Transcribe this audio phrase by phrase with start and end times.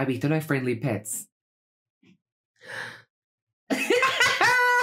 [0.00, 1.28] ¿Has visto lo de Friendly Pets?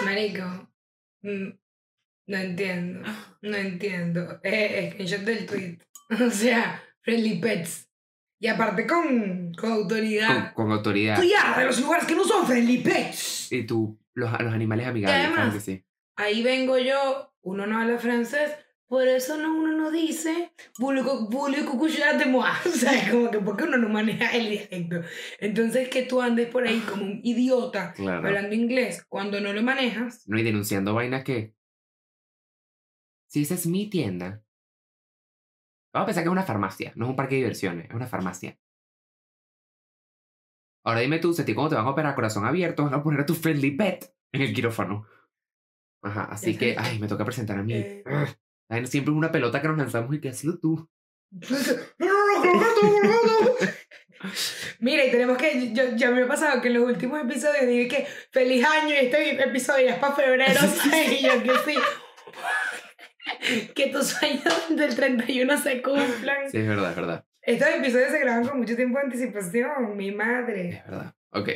[0.06, 0.70] Marico.
[1.24, 1.50] mm,
[2.28, 3.08] No entiendo.
[3.42, 4.40] No entiendo.
[4.44, 5.78] Eh, screenshot del tweet.
[6.26, 7.90] O sea, Friendly Pets.
[8.40, 10.54] Y aparte con, con Con, autoridad.
[10.54, 11.16] con autoridad.
[11.20, 13.52] Tú ya, de los lugares que no son Friendly Pets.
[13.52, 15.84] Y tú, los, los animales amigables, además- claro que sí.
[16.16, 18.52] Ahí vengo yo, uno no habla francés,
[18.88, 22.50] por eso no, uno no dice "Voulez-vous- voulez-vous coucher de moi.
[22.66, 25.02] O sea, como que porque uno no maneja el dialecto.
[25.40, 28.26] Entonces que tú andes por ahí como un idiota Claro.
[28.28, 30.28] hablando inglés cuando no lo manejas.
[30.28, 31.54] No, y denunciando vainas que.
[33.30, 34.42] Si esa es mi tienda.
[35.94, 38.08] Vamos a pensar que es una farmacia, no es un parque de diversiones, es una
[38.08, 38.58] farmacia.
[40.86, 43.04] Ahora dime tú, si a ti cuando te van a operar corazón abierto, van a
[43.04, 45.06] poner a tu friendly pet en el quirófano.
[46.04, 47.74] Ajá, así que, ay, me toca presentar a mí.
[47.74, 48.04] Eh.
[48.70, 50.32] Siempre es una pelota que nos lanzamos y que
[50.62, 50.90] tú.
[51.32, 52.08] No,
[52.42, 53.58] colgando, colgando.
[54.80, 57.88] Mira, y tenemos que, yo, ya me ha pasado que en los últimos episodios dije
[57.88, 60.60] que feliz año y este episodio es para febrero.
[61.12, 61.78] Y yo que sí.
[63.76, 66.50] Que tus sueños del 31 se cumplan.
[66.50, 67.26] Sí, es verdad, es verdad.
[67.42, 70.70] Estos episodios se graban con mucho tiempo de anticipación, mi madre.
[70.70, 71.14] Es verdad.
[71.32, 71.50] Ok.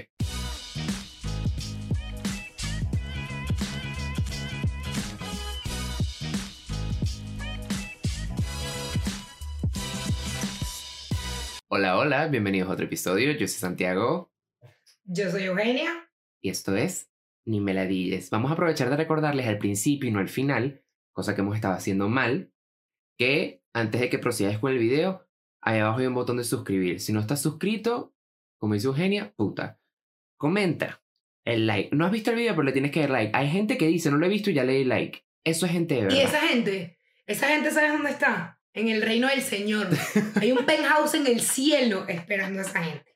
[11.73, 13.31] Hola, hola, bienvenidos a otro episodio.
[13.31, 14.29] Yo soy Santiago
[15.05, 16.09] Yo soy Eugenia.
[16.41, 17.09] y esto es
[17.45, 18.29] Ni Meladilles.
[18.29, 21.73] Vamos a aprovechar de recordarles al principio y no al final, cosa que hemos estado
[21.73, 22.51] haciendo mal,
[23.17, 25.25] que antes de que procedáis con el video,
[25.61, 26.99] ahí abajo hay un botón de suscribir.
[26.99, 28.13] Si no estás suscrito,
[28.57, 29.79] como dice Eugenia, puta.
[30.35, 31.01] Comenta
[31.45, 31.95] el like.
[31.95, 33.31] No has visto el video, pero le tienes que dar like.
[33.33, 35.25] Hay gente que dice, no lo he visto y ya le di like.
[35.45, 36.17] Eso es gente de verdad.
[36.17, 38.60] Y esa gente, esa gente, ¿sabes dónde está?
[38.73, 39.87] En el reino del Señor.
[40.41, 43.15] Hay un penthouse en el cielo esperando a esa gente.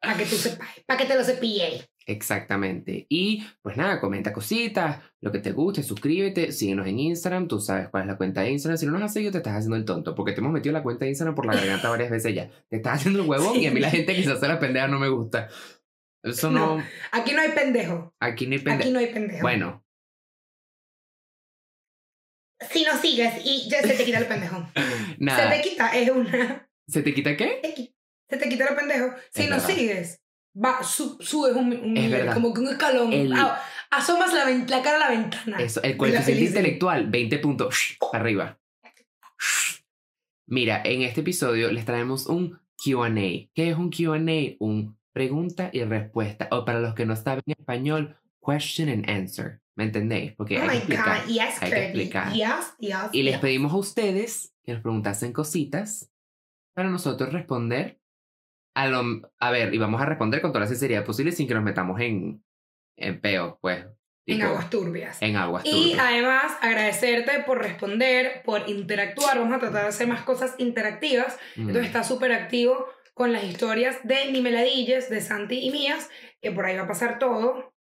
[0.00, 1.88] Para que tú sepas, para que te lo cepilles.
[2.06, 3.06] Exactamente.
[3.08, 7.88] Y pues nada, comenta cositas, lo que te guste, suscríbete, síguenos en Instagram, tú sabes
[7.88, 8.76] cuál es la cuenta de Instagram.
[8.78, 10.82] Si no nos has seguido, te estás haciendo el tonto, porque te hemos metido la
[10.82, 12.50] cuenta de Instagram por la garganta varias veces ya.
[12.68, 14.88] Te estás haciendo el huevón y a mí la gente que se hace la pendeja
[14.88, 15.48] no me gusta.
[16.22, 18.14] Eso no, Aquí no hay pendejo.
[18.20, 18.80] aquí no hay pendeja.
[18.80, 19.42] Aquí no hay pendejo.
[19.42, 19.83] Bueno,
[22.70, 24.66] Si no sigues y ya se te quita el pendejo.
[25.18, 25.50] nada.
[25.50, 26.68] Se te quita, es una.
[26.86, 27.92] ¿Se te quita qué?
[28.28, 29.14] Se te quita el pendejo.
[29.32, 29.68] Si Es no verdad.
[29.68, 30.20] sigues,
[30.56, 33.12] va, su- subes un, un Es nivel, como que un escalón.
[33.12, 35.58] El- Ah, asomas la, la cara a la ventana.
[35.58, 38.58] Eso, el coeficiente intelectual, 20 puntos para arriba.
[40.46, 43.08] Mira, en este episodio les traemos un QA.
[43.54, 44.18] ¿Qué es un QA?
[44.58, 46.48] Un pregunta y respuesta.
[46.50, 49.60] O para los que no saben español, question and answer.
[49.76, 50.32] ¿Me entendéis?
[50.36, 51.22] Porque Oh hay que explicar.
[51.22, 52.32] God, yes, hay que explicar.
[52.32, 56.12] Yes, yes, Y les pedimos a ustedes que nos preguntasen cositas
[56.74, 58.00] para nosotros responder
[58.76, 59.02] a lo...
[59.38, 62.00] A ver, y vamos a responder con toda la sinceridad posible sin que nos metamos
[62.00, 62.44] en,
[62.96, 63.84] en peo, pues.
[64.26, 65.20] En tipo, aguas turbias.
[65.20, 65.98] En aguas Y turbias.
[66.00, 69.38] además agradecerte por responder, por interactuar.
[69.38, 71.36] Vamos a tratar de hacer más cosas interactivas.
[71.56, 71.60] Mm.
[71.68, 76.50] Entonces está súper activo con las historias de Ni Meladilles, de Santi y mías, que
[76.50, 77.73] por ahí va a pasar todo.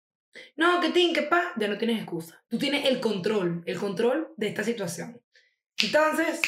[0.56, 2.42] No, que tin, que pa, ya no tienes excusa.
[2.48, 5.20] Tú tienes el control, el control de esta situación.
[5.82, 6.40] Entonces,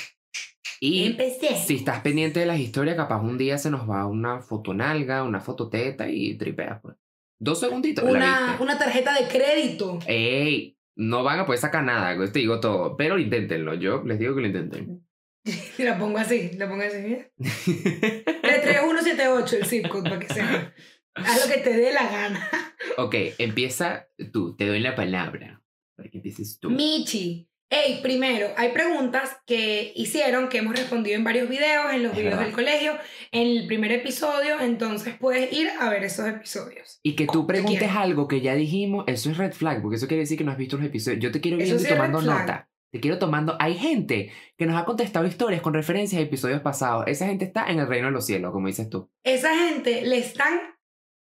[0.80, 1.56] Y empecé.
[1.56, 5.22] si estás pendiente de las historias, capaz un día se nos va una foto nalga,
[5.22, 6.96] una foto teta y tripeas, pues.
[7.38, 8.04] Dos segunditos.
[8.04, 9.98] Una, una tarjeta de crédito.
[10.06, 10.78] ¡Ey!
[10.96, 12.96] No van a poder sacar nada, te digo todo.
[12.96, 15.04] Pero inténtenlo, yo les digo que lo intenten.
[15.78, 16.96] La pongo así, la pongo así.
[16.96, 17.32] ¿eh?
[17.36, 20.74] De 3178 el zip code, para que sea.
[21.14, 22.50] Haz lo que te dé la gana.
[22.98, 25.62] ok, empieza tú, te doy la palabra.
[25.96, 26.70] Para que empieces tú.
[26.70, 27.48] Michi.
[27.70, 32.18] Hey, primero, hay preguntas que hicieron, que hemos respondido en varios videos, en los Es
[32.18, 32.46] videos verdad.
[32.46, 32.92] del colegio,
[33.32, 37.00] en el primer episodio, entonces puedes ir a ver esos episodios.
[37.02, 40.06] Y que tú Te preguntes algo que ya dijimos, eso es red flag, porque eso
[40.06, 41.20] quiere decir que no has visto los episodios.
[41.20, 42.68] Yo te quiero viendo sí tomando nota.
[42.92, 43.56] Te quiero tomando.
[43.58, 47.06] Hay gente que nos ha contestado historias con referencias a episodios pasados.
[47.08, 49.10] Esa gente está en el reino de los cielos, como dices tú.
[49.24, 50.60] Esa gente le están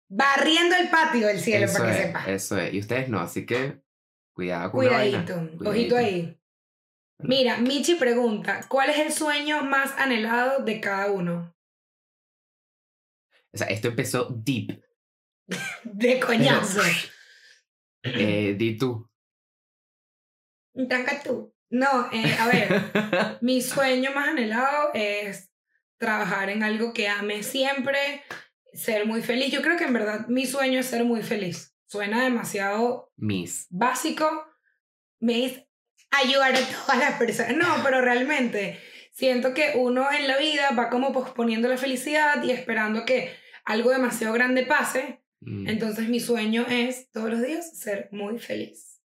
[0.08, 2.28] barriendo el patio del cielo, eso para que es, sepas.
[2.28, 2.74] eso es.
[2.74, 3.80] Y ustedes no, así que
[4.32, 5.24] cuidado con vaina.
[5.24, 6.38] Cuidadito, ojito ahí.
[7.18, 11.54] Mira, Michi pregunta, ¿cuál es el sueño más anhelado de cada uno?
[13.52, 14.82] O sea, esto empezó deep.
[15.84, 16.80] De coñazo.
[18.06, 19.10] Eh, di tú.
[20.90, 21.54] Tranca tú.
[21.70, 25.50] No, eh, a ver, mi sueño más anhelado es
[25.98, 28.22] trabajar en algo que ame siempre,
[28.74, 29.52] ser muy feliz.
[29.52, 31.74] Yo creo que en verdad mi sueño es ser muy feliz.
[31.86, 33.66] Suena demasiado Miss.
[33.70, 34.28] básico.
[35.20, 35.62] Me es
[36.10, 37.56] ayudar a todas las personas.
[37.56, 38.78] No, pero realmente
[39.12, 43.30] siento que uno en la vida va como posponiendo la felicidad y esperando que
[43.64, 45.22] algo demasiado grande pase.
[45.40, 49.00] Mm, Entonces mi sueño es todos los días ser muy feliz.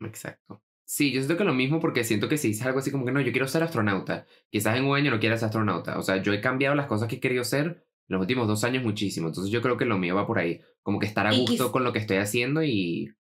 [0.00, 0.62] Exacto.
[0.84, 3.12] Sí, yo siento que lo mismo porque siento que si dices algo así como que
[3.12, 5.98] no, yo quiero ser astronauta, quizás en un año no quieras ser astronauta.
[5.98, 8.82] O sea, yo he cambiado las cosas que he querido ser los últimos dos años
[8.82, 9.28] muchísimo.
[9.28, 10.60] Entonces yo creo que lo mío va por ahí.
[10.82, 13.14] Como que estar a Y gusto con lo que estoy haciendo y...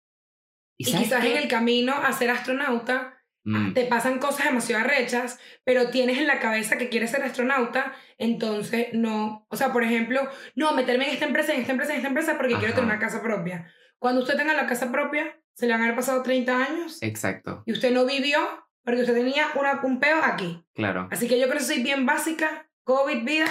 [0.77, 1.31] Y, ¿sabes quizás qué?
[1.31, 6.27] en el camino a ser astronauta Mm, te pasan cosas demasiado arrechas, pero tienes en
[6.27, 10.21] la cabeza que quieres ser astronauta, entonces no, o sea, por ejemplo,
[10.55, 12.99] no, meterme en esta empresa, en esta empresa, en esta empresa porque quiero tener una
[12.99, 13.71] casa propia.
[13.97, 17.63] Cuando usted tenga la casa propia, se le van a haber pasado 30 años Exacto,
[17.65, 18.39] y usted no vivió
[18.83, 20.63] porque usted tenía una, un peo aquí.
[20.73, 21.07] claro.
[21.11, 23.45] Así que yo creo que soy bien básica, COVID, vida,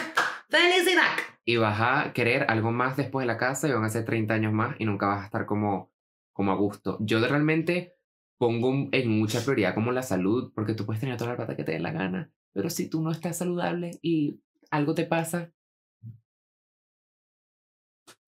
[0.50, 1.16] felicidad.
[1.44, 4.34] Y vas a querer algo más después de la casa y van a ser 30
[4.34, 5.90] años más y nunca vas a estar como,
[6.32, 6.98] como a gusto.
[7.00, 7.96] Yo realmente
[8.38, 11.64] pongo en mucha prioridad como la salud, porque tú puedes tener toda la plata que
[11.64, 15.52] te dé la gana, pero si tú no estás saludable y algo te pasa...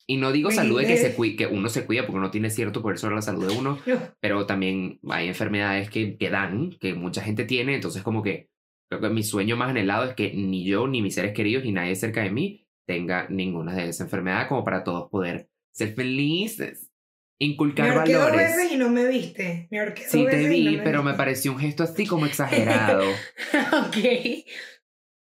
[0.07, 1.17] Y no digo salud de que, se Baby.
[1.17, 3.79] cui- que uno se cuida porque uno tiene cierto poder sobre la salud de uno,
[4.21, 8.51] pero también hay enfermedades que, que dan, que mucha gente tiene, entonces como que
[8.99, 11.73] creo que mi sueño más anhelado es que ni yo, ni mis seres queridos, ni
[11.73, 16.91] nadie cerca de mí tenga ninguna de esas enfermedades como para todos poder ser felices,
[17.41, 18.57] Me inculcar dos valores.
[18.57, 19.69] veces y no me viste.
[19.71, 21.19] Me Sí dos te vi, no pero me viste.
[21.19, 23.97] pareció un gesto así como exagerado, ok.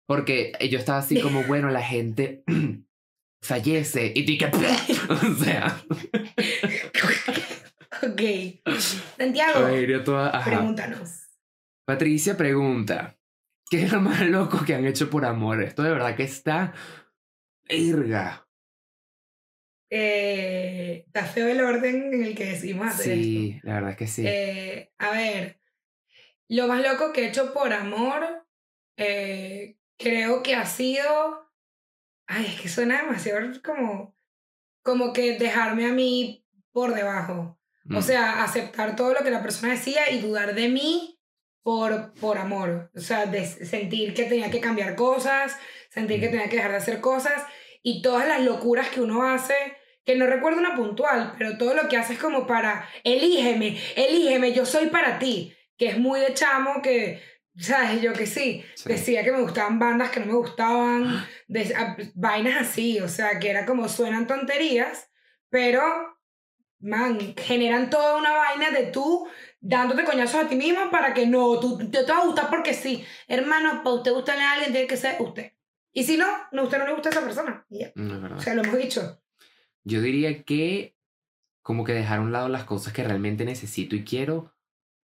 [0.08, 2.42] porque yo estaba así como, bueno, la gente
[3.42, 4.46] fallece y que,
[5.08, 5.82] o sea,
[8.02, 8.80] ok.
[9.16, 11.28] Santiago, ay, toda, pregúntanos.
[11.86, 13.18] Patricia pregunta,
[13.72, 15.62] ¿qué es lo más loco que han hecho por amor?
[15.62, 16.74] Esto de verdad que está...
[17.66, 18.46] Erga.
[19.88, 23.02] Eh, está feo el orden en el que decimos esto.
[23.04, 24.24] Sí, la verdad es que sí.
[24.26, 25.58] Eh, a ver,
[26.48, 28.46] lo más loco que he hecho por amor,
[28.98, 31.50] eh, creo que ha sido.
[32.26, 34.14] Ay, es que suena demasiado como.
[34.82, 37.58] Como que dejarme a mí por debajo.
[37.90, 41.11] O Mm, sea, aceptar todo lo que la persona decía y dudar de mí
[41.62, 42.90] por, por amor.
[42.94, 45.56] O sea, de sentir que tenía que cambiar cosas,
[45.90, 47.42] sentir que tenía que dejar de hacer cosas
[47.82, 49.54] y todas las locuras que uno hace,
[50.04, 54.52] que no recuerdo una puntual, pero todo lo que hace es como para, elígeme, elígeme,
[54.52, 57.20] yo soy para ti, que es muy de chamo, que,
[57.56, 58.02] ¿sabes?
[58.02, 58.88] Yo que sí, sí.
[58.88, 63.38] decía que me gustaban bandas que no me gustaban, de- a- vainas así, o sea,
[63.38, 65.08] que era como suenan tonterías,
[65.50, 65.82] pero,
[66.82, 69.26] man, generan toda una vaina de tú
[69.60, 72.74] dándote coñazos a ti mismo para que no, tú te, te va a gustar porque
[72.74, 73.04] sí.
[73.28, 75.52] Hermano, para usted gustarle a alguien tiene que ser usted.
[75.92, 77.64] Y si no, no, usted no le gusta a esa persona.
[77.70, 77.92] Y ya.
[77.94, 78.38] No es verdad.
[78.38, 79.22] O sea, lo hemos dicho.
[79.84, 80.96] Yo diría que
[81.62, 84.52] como que dejar a un lado las cosas que realmente necesito y quiero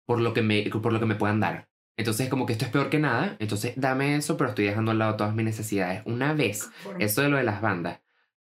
[0.05, 1.69] por lo que me, por lo que me puedan dar.
[1.97, 4.99] Entonces como que esto es peor que nada, entonces dame eso, pero estoy dejando al
[4.99, 6.03] lado todas mis necesidades.
[6.07, 8.01] Una vez, eso de lo de las bandas,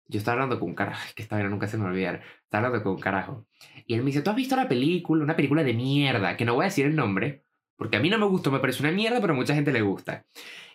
[0.07, 2.21] yo estaba hablando con un carajo, que esta vaina nunca se me olvidar,
[2.57, 3.47] hablando con un carajo.
[3.85, 5.23] Y él me dice, ¿tú has visto la película?
[5.23, 7.43] Una película de mierda, que no voy a decir el nombre,
[7.75, 10.25] porque a mí no me gustó, me parece una mierda, pero mucha gente le gusta.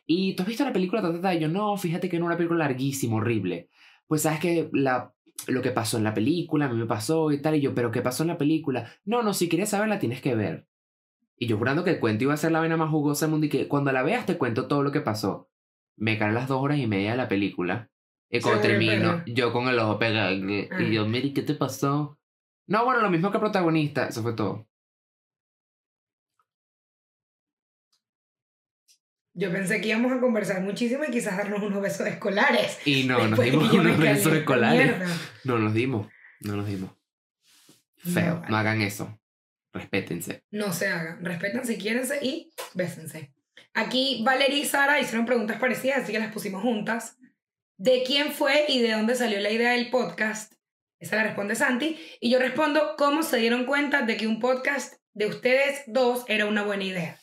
[0.06, 1.02] Y tú has visto la película?
[1.34, 3.68] Y yo, no, fíjate que no una película larguísima, horrible.
[4.06, 5.14] Pues sabes que la,
[5.46, 7.90] lo que pasó en la película, a mí me pasó y tal, y yo, pero
[7.90, 8.90] ¿qué pasó en la película?
[9.04, 10.66] No, no, si quieres saberla tienes que ver.
[11.36, 13.46] Y yo jurando que el cuento iba a ser la vaina más jugosa del mundo
[13.46, 15.48] y que cuando la veas te cuento todo lo que pasó.
[15.96, 17.90] Me caen las dos horas y media de la película.
[18.30, 20.32] Y cuando termino, yo con el ojo pegado.
[20.32, 20.80] Y Ah.
[20.82, 22.18] y yo, Miri, ¿qué te pasó?
[22.66, 24.06] No, bueno, lo mismo que protagonista.
[24.06, 24.68] Eso fue todo.
[29.32, 32.78] Yo pensé que íbamos a conversar muchísimo y quizás darnos unos besos escolares.
[32.84, 34.96] Y no, nos Después de dimos unos besos escolares.
[35.44, 36.06] No nos dimos.
[36.40, 36.90] No nos dimos.
[37.96, 38.40] Feo.
[38.42, 39.18] No, No, hagan eso.
[39.72, 40.44] Respétense.
[40.50, 41.24] No se hagan.
[41.24, 43.32] Respétense, quiérense y bésense.
[43.72, 47.16] Aquí Valeria y Sara hicieron preguntas parecidas, así que las pusimos juntas.
[47.80, 50.52] ¿De quién fue y de dónde salió la idea del podcast?
[50.98, 51.96] Esa la responde Santi.
[52.20, 56.44] Y yo respondo, ¿cómo se dieron cuenta de que un podcast de ustedes dos era
[56.44, 57.18] una buena idea?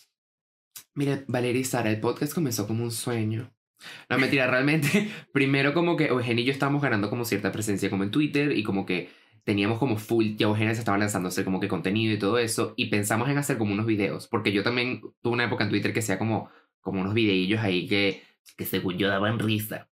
[0.96, 3.54] Mira, Valeria y Sara, el podcast comenzó como un sueño.
[4.10, 8.02] No, mentira, realmente, primero como que Eugenia y yo estábamos ganando como cierta presencia como
[8.02, 9.12] en Twitter y como que
[9.44, 12.40] teníamos como full, ya Eugenia se estaba lanzando a hacer como que contenido y todo
[12.40, 15.70] eso y pensamos en hacer como unos videos, porque yo también tuve una época en
[15.70, 16.50] Twitter que hacía como,
[16.82, 18.24] como unos videillos ahí que,
[18.58, 19.88] que según yo daban risa.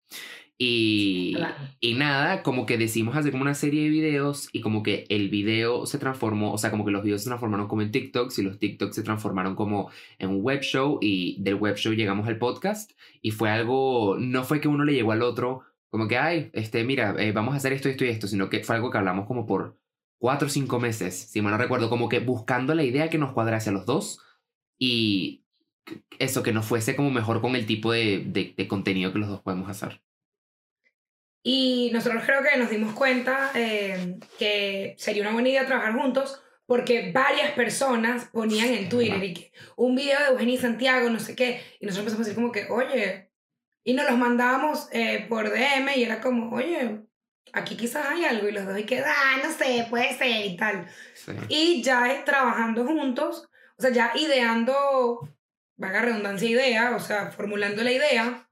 [0.57, 1.35] Y,
[1.81, 5.29] y nada, como que decidimos hacer como una serie de videos y como que el
[5.29, 8.43] video se transformó, o sea, como que los videos se transformaron como en TikToks y
[8.43, 12.37] los TikToks se transformaron como en un web show y del web show llegamos al
[12.37, 16.49] podcast y fue algo, no fue que uno le llegó al otro como que, ay,
[16.53, 18.97] este, mira, eh, vamos a hacer esto, esto y esto, sino que fue algo que
[18.97, 19.79] hablamos como por
[20.17, 23.31] cuatro o cinco meses, si mal no recuerdo, como que buscando la idea que nos
[23.31, 24.19] cuadrase a los dos
[24.77, 25.45] y
[26.19, 29.29] eso, que nos fuese como mejor con el tipo de, de, de contenido que los
[29.29, 30.01] dos podemos hacer.
[31.47, 36.41] Y nosotros creo que nos dimos cuenta eh, que sería una buena idea trabajar juntos
[36.65, 41.19] porque varias personas ponían en Twitter y que un video de Eugenia y Santiago, no
[41.19, 43.29] sé qué, y nosotros empezamos a decir como que, oye,
[43.83, 47.01] y nos los mandábamos eh, por DM y era como, oye,
[47.53, 50.57] aquí quizás hay algo, y los dos y que, ah, no sé, puede ser y
[50.57, 50.87] tal.
[51.13, 51.31] Sí.
[51.49, 53.47] Y ya trabajando juntos,
[53.77, 55.29] o sea, ya ideando,
[55.77, 58.49] vaga redundancia idea, o sea, formulando la idea,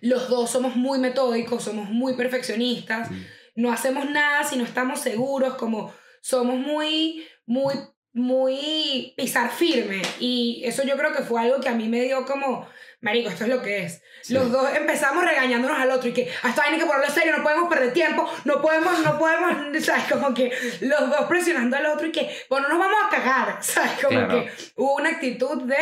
[0.00, 3.08] los dos somos muy metódicos, somos muy perfeccionistas,
[3.54, 7.74] no hacemos nada si no estamos seguros, como somos muy, muy,
[8.12, 10.02] muy pisar firme.
[10.18, 12.66] Y eso yo creo que fue algo que a mí me dio como,
[13.00, 14.02] marico, esto es lo que es.
[14.22, 14.34] Sí.
[14.34, 17.42] Los dos empezamos regañándonos al otro y que hasta hay que ponerlo en serio, no
[17.42, 19.52] podemos perder tiempo, no podemos, no podemos,
[19.84, 20.04] ¿sabes?
[20.10, 23.58] Como que los dos presionando al otro y que, bueno, no nos vamos a cagar,
[23.62, 23.92] ¿sabes?
[24.02, 24.28] Como Claro.
[24.44, 25.76] que hubo una actitud de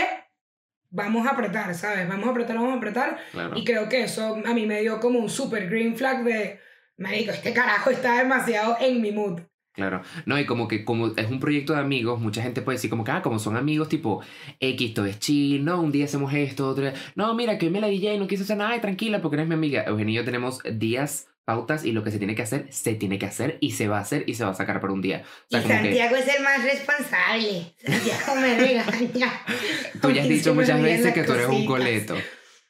[0.90, 2.08] vamos a apretar, ¿sabes?
[2.08, 3.18] Vamos a apretar, vamos a apretar.
[3.32, 3.56] Claro.
[3.56, 6.60] Y creo que eso a mí me dio como un super green flag de,
[6.96, 9.40] marico, este carajo está demasiado en mi mood.
[9.78, 10.02] Claro.
[10.26, 13.04] No, y como que como es un proyecto de amigos, mucha gente puede decir como
[13.04, 14.20] que, ah, como son amigos, tipo,
[14.58, 17.72] X, todo es chill, no, un día hacemos esto, otro día, no, mira, que hoy
[17.72, 19.84] me la DJ y no quise hacer nada, ay, tranquila, porque eres mi amiga.
[19.84, 23.18] Eugenio y yo tenemos días, pautas, y lo que se tiene que hacer, se tiene
[23.18, 25.22] que hacer, y se va a hacer, y se va a sacar por un día.
[25.24, 27.74] O sea, y que Santiago es el más responsable.
[27.82, 29.32] Santiago me regaña.
[30.02, 32.16] tú ya has dicho muchas veces que tú eres un coleto,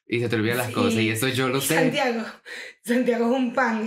[0.06, 0.72] y se te olvidan las Sí.
[0.74, 1.74] cosas, y eso yo lo sé.
[1.74, 2.24] Santiago,
[2.84, 3.82] Santiago es un pan.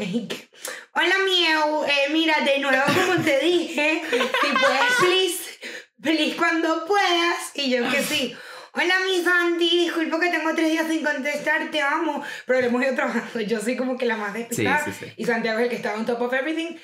[0.93, 1.85] Hola, Mieu.
[1.85, 5.59] Eh, mira, de nuevo, como te dije, si puedes, please,
[6.01, 7.51] please cuando puedas.
[7.55, 8.35] Y yo que sí.
[8.73, 12.23] Hola, mi Santi, disculpa que tengo tres días sin contestar, te amo.
[12.45, 13.41] Pero lo hemos ido trabajando.
[13.41, 14.85] Yo soy como que la más Sí, despistada.
[14.85, 15.13] sí, sí.
[15.17, 16.77] Y Santiago es el que está on top of everything.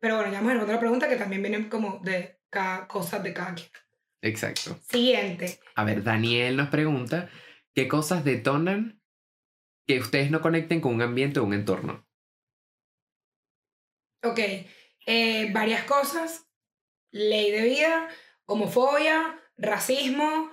[0.00, 3.20] Pero bueno, ya vamos a ver otra pregunta que también viene como de cada cosa
[3.20, 3.68] de cada quien.
[4.22, 4.78] Exacto.
[4.88, 5.60] Siguiente.
[5.76, 7.30] A ver, Daniel nos pregunta,
[7.74, 9.00] ¿qué cosas detonan
[9.86, 12.06] que ustedes no conecten con un ambiente o un entorno?
[14.22, 14.38] Ok,
[15.06, 16.46] eh, varias cosas.
[17.12, 18.08] Ley de vida,
[18.46, 20.50] homofobia, racismo,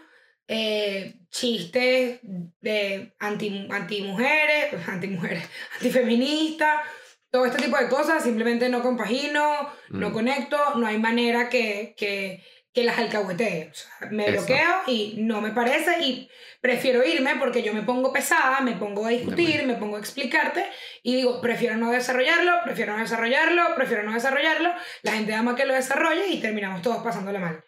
[0.48, 2.20] eh, chistes
[2.62, 5.44] de anti, antimujeres, antimujeres,
[5.76, 6.82] antifeministas,
[7.30, 8.24] todo este tipo de cosas.
[8.24, 10.14] Simplemente no compagino, no Mm.
[10.14, 13.70] conecto, no hay manera que, que, que las alcahuetee.
[13.72, 14.34] O sea, me Eso.
[14.46, 16.30] bloqueo y no me parece y
[16.62, 20.66] prefiero irme porque yo me pongo pesada, me pongo a discutir, me pongo a explicarte
[21.04, 24.72] y digo, prefiero no desarrollarlo, prefiero no desarrollarlo, prefiero no desarrollarlo.
[25.04, 27.64] La gente ama que lo desarrolle y terminamos todos pasándole mal.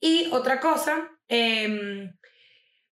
[0.00, 2.12] Y otra cosa, em,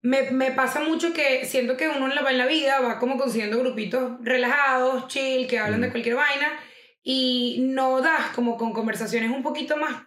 [0.02, 3.18] me, me pasa mucho que siento que uno en la, en la vida va como
[3.18, 6.60] consiguiendo grupitos relajados, chill, que hablan de cualquier vaina
[7.04, 10.04] y no das como con conversaciones un poquito más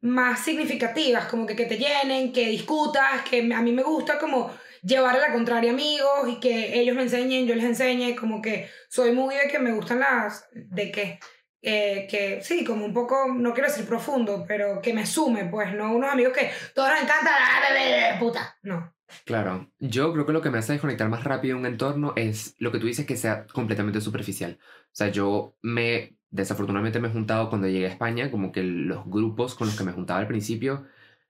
[0.00, 4.54] más significativas, como que, que te llenen, que discutas, que a mí me gusta como
[4.82, 8.68] llevar a la contraria amigos y que ellos me enseñen, yo les enseñe, como que
[8.90, 11.18] soy muy de que me gustan las, de que,
[11.62, 15.72] eh, que sí, como un poco, no quiero decir profundo, pero que me sume, pues,
[15.72, 18.93] no unos amigos que todos les encanta, "Ah, puta, no.
[19.26, 22.72] Claro, yo creo que lo que me hace desconectar más rápido un entorno es lo
[22.72, 24.58] que tú dices que sea completamente superficial.
[24.60, 29.04] O sea, yo me, desafortunadamente me he juntado cuando llegué a España, como que los
[29.06, 30.86] grupos con los que me juntaba al principio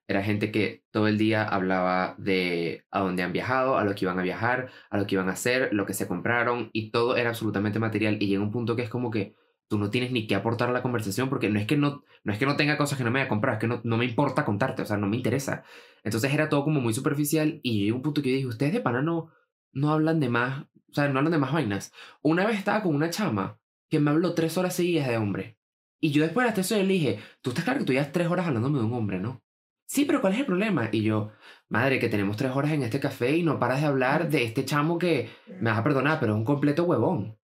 [0.06, 4.04] era gente que todo el día hablaba de a dónde han viajado, a lo que
[4.04, 7.16] iban a viajar, a lo que iban a hacer, lo que se compraron y todo
[7.16, 9.34] era absolutamente material y llega un punto que es como que
[9.68, 12.32] tú no tienes ni que aportar a la conversación porque no es que no, no
[12.32, 14.04] es que no tenga cosas que no me haya comprado, es que no, no me
[14.04, 15.64] importa contarte, o sea, no me interesa.
[16.02, 18.80] Entonces era todo como muy superficial y llegó un punto que yo dije, ustedes de
[18.80, 19.30] pana no,
[19.72, 21.92] no hablan de más, o sea, no hablan de más vainas.
[22.22, 25.58] Una vez estaba con una chama que me habló tres horas seguidas de hombre.
[26.00, 28.12] Y yo después de las tres horas le dije, tú estás claro que tú llevas
[28.12, 29.42] tres horas hablándome de un hombre, ¿no?
[29.86, 30.88] Sí, pero ¿cuál es el problema?
[30.92, 31.32] Y yo,
[31.68, 34.64] madre, que tenemos tres horas en este café y no paras de hablar de este
[34.64, 35.30] chamo que,
[35.60, 37.38] me vas a perdonar, pero es un completo huevón.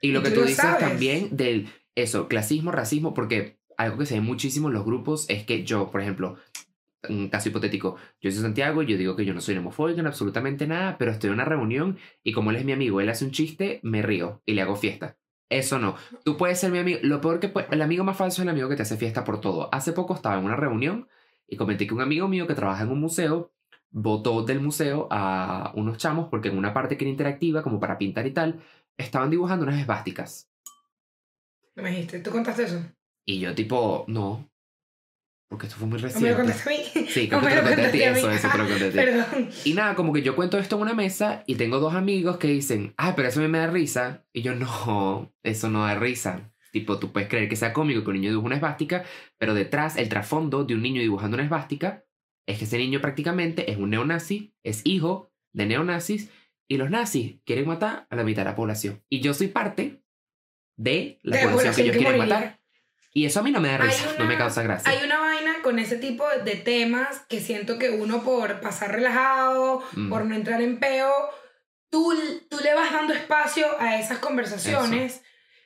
[0.00, 0.80] Y lo que tú tú dices sabes.
[0.80, 5.44] también del, eso, clasismo, racismo, porque algo que se ve muchísimo en los grupos es
[5.44, 6.36] que yo, por ejemplo,
[7.08, 10.06] un caso hipotético, yo soy Santiago y yo digo que yo no soy homofóbico en
[10.06, 13.24] absolutamente nada, pero estoy en una reunión y como él es mi amigo, él hace
[13.24, 15.16] un chiste, me río y le hago fiesta.
[15.48, 15.96] Eso no.
[16.24, 16.98] Tú puedes ser mi amigo.
[17.02, 17.68] Lo peor que puede...
[17.70, 19.70] El amigo más falso es el amigo que te hace fiesta por todo.
[19.72, 21.08] Hace poco estaba en una reunión
[21.46, 23.52] y comenté que un amigo mío que trabaja en un museo
[23.90, 27.96] votó del museo a unos chamos porque en una parte que era interactiva, como para
[27.96, 28.60] pintar y tal,
[28.98, 30.50] estaban dibujando unas esvásticas.
[31.76, 32.84] No me dijiste, ¿tú contaste eso?
[33.24, 34.50] Y yo tipo, no.
[35.48, 36.36] Porque esto fue muy ¿O me lo reciente.
[36.36, 37.08] contaste a mí?
[37.08, 38.02] Sí, creo ¿O que te lo a ti.
[38.02, 38.96] Eso, eso te lo conté a ti.
[38.96, 39.48] Perdón.
[39.64, 42.48] Y nada, como que yo cuento esto en una mesa y tengo dos amigos que
[42.48, 44.26] dicen, ah, pero eso a mí me da risa.
[44.32, 46.52] Y yo, no, eso no da risa.
[46.72, 49.04] Tipo, tú puedes creer que sea cómico que un niño dibuja una esvástica,
[49.38, 52.04] pero detrás, el trasfondo de un niño dibujando una esvástica
[52.46, 56.30] es que ese niño prácticamente es un neonazi, es hijo de neonazis,
[56.68, 59.02] y los nazis quieren matar a la mitad de la población.
[59.08, 60.02] Y yo soy parte
[60.76, 62.36] de la De la población que ellos que quieren moriría.
[62.38, 62.58] matar.
[63.14, 64.92] Y eso a mí no me da risa, no me una- causa gracia.
[64.92, 69.82] Hay una vaina con ese tipo de temas que siento que uno por pasar relajado,
[69.92, 70.08] Mm.
[70.10, 71.10] por no entrar en peo,
[71.90, 72.14] tú,
[72.50, 75.22] tú le vas dando espacio a esas conversaciones,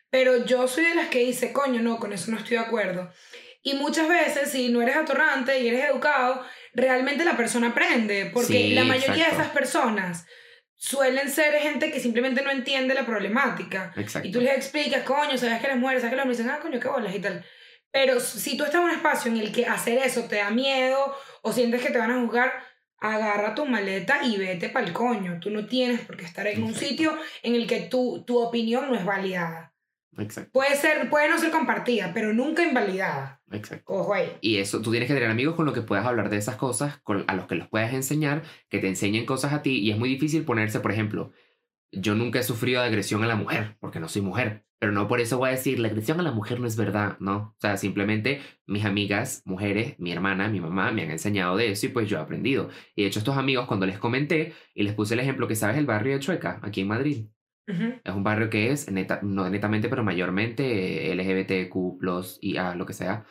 [0.08, 3.10] pero yo soy de las que dice, coño, no, con eso no estoy de acuerdo.
[3.64, 6.42] Y muchas veces, si no eres atorrante y eres educado,
[6.74, 9.40] realmente la persona aprende, porque Sí, la mayoría de exacto.
[9.42, 10.26] esas personas
[10.82, 13.92] suelen ser gente que simplemente no entiende la problemática.
[13.96, 14.26] Exacto.
[14.26, 16.58] Y tú les explicas, coño, sabes que las mujeres, sabes que los hombres dicen, ah,
[16.60, 17.44] coño, qué bolas y tal.
[17.92, 21.16] Pero si tú estás en un espacio en el que hacer eso te da miedo
[21.42, 22.52] o sientes que te van a juzgar,
[22.98, 25.38] agarra tu maleta y vete para el coño.
[25.40, 28.88] Tú no tienes por qué estar en un sitio en el que tu, tu opinión
[28.88, 29.71] no es validada.
[30.18, 30.50] Exacto.
[30.52, 33.40] Puede, ser, puede no ser compartida, pero nunca invalidada.
[33.50, 33.92] Exacto.
[33.92, 34.30] Ojo ahí.
[34.40, 36.98] Y eso, tú tienes que tener amigos con los que puedas hablar de esas cosas,
[37.02, 39.78] con, a los que los puedas enseñar, que te enseñen cosas a ti.
[39.78, 41.32] Y es muy difícil ponerse, por ejemplo,
[41.92, 44.64] yo nunca he sufrido de agresión a la mujer, porque no soy mujer.
[44.78, 47.16] Pero no por eso voy a decir, la agresión a la mujer no es verdad,
[47.20, 47.36] ¿no?
[47.36, 51.86] O sea, simplemente mis amigas, mujeres, mi hermana, mi mamá, me han enseñado de eso
[51.86, 52.68] y pues yo he aprendido.
[52.96, 55.76] Y de hecho estos amigos, cuando les comenté y les puse el ejemplo que sabes
[55.78, 57.26] el barrio de Chueca, aquí en Madrid,
[57.66, 62.86] Es un barrio que es, neta, no netamente, pero mayormente eh, LGBTQ, y A, lo
[62.86, 63.24] que sea.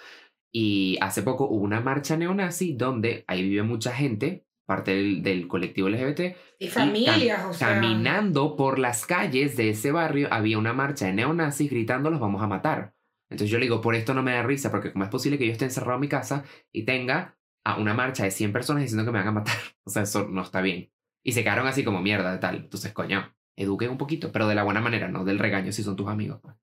[0.52, 5.48] Y hace poco hubo una marcha neonazi donde ahí vive mucha gente, parte del, del
[5.48, 7.70] colectivo LGBT, Y familias, o sea.
[7.70, 12.42] caminando por las calles de ese barrio había una marcha de neonazis gritando los vamos
[12.42, 12.94] a matar.
[13.30, 15.46] Entonces yo le digo, por esto no me da risa, porque cómo es posible que
[15.46, 19.06] yo esté encerrado en mi casa y tenga a una marcha de 100 personas diciendo
[19.06, 19.56] que me van a matar.
[19.84, 20.92] O sea, eso no está bien.
[21.24, 22.58] Y se quedaron así como mierda, tal.
[22.58, 25.96] Entonces, coño, eduquen un poquito, pero de la buena manera, no del regaño si son
[25.96, 26.40] tus amigos.
[26.42, 26.56] pues.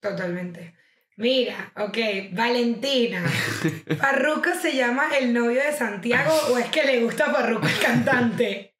[0.00, 0.74] Totalmente.
[1.16, 1.98] Mira, ok,
[2.32, 3.22] Valentina.
[3.98, 8.76] ¿Farruko se llama el novio de Santiago o es que le gusta Farruko el cantante?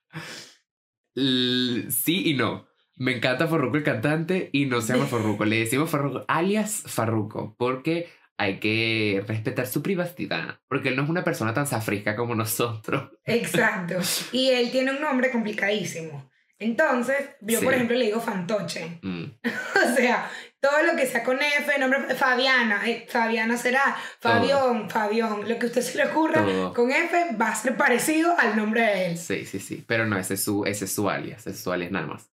[1.15, 2.67] L- sí y no.
[2.97, 5.45] Me encanta Farruko el cantante y no se llama Farruko.
[5.45, 8.09] Le decimos Farruko alias Farruko porque
[8.39, 10.61] hay que respetar su privacidad.
[10.69, 13.11] Porque él no es una persona tan safrisca como nosotros.
[13.25, 13.95] Exacto.
[14.33, 16.31] Y él tiene un nombre complicadísimo.
[16.61, 19.01] Entonces, yo por ejemplo le digo Fantoche.
[19.03, 19.25] Mm,
[19.93, 25.49] O sea, todo lo que sea con F, nombre Fabiana, eh, Fabiana será, Fabión, Fabión,
[25.49, 26.75] lo que a usted se le ocurra Todo.
[26.75, 29.19] con F va a ser parecido al nombre de él.
[29.19, 29.83] Sí, sí, sí.
[29.87, 31.41] Pero no, ese es su, ese es su alias.
[31.41, 32.31] Ese es su alias nada más.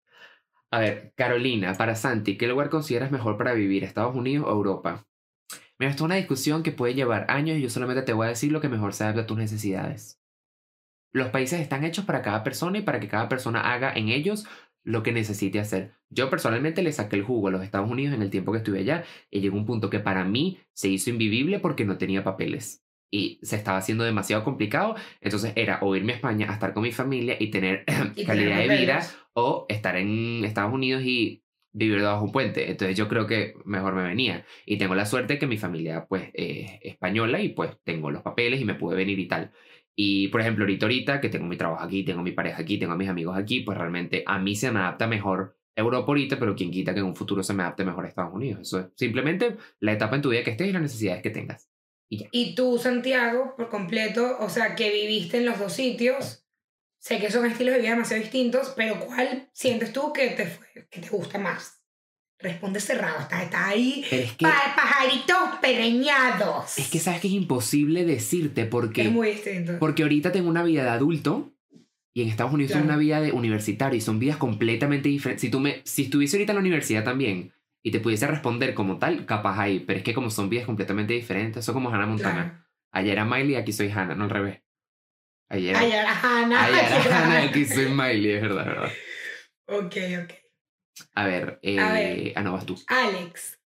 [0.72, 3.84] A ver, Carolina, para Santi, ¿qué lugar consideras mejor para vivir?
[3.84, 5.06] ¿Estados Unidos o Europa?
[5.78, 8.30] Mira, esto es una discusión que puede llevar años y yo solamente te voy a
[8.30, 10.20] decir lo que mejor se adapta a tus necesidades.
[11.16, 14.46] Los países están hechos para cada persona y para que cada persona haga en ellos
[14.84, 15.94] lo que necesite hacer.
[16.10, 18.80] Yo personalmente le saqué el jugo a los Estados Unidos en el tiempo que estuve
[18.80, 22.84] allá y llegó un punto que para mí se hizo invivible porque no tenía papeles
[23.10, 24.94] y se estaba haciendo demasiado complicado.
[25.22, 28.58] Entonces era o irme a España a estar con mi familia y tener Y calidad
[28.58, 32.70] de vida o estar en Estados Unidos y vivir debajo de un puente.
[32.70, 34.44] Entonces yo creo que mejor me venía.
[34.66, 38.60] Y tengo la suerte que mi familia pues es española y pues tengo los papeles
[38.60, 39.52] y me pude venir y tal.
[39.98, 42.92] Y por ejemplo, ahorita, ahorita que tengo mi trabajo aquí, tengo mi pareja aquí, tengo
[42.92, 46.54] a mis amigos aquí, pues realmente a mí se me adapta mejor Europa ahorita, pero
[46.54, 48.60] quien quita que en un futuro se me adapte mejor a Estados Unidos.
[48.60, 51.70] Eso es simplemente la etapa en tu vida que estés y las necesidades que tengas.
[52.08, 56.46] Y tú, Santiago, por completo, o sea, que viviste en los dos sitios,
[56.98, 61.00] sé que son estilos de vida demasiado distintos, pero ¿cuál sientes tú que te, que
[61.00, 61.75] te gusta más?
[62.38, 64.04] Responde cerrado, está, está ahí.
[64.10, 66.76] Pero es que, Pa- pajaritos pereñados.
[66.78, 69.02] es que sabes que es imposible decirte porque...
[69.06, 69.78] Es muy distinto.
[69.78, 71.52] Porque ahorita tengo una vida de adulto
[72.14, 72.98] y en Estados Unidos tengo Claro.
[72.98, 75.40] una vida de universitario y son vidas completamente diferentes.
[75.42, 78.98] Si, tú me, si estuviese ahorita en la universidad también y te pudiese responder como
[78.98, 82.42] tal, capaz ahí, pero es que como son vidas completamente diferentes, eso como Hannah Montana.
[82.50, 82.66] Claro.
[82.92, 84.60] Ayer era Miley, aquí soy Hannah, no al revés.
[85.48, 86.64] Ayer era, Hannah.
[86.64, 88.92] ayer era Hannah, aquí soy Miley, es verdad, es verdad.
[89.68, 90.45] Ok, ok.
[91.14, 92.32] A ver, eh, A ver.
[92.36, 92.80] ah, no, vas tú.
[92.86, 93.58] Alex.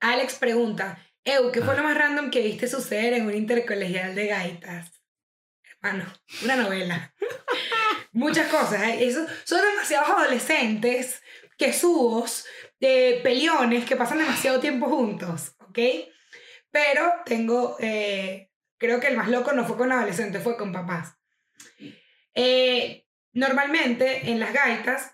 [0.00, 4.26] Alex pregunta, Eu, ¿qué fue lo más random que viste suceder en un intercolegial de
[4.26, 5.02] gaitas?
[5.80, 6.12] Hermano,
[6.42, 7.14] una novela.
[8.12, 8.82] Muchas cosas.
[8.82, 9.06] ¿eh?
[9.06, 11.22] Eso, son demasiados adolescentes
[11.56, 12.44] que subos,
[12.80, 15.78] de peliones que pasan demasiado tiempo juntos, ¿ok?
[16.72, 21.14] Pero tengo, eh, creo que el más loco no fue con adolescentes, fue con papás.
[22.34, 25.12] Eh, normalmente en las gaitas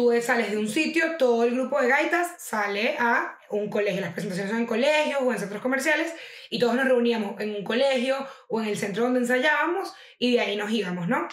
[0.00, 4.00] tú sales de un sitio, todo el grupo de gaitas sale a un colegio.
[4.00, 6.14] Las presentaciones son en colegios o en centros comerciales
[6.48, 8.16] y todos nos reuníamos en un colegio
[8.48, 11.28] o en el centro donde ensayábamos y de ahí nos íbamos, ¿no?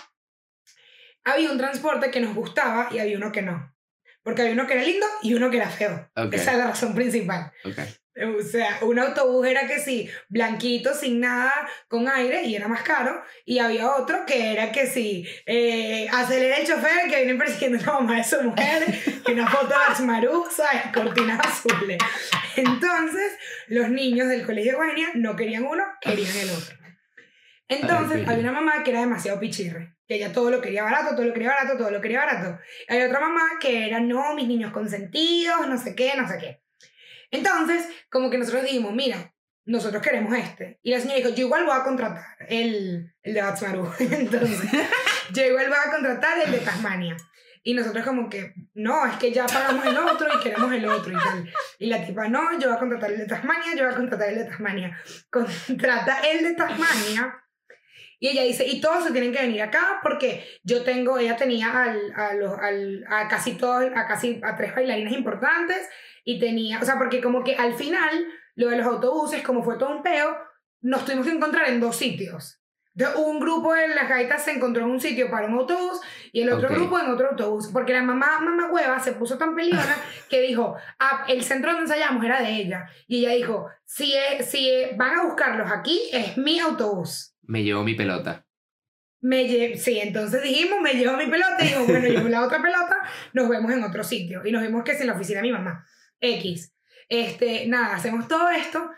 [1.23, 3.73] Había un transporte que nos gustaba y había uno que no.
[4.21, 6.09] Porque había uno que era lindo y uno que era feo.
[6.17, 6.33] Ok.
[6.33, 7.53] Esa es la razón principal.
[7.63, 7.79] Ok.
[8.19, 11.53] O sea, un autobús era que sí, blanquito, sin nada,
[11.87, 13.21] con aire, y era más caro.
[13.45, 17.85] Y había otro que era que sí, eh, acelera el chofer que viene persiguiendo a
[17.85, 18.85] la mamá de su mujer,
[19.23, 20.81] que una foto de Axmarú, ¿sabes?
[20.93, 21.99] Cortinas azules.
[22.55, 23.33] Entonces,
[23.67, 26.75] los niños del colegio de no querían uno, querían el otro.
[27.69, 31.25] Entonces, había una mamá que era demasiado pichirre, que ella todo lo quería barato, todo
[31.25, 32.59] lo quería barato, todo lo quería barato.
[32.87, 36.66] Hay otra mamá que era, no, mis niños consentidos, no sé qué, no sé qué.
[37.31, 39.33] Entonces, como que nosotros dijimos, mira,
[39.67, 40.79] nosotros queremos este.
[40.81, 43.91] Y la señora dijo, yo igual voy a contratar el, el de Batsmaru.
[43.99, 44.71] Entonces,
[45.33, 47.17] yo igual voy a contratar el de Tasmania.
[47.63, 51.11] Y nosotros como que, no, es que ya pagamos el otro y queremos el otro
[51.11, 51.51] y tal.
[51.79, 54.29] Y la tipa, no, yo voy a contratar el de Tasmania, yo voy a contratar
[54.29, 54.97] el de Tasmania.
[55.29, 57.43] Contrata el de Tasmania.
[58.19, 61.83] Y ella dice, y todos se tienen que venir acá porque yo tengo, ella tenía
[61.83, 65.89] al, a, los, al, a casi todos, a casi a tres bailarines importantes
[66.27, 69.77] y tenía, o sea, porque como que al final, lo de los autobuses, como fue
[69.77, 70.35] todo un peo,
[70.81, 72.61] nos tuvimos que encontrar en dos sitios.
[72.93, 76.01] Entonces, un grupo de las gaitas se encontró en un sitio para un autobús
[76.33, 76.75] y el otro Ok.
[76.75, 77.69] grupo en otro autobús.
[77.71, 79.95] Porque la mamá, mamá hueva, se puso tan peleona
[80.29, 82.89] que dijo, ah, el centro donde ensayamos era de ella.
[83.07, 87.35] Y ella dijo, si, es- si van a buscarlos aquí, es mi autobús.
[87.43, 88.45] Me llevó mi pelota.
[89.21, 92.61] Me lle- sí, entonces dijimos, me llevo mi pelota y digo, bueno, yo la otra
[92.61, 92.97] pelota,
[93.33, 94.41] nos vemos en otro sitio.
[94.43, 95.85] Y nos vimos que es en la oficina de mi mamá.
[96.21, 96.73] X.
[97.09, 98.89] Este, nada, hacemos todo esto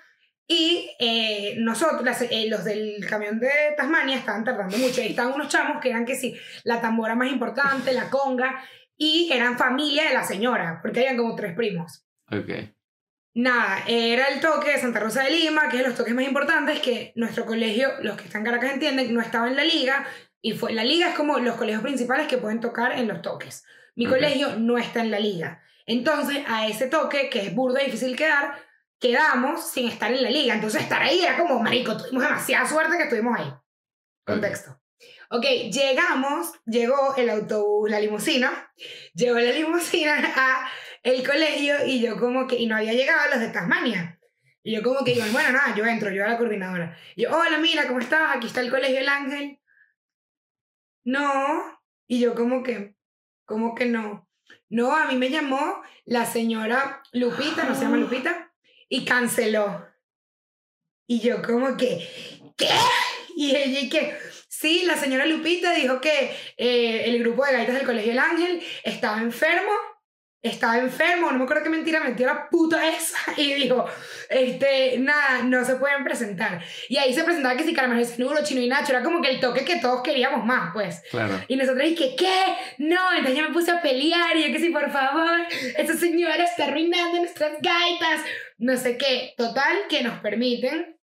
[0.47, 5.01] y eh, nosotros, las- eh, los del camión de Tasmania, estaban tardando mucho.
[5.01, 8.63] Y estaban unos chamos que eran que sí, la tambora más importante, la conga,
[8.97, 12.03] y eran familia de la señora, porque habían como tres primos.
[12.31, 12.49] Ok.
[13.35, 16.25] Nada, era el toque de Santa Rosa de Lima, que es de los toques más
[16.25, 20.05] importantes, que nuestro colegio, los que están en Caracas entienden, no estaba en la liga,
[20.41, 23.63] y fue, la liga es como los colegios principales que pueden tocar en los toques.
[23.95, 25.61] Mi colegio no está en la liga.
[25.89, 28.63] Entonces, a ese toque, que es burdo y difícil quedar,
[28.99, 30.53] quedamos sin estar en la liga.
[30.53, 33.51] Entonces, estar ahí era como, marico, tuvimos demasiada suerte que estuvimos ahí.
[34.23, 34.79] Contexto.
[35.31, 38.71] Ok, llegamos, llegó el autobús, la limusina,
[39.15, 40.69] llegó la limusina a
[41.01, 44.19] el colegio y yo como que, y no había llegado los de Tasmania.
[44.61, 46.95] Y yo como que digo, bueno, nada, yo entro, yo a la coordinadora.
[47.15, 48.35] Y yo, hola, mira, ¿cómo estás?
[48.35, 49.59] Aquí está el colegio El Ángel.
[51.03, 51.81] No.
[52.05, 52.95] Y yo como que,
[53.45, 54.28] como que no.
[54.69, 58.51] No, a mí me llamó la señora Lupita, no se llama Lupita,
[58.87, 59.87] y canceló.
[61.07, 62.07] Y yo como que,
[62.55, 62.69] ¿qué?
[63.35, 64.15] Y ella y que,
[64.47, 68.61] sí, la señora Lupita dijo que eh, el grupo de gaitas del Colegio El Ángel
[68.83, 69.71] estaba enfermo,
[70.41, 73.85] estaba enfermo, no me acuerdo qué mentira metió la puta esa, y dijo,
[74.29, 76.61] este, nada, no se pueden presentar.
[76.87, 79.39] Y ahí se presentaba que si Caramelo Cenuro, Chino y Nacho, era como que el
[79.39, 81.01] toque que todos queríamos más, pues.
[81.11, 81.41] Claro.
[81.47, 82.55] Y nosotros dije, ¿qué?
[82.77, 85.39] No, entonces yo me puse a pelear y yo que sí, por favor,
[85.77, 88.21] esta señora está arruinando nuestras gaitas,
[88.57, 89.33] no sé qué.
[89.35, 90.98] Total, que nos permiten,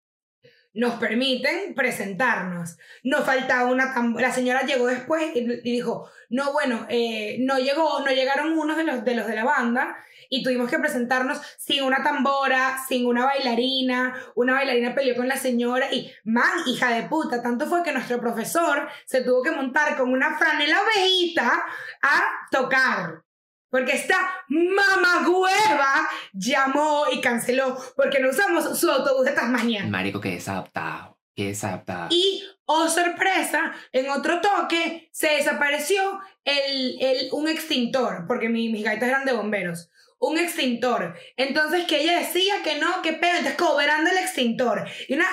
[0.74, 2.78] nos permiten presentarnos.
[3.04, 8.00] Nos faltaba una la señora llegó después y, y dijo, no, bueno, eh, no llegó,
[8.00, 9.98] no llegaron unos de los, de los de la banda
[10.30, 15.36] y tuvimos que presentarnos sin una tambora, sin una bailarina, una bailarina peleó con la
[15.36, 19.98] señora y, man, hija de puta, tanto fue que nuestro profesor se tuvo que montar
[19.98, 21.66] con una franela ovejita
[22.02, 23.24] a tocar.
[23.72, 29.86] Porque esta mamagüeva llamó y canceló porque no usamos su autobús de Tasmania.
[29.86, 31.18] Marico, que desadaptado.
[31.36, 32.08] Que desadaptado.
[32.12, 38.84] Y, oh sorpresa, en otro toque se desapareció el, el, un extintor, porque mi- mis
[38.84, 39.90] gaitas eran de bomberos.
[40.20, 41.18] Un extintor.
[41.38, 44.86] Entonces que ella decía que no, que pedo, entonces cobrando el extintor.
[45.08, 45.26] Y una.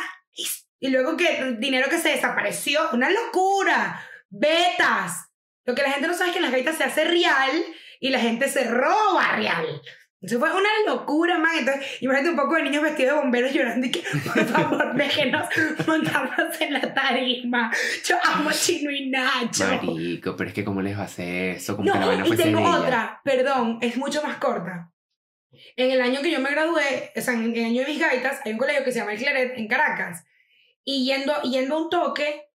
[0.80, 2.88] Y luego que dinero que se desapareció.
[2.92, 4.00] Una locura.
[4.30, 5.28] Betas.
[5.64, 7.50] Lo que la gente no sabe es que en las gaitas se hace real
[8.00, 9.66] y la gente se roba real.
[10.20, 11.52] Eso fue una locura, man.
[11.58, 15.46] Entonces, imagínate un poco de niños vestidos de bomberos llorando y que, por favor, déjenos
[15.86, 17.72] montarnos en la tarima.
[18.04, 19.64] Yo amo Chino y Nacho.
[19.64, 21.76] Marico, pero es que ¿cómo les va a hacer eso?
[21.76, 24.90] Como No, que la vaina y tengo otra, perdón, es mucho más corta.
[25.76, 28.40] En el año que yo me gradué, o sea, en el año de mis gaitas,
[28.44, 30.24] hay un colegio que se llama El Claret en Caracas.
[30.84, 32.48] Y yendo, yendo a un toque,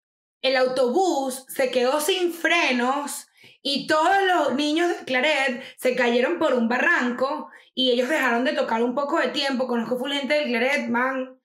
[0.41, 3.27] el autobús se quedó sin frenos
[3.63, 8.53] y todos los niños de Claret se cayeron por un barranco y ellos dejaron de
[8.53, 9.67] tocar un poco de tiempo.
[9.67, 11.37] Conozco full gente del Claret, man.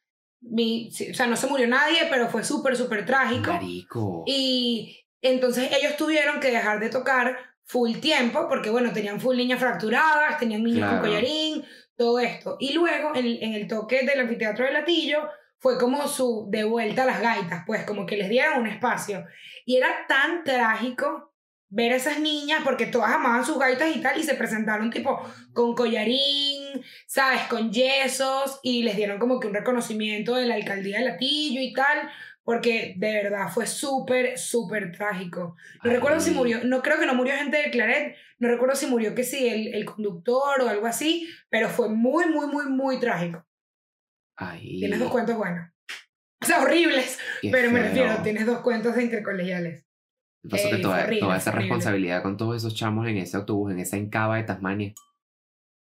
[0.42, 3.52] Mi, o sea, no se murió nadie, pero fue súper, súper trágico.
[3.54, 4.24] Marico.
[4.28, 9.60] Y entonces ellos tuvieron que dejar de tocar full tiempo porque, bueno, tenían full niñas
[9.60, 11.02] fracturadas, tenían niños Claro.
[11.02, 11.66] con collarín,
[11.98, 12.58] todo esto.
[12.60, 17.04] Y luego, en, en el toque del anfiteatro de Latillo, fue como su de vuelta
[17.04, 19.26] a las gaitas, pues como que les dieron un espacio.
[19.66, 21.34] Y era tan trágico
[21.70, 25.20] ver a esas niñas, porque todas amaban sus gaitas y tal, y se presentaron tipo
[25.54, 27.42] con collarín, ¿sabes?
[27.50, 31.74] Con yesos, y les dieron como que un reconocimiento de la alcaldía de Latillo y
[31.74, 32.10] tal,
[32.44, 35.56] porque de verdad fue súper, súper trágico.
[35.84, 38.86] No recuerdo si murió, no creo que no murió gente de Claret, no recuerdo si
[38.86, 43.00] murió que sí, el, el conductor o algo así, pero fue muy, muy, muy, muy
[43.00, 43.46] trágico.
[44.38, 45.70] Ay, Tienes dos cuentos buenos.
[46.42, 49.85] O sea, horribles, qué pero me refiero, tienes dos cuentos de intercolegiales.
[50.50, 51.62] Pasó que Eh, toda, horrible, toda esa horrible.
[51.70, 54.94] responsabilidad con todos esos chamos en ese autobús, en esa encaba de Tasmania.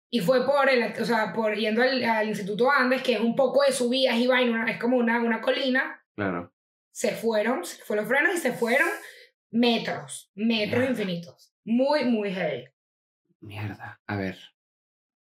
[0.09, 3.35] Y fue por el, o sea, por yendo al, al Instituto Andes, que es un
[3.35, 6.53] poco de subidas y vaina, es como una, una colina, Claro.
[6.91, 8.87] se fueron, se fueron los frenos y se fueron
[9.51, 10.89] metros, metros Mierda.
[10.91, 11.53] infinitos.
[11.65, 12.65] Muy, muy heavy.
[13.41, 14.01] Mierda.
[14.07, 14.37] A ver.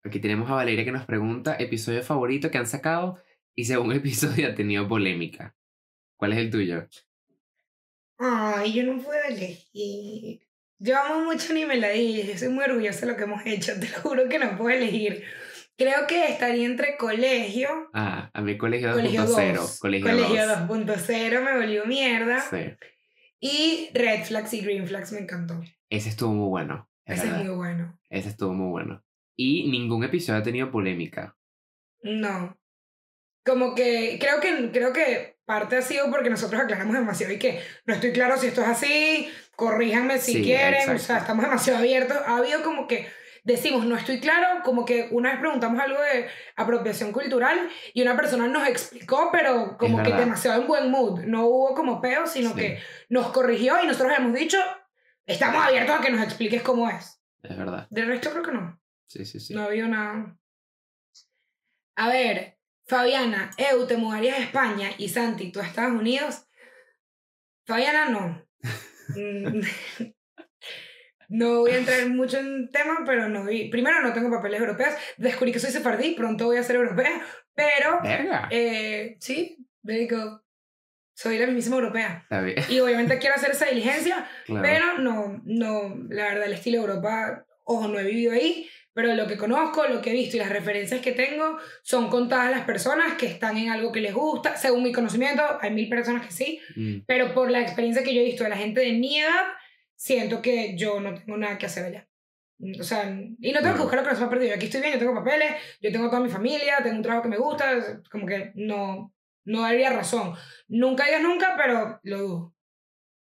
[0.02, 3.18] Aquí tenemos a Valeria que nos pregunta episodio favorito que han sacado
[3.54, 5.54] y según episodio ha tenido polémica.
[6.16, 6.86] ¿Cuál es el tuyo?
[8.18, 10.40] Ay, yo no puedo elegir.
[10.78, 13.72] Yo amo mucho Ni me la yo soy muy orgullosa de lo que hemos hecho,
[13.80, 15.24] te lo juro que no puedo elegir.
[15.76, 18.94] Creo que estaría entre colegio, Ah, a mí Colegio 2.0.
[18.94, 20.58] colegio 2, Colegio, colegio 2.
[20.68, 22.40] 2.0 me volvió mierda.
[22.40, 22.76] Sí.
[23.40, 25.60] Y Red Flags y Green Flags me encantó.
[25.90, 26.88] Ese estuvo muy bueno.
[27.04, 27.44] es Ese es verdad.
[27.46, 27.98] muy bueno.
[28.08, 29.04] Ese estuvo muy bueno.
[29.36, 31.36] Y ningún episodio ha tenido polémica.
[32.02, 32.56] No.
[33.44, 37.62] Como que creo que creo que parte ha sido porque nosotros aclaramos demasiado y que
[37.86, 41.78] no estoy claro si esto es así, corríjanme si Sí, quieren, o sea, estamos demasiado
[41.80, 42.16] abiertos.
[42.26, 43.08] Ha habido como que
[43.44, 46.26] decimos no estoy claro, como que una vez preguntamos algo de
[46.56, 51.20] apropiación cultural y una persona nos explicó, pero como que demasiado en buen mood.
[51.24, 52.56] No hubo como peo, sino Sí.
[52.56, 54.58] que nos corrigió y nosotros hemos dicho,
[55.26, 57.20] estamos abiertos a que nos expliques cómo es.
[57.42, 57.86] Es verdad.
[57.90, 58.80] De resto creo que no.
[59.06, 59.52] Sí, sí, sí.
[59.54, 60.34] No ha habido nada.
[61.96, 62.53] A ver,
[62.86, 66.46] Fabiana, Eu, te mudarías a España y Santi, tú a Estados Unidos.
[67.66, 68.44] Fabiana, no.
[69.16, 69.60] Mm,
[71.28, 73.68] no voy a entrar mucho en tema, pero no vi.
[73.70, 74.94] Primero, no tengo papeles europeos.
[75.16, 77.22] Descubrí que soy sefardí, pronto voy a ser europea.
[77.54, 78.48] Pero, Verga.
[78.50, 80.42] eh, sí, there you go.
[81.16, 82.20] Soy la mismísima europea.
[82.24, 82.56] Está bien.
[82.68, 84.62] Y obviamente quiero hacer esa diligencia, Claro.
[84.62, 89.26] pero no, no, la verdad, el estilo Europa, ojo, no he vivido ahí, pero lo
[89.26, 93.14] que conozco, lo que he visto y las referencias que tengo son contadas las personas
[93.14, 94.56] que están en algo que les gusta.
[94.56, 98.20] Según mi conocimiento, hay mil personas que sí, Mm, pero por la experiencia que yo
[98.20, 99.44] he visto de la gente de mi edad,
[99.96, 102.08] siento que yo no tengo nada que hacer allá.
[102.78, 104.54] O sea, y no tengo que buscar lo que nos ha perdido.
[104.54, 107.28] Aquí estoy bien, yo tengo papeles, yo tengo toda mi familia, tengo un trabajo que
[107.28, 109.12] me gusta, como que no,
[109.44, 110.34] no daría razón.
[110.68, 112.53] Nunca digas nunca, pero lo dudo.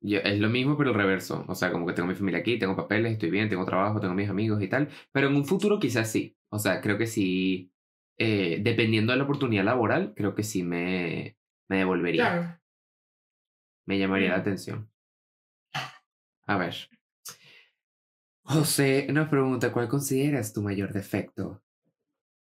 [0.05, 1.45] Yo, es lo mismo, pero el reverso.
[1.47, 4.13] O sea, como que tengo mi familia aquí, tengo papeles, estoy bien, tengo trabajo, tengo
[4.13, 4.89] mis amigos y tal.
[5.13, 6.35] Pero en un futuro quizás sí.
[6.49, 7.71] O sea, creo que sí.
[8.17, 11.37] eh, dependiendo de la oportunidad laboral, creo que sí me,
[11.69, 12.29] me devolvería.
[12.31, 12.59] Claro.
[13.85, 14.41] Me llamaría la Mm.
[14.41, 14.91] atención.
[16.45, 16.75] A ver.
[18.43, 21.63] José nos pregunta, ¿cuál consideras tu mayor defecto?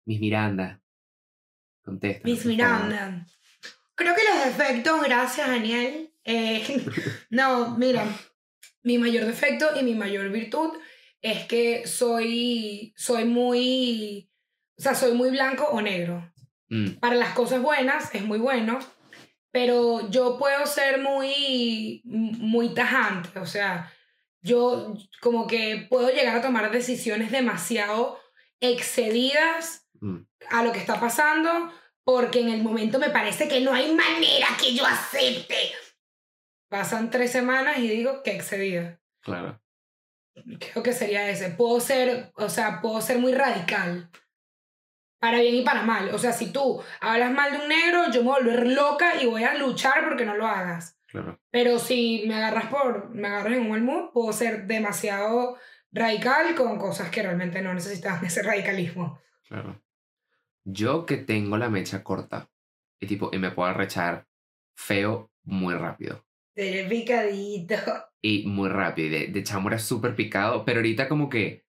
[0.06, 0.82] Miss Miranda.
[1.84, 2.28] Contesta.
[2.28, 3.26] Miss Miranda.
[3.96, 6.11] Creo que los defectos, gracias Daniel.
[6.24, 6.64] Eh,
[7.30, 8.06] no, mira,
[8.84, 10.72] mi mayor defecto y mi mayor virtud
[11.22, 14.30] es que soy, soy muy,
[14.78, 16.34] o sea, soy muy blanco o negro.
[16.70, 18.80] Mm, Para las cosas buenas es muy bueno,
[19.52, 23.92] pero yo puedo ser muy, muy tajante, o sea,
[24.42, 28.20] yo como que puedo llegar a tomar decisiones demasiado
[28.60, 30.18] excedidas mm.
[30.50, 31.72] a lo que está pasando
[32.04, 35.72] porque en el momento me parece que no hay manera que yo acepte.
[36.72, 38.98] Pasan tres semanas y digo que excedida.
[39.20, 39.62] Claro.
[40.34, 41.50] Creo que sería ese.
[41.50, 44.10] Puedo ser, o sea, puedo ser muy radical.
[45.20, 46.16] Para bien y para mal.
[46.16, 49.22] O sea, si tú hablas mal de un negro, yo me voy a volver loca
[49.22, 50.98] y voy a luchar porque no lo hagas.
[51.08, 51.42] Claro.
[51.50, 55.58] Pero si me agarras por, me agarras en un mal mood, puedo ser demasiado
[55.92, 59.20] radical con cosas que realmente no necesitaban ese radicalismo.
[59.46, 59.84] Claro.
[60.64, 62.50] Yo que tengo la mecha corta
[62.98, 64.26] y tipo, y me puedo arrechar
[64.74, 66.26] feo muy rápido.
[66.56, 67.76] Del picadito.
[68.24, 69.10] Y muy rápido.
[69.10, 71.66] De, de chamo era súper picado, pero ahorita como que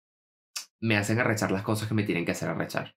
[0.80, 2.94] me hacen arrechar las cosas que me tienen que hacer arrechar.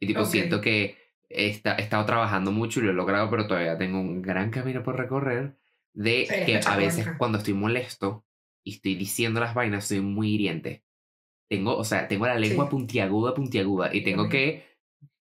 [0.00, 0.26] Y tipo, Ok.
[0.26, 0.96] siento que
[1.28, 4.50] he, esta- he estado trabajando mucho y lo he logrado, pero todavía tengo un gran
[4.50, 5.56] camino por recorrer
[5.94, 7.18] de Eres que a veces corta.
[7.18, 8.26] cuando estoy molesto
[8.64, 10.84] y estoy diciendo las vainas, soy muy hiriente.
[11.48, 12.70] Tengo, o sea, tengo la lengua Sí.
[12.72, 14.30] puntiaguda, puntiaguda, y tengo También.
[14.56, 14.78] que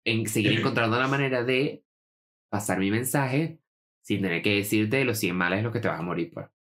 [0.05, 1.85] en, seguir encontrando la manera de
[2.51, 3.62] pasar mi mensaje
[4.03, 6.53] sin tener que decirte los 100 males lo que te vas a morir por.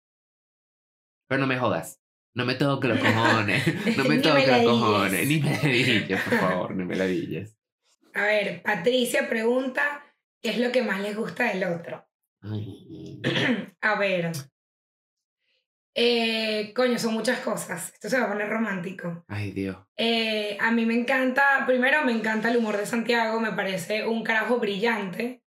[1.29, 2.00] Pero no me jodas.
[2.35, 3.62] No me toques los cojones.
[3.96, 5.26] No me toques los cojones.
[5.29, 6.74] Ni me ladilles, por favor.
[6.76, 7.57] Ni me ladilles.
[8.14, 10.05] A ver, Patricia pregunta,
[10.42, 12.07] ¿qué es lo que más les gusta del otro?
[12.42, 13.20] Ay.
[13.81, 14.33] A ver,
[15.94, 17.92] Eh, coño, son muchas cosas.
[17.92, 19.24] Esto se va a poner romántico.
[19.26, 19.76] Ay, Dios.
[19.96, 24.22] Eh, a mí me encanta, primero me encanta el humor de Santiago, me parece un
[24.22, 25.42] carajo brillante.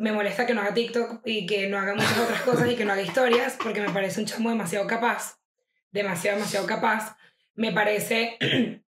[0.00, 2.84] Me molesta que no haga TikTok y que no haga muchas otras cosas y que
[2.84, 5.38] no haga historias, porque me parece un chamo demasiado capaz,
[5.90, 7.16] demasiado, demasiado capaz.
[7.54, 8.38] Me parece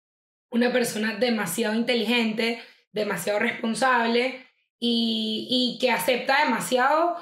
[0.49, 4.45] una persona demasiado inteligente, demasiado responsable
[4.79, 7.17] y, y que acepta demasiado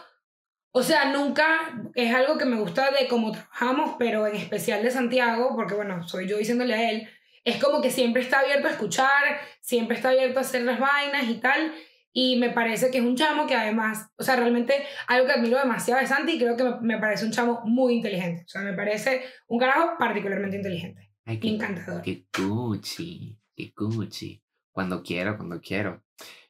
[0.72, 4.92] o sea, nunca es algo que me gusta de cómo trabajamos, pero en especial de
[4.92, 7.10] Santiago, porque bueno, soy yo diciéndole a él,
[7.44, 11.28] es como que siempre está abierto a escuchar, siempre está abierto a hacer las vainas
[11.28, 11.74] y tal.
[12.12, 14.74] Y me parece que es un chamo que además, o sea, realmente
[15.08, 18.44] algo que admiro demasiado de Santi y creo que me, parece un chamo muy inteligente.
[18.46, 21.12] O sea, me parece un carajo particularmente inteligente.
[21.26, 22.02] Ay, qué, encantador.
[22.02, 24.44] Qué cuchi, qué cuchi.
[24.72, 26.04] Cuando quiero, cuando quiero.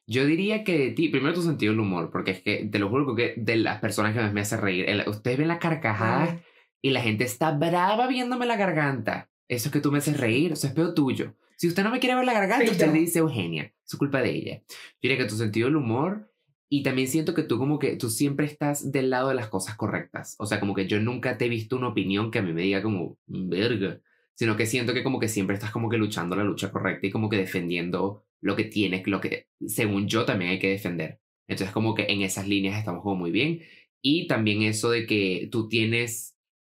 [0.06, 2.88] Yo diría que de ti, primero tu sentido del humor, porque es que te lo
[2.88, 6.40] juro que de las personas que más me hace reír, ustedes ven la carcajada
[6.82, 9.30] y la gente está brava viéndome la garganta.
[9.46, 11.36] Eso es que tú me haces reír, eso es peor tuyo.
[11.56, 14.30] Si usted no me quiere ver la garganta, usted le dice Eugenia, es culpa de
[14.30, 14.62] ella.
[15.02, 16.30] Yo que tu sentido del humor
[16.68, 19.76] y también siento que tú como que tú siempre estás del lado de las cosas
[19.76, 20.36] correctas.
[20.38, 22.62] O sea, como que yo nunca te he visto una opinión que a mí me
[22.62, 24.00] diga como, verga,
[24.34, 27.10] sino que siento que como que siempre estás como que luchando la lucha correcta y
[27.10, 31.20] como que defendiendo lo que tienes, lo que según yo también hay que defender.
[31.48, 33.62] Entonces como que en esas líneas estamos como muy bien.
[34.00, 36.36] Y también eso de que tú tienes,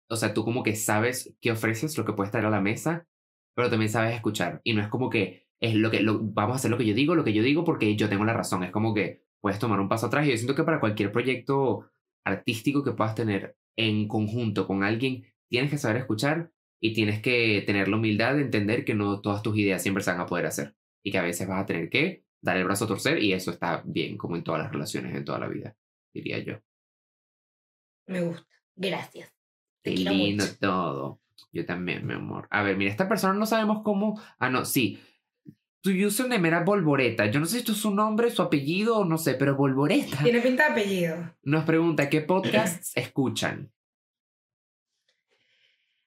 [0.08, 3.08] o sea, tú como que sabes qué ofreces, lo que puedes traer a la mesa,
[3.54, 4.60] pero también sabes escuchar.
[4.64, 6.94] Y no es como que es lo que, lo, vamos a hacer lo que yo
[6.94, 8.64] digo, lo que yo digo porque yo tengo la razón.
[8.64, 10.26] Es como que puedes tomar un paso atrás.
[10.26, 11.90] Y yo siento que para cualquier proyecto
[12.24, 17.62] artístico que puedas tener en conjunto con alguien, tienes que saber escuchar y tienes que
[17.66, 20.46] tener la humildad de entender que no todas tus ideas siempre se van a poder
[20.46, 23.32] hacer y que a veces vas a tener que dar el brazo a torcer y
[23.32, 25.76] eso está bien, como en todas las relaciones, en toda la vida,
[26.12, 26.58] diría yo.
[28.06, 28.46] Me gusta.
[28.74, 29.32] Gracias.
[29.82, 31.20] Qué lindo todo.
[31.52, 32.46] Yo también, mi amor.
[32.50, 34.20] A ver, mira, esta persona no sabemos cómo.
[34.38, 35.00] Ah, no, sí.
[35.82, 37.26] Tu username era Volvoreta.
[37.26, 40.18] Yo no sé si esto es su nombre, su apellido o no sé, pero Volvoreta.
[40.22, 41.34] Tiene pinta de apellido.
[41.42, 43.72] Nos pregunta qué podcasts escuchan.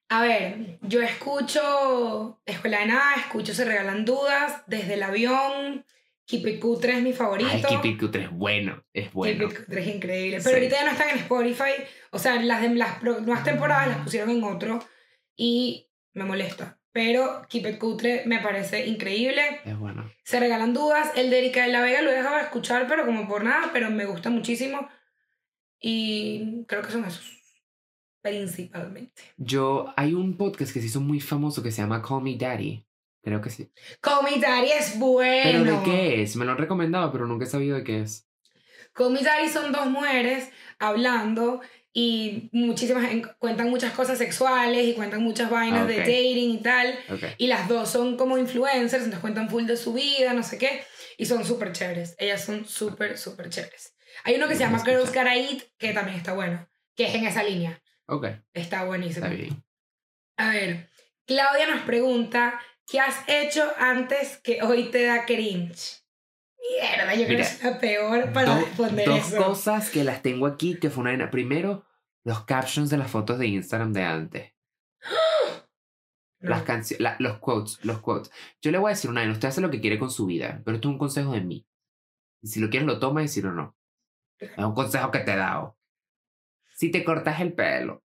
[0.10, 5.84] A ver, yo escucho Escuela de Nada, escucho Se Regalan Dudas, Desde el Avión,
[6.26, 7.50] Keep It Cutre es mi favorito.
[7.52, 9.40] Ay, Keep It Cutre es bueno, es bueno.
[9.40, 10.40] Keep It Cutre es increíble.
[10.44, 13.98] Pero ahorita ya no están en Spotify, o sea, las, de, las nuevas temporadas las
[13.98, 14.86] pusieron en otro
[15.36, 16.80] y me molesta.
[16.94, 19.62] Pero Keep It Cutre me parece increíble.
[19.66, 20.10] Es bueno.
[20.24, 23.06] Se Regalan Dudas, el de Erika de la Vega lo he dejado de escuchar, pero
[23.06, 24.88] como por nada, pero me gusta muchísimo.
[25.80, 27.44] Y creo que son esos
[28.24, 29.22] principalmente.
[29.38, 32.88] Yo, hay un podcast que se hizo muy famoso que se llama Call Me Daddy.
[33.22, 33.70] Creo que sí.
[34.00, 35.42] Call Me Daddy es bueno.
[35.44, 36.36] ¿Pero de qué es?
[36.36, 38.28] Me lo han recomendado, pero nunca he sabido de qué es.
[38.94, 41.62] Call Me Daddy son dos mujeres hablando
[41.94, 47.00] y muchísimas cuentan muchas cosas sexuales y cuentan muchas vainas de dating y tal.
[47.38, 50.84] Y las dos son como influencers, entonces cuentan full de su vida, no sé qué.
[51.18, 52.16] Y son súper chéveres.
[52.18, 53.96] Ellas son súper, súper chéveres.
[54.24, 57.26] Hay uno que se llama Girls Gotta Eat, que también está bueno, que es en
[57.28, 57.82] esa línea.
[58.54, 59.28] Está buenísimo.
[60.38, 60.90] A ver,
[61.28, 66.03] Claudia nos pregunta, ¿qué has hecho antes que hoy te da cringe?
[66.70, 69.36] Mierda, yo creo que es la peor para responder dos eso.
[69.36, 71.30] Dos cosas que las tengo aquí, que fue una...
[71.30, 71.86] Primero,
[72.24, 74.54] los captions de las fotos de Instagram de antes.
[76.40, 78.30] Las canciones, los quotes, los quotes.
[78.62, 80.76] Yo le voy a decir una, usted hace lo que quiere con su vida, pero
[80.76, 81.66] esto es un consejo de mí.
[82.42, 83.78] Y si lo quieres lo toma y si no, no.
[84.38, 85.78] Es un consejo que te he dado
[86.84, 88.04] si te cortas el pelo.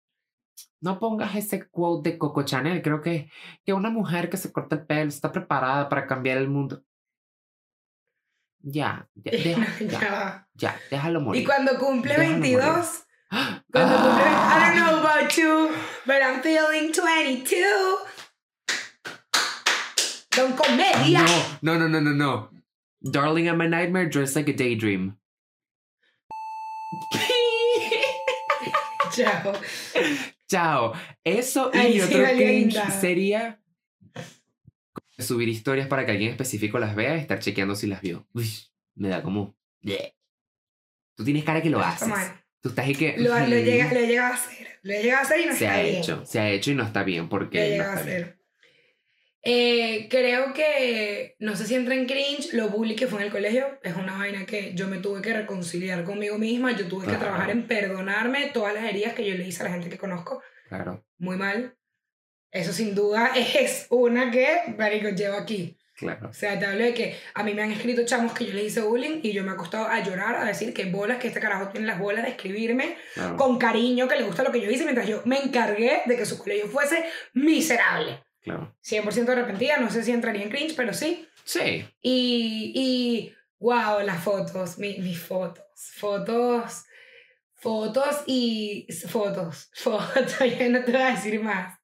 [0.80, 2.82] No pongas ese quote de Coco Chanel.
[2.82, 3.30] Creo que,
[3.66, 6.84] que una mujer que se corta el pelo está preparada para cambiar el mundo.
[8.64, 11.42] Ya, ya, ya, ya, déjalo morir.
[11.42, 13.06] Y cuando cumple 22,
[13.72, 15.72] cuando cumple, I don't know about you,
[16.06, 18.06] but I'm feeling 22.
[20.32, 21.26] Don comedia.
[21.62, 22.50] No, no, no, no, no,
[23.04, 25.18] Darling, I'm a nightmare dressed like a daydream.
[29.12, 29.54] Chao.
[30.50, 30.94] Chao.
[31.26, 33.58] Eso y otro cringe sería
[35.22, 38.28] subir historias para que alguien específico las vea y estar chequeando si las vio.
[38.96, 39.56] me da como.
[41.16, 42.10] Tú tienes cara que lo haces.
[42.62, 43.18] Tú estás ahí que.
[43.18, 44.68] Lo, lo, llega, lo a hacer.
[44.84, 45.96] Lo he llegado a hacer y no se está ha bien.
[45.96, 47.58] Hecho, se ha hecho y no está bien porque.
[47.58, 48.42] Lo he llegado a hacer.
[49.44, 53.32] Eh, creo que, no sé si entra en cringe, lo bully que fue en el
[53.32, 57.18] colegio es una vaina que yo me tuve que reconciliar conmigo misma, yo tuve que
[57.18, 60.44] trabajar en perdonarme todas las heridas que yo le hice a la gente que conozco.
[60.70, 61.04] Claro.
[61.18, 61.76] Muy mal.
[62.52, 65.78] Eso sin duda es una que, marico, llevo aquí.
[65.96, 66.30] Claro.
[66.30, 68.66] O sea, te hablo de que a mí me han escrito chamos que yo les
[68.66, 71.40] hice bullying y yo me he acostado a llorar, a decir que bolas, que este
[71.40, 73.38] carajo tiene las bolas de escribirme claro.
[73.38, 76.26] con cariño, que le gusta lo que yo hice, mientras yo me encargué de que
[76.26, 78.24] su colegio fuese miserable.
[78.42, 78.76] claro.
[78.84, 81.28] 100% arrepentida, no sé si entraría en cringe, pero sí.
[81.44, 81.86] Sí.
[82.02, 86.84] Y, y wow, las fotos, mi- mis fotos, fotos,
[87.56, 91.78] fotos y fotos, fotos, ya no te voy a decir más.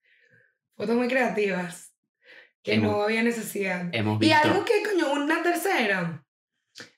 [0.77, 1.93] Fotos muy creativas,
[2.63, 3.89] que Hemos- no había necesidad.
[3.93, 6.23] Hemos Y algo que, coño, una tercera.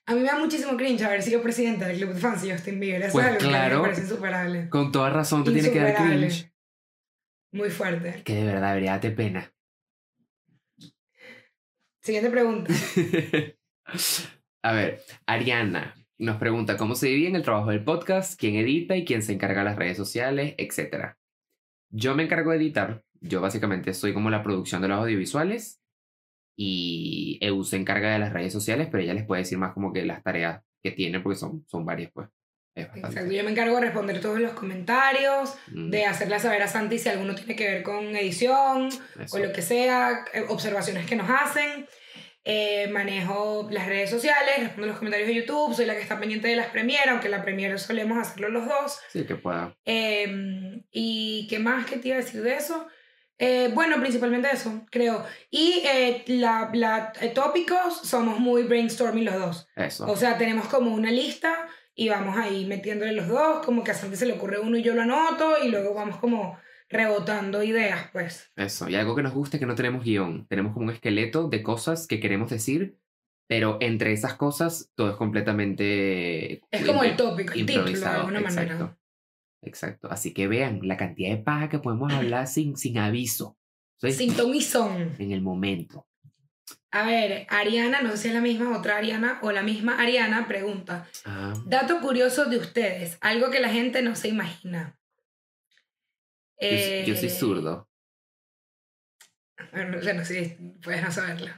[0.06, 2.78] A mí me da muchísimo cringe haber sido presidenta del club de fans de Justin
[2.78, 3.02] Bieber.
[3.02, 3.76] Eso Pues es algo que a mí claro.
[3.78, 4.68] me parece insuperable.
[4.68, 6.52] Con toda razón te tiene que dar cringe.
[7.52, 8.22] Muy fuerte.
[8.22, 9.52] Que de verdad debería darte pena.
[12.02, 12.72] Siguiente pregunta.
[14.62, 18.96] A ver, Ariana nos pregunta cómo se divide en el trabajo del podcast, quién edita
[18.96, 21.14] y quién se encarga de las redes sociales, etc.
[21.90, 23.02] Yo me encargo de editar.
[23.20, 25.80] Yo básicamente soy como la producción de los audiovisuales
[26.56, 29.92] y EU se encarga de las redes sociales, pero ella les puede decir más como
[29.92, 32.28] que las tareas que tiene porque son, son varias, pues.
[32.74, 33.30] Exacto.
[33.30, 37.08] Yo me encargo de responder todos los comentarios, Mm, de hacerle saber a Santi si
[37.08, 38.88] alguno tiene que ver con edición
[39.18, 39.36] eso.
[39.36, 41.86] o lo que sea, eh, observaciones que nos hacen.
[42.50, 46.48] Eh, manejo las redes sociales, respondo los comentarios de YouTube, soy la que está pendiente
[46.48, 48.98] de las premieres, aunque la premiere solemos hacerlo los dos.
[49.12, 49.76] Sí, que pueda.
[49.84, 52.88] Eh, ¿Y qué más que te iba a decir de eso?
[53.42, 55.24] Eh, bueno, principalmente eso, creo.
[55.50, 59.68] Y eh, la, la, eh, tópicos, somos muy brainstorming los dos.
[59.76, 60.04] Eso.
[60.10, 61.54] O sea, tenemos como una lista
[61.94, 64.82] y vamos ahí metiéndole los dos, como que a Santi se le ocurre uno y
[64.82, 66.58] yo lo anoto y luego vamos como
[66.90, 68.50] rebotando ideas, pues.
[68.56, 71.48] Eso, y algo que nos gusta es que no tenemos guion, tenemos como un esqueleto
[71.48, 72.98] de cosas que queremos decir,
[73.48, 76.60] pero entre esas cosas todo es completamente...
[76.70, 78.74] Es como el tópico, el título de alguna manera.
[78.74, 78.96] exacto.
[79.62, 83.58] Exacto, así que vean la cantidad de paja que podemos hablar sin, sin aviso,
[83.98, 84.12] ¿sí?
[84.12, 85.14] Sin ton y son.
[85.18, 86.06] en el momento.
[86.92, 90.48] A ver, Ariana, no sé si es la misma otra Ariana o la misma Ariana,
[90.48, 91.06] pregunta.
[91.24, 94.98] Ah, Dato curioso de ustedes, algo que la gente no se imagina.
[96.60, 97.88] Yo, s- yo soy Eh, zurdo.
[99.72, 101.50] Bueno, bueno, sí, puedes no saberlo.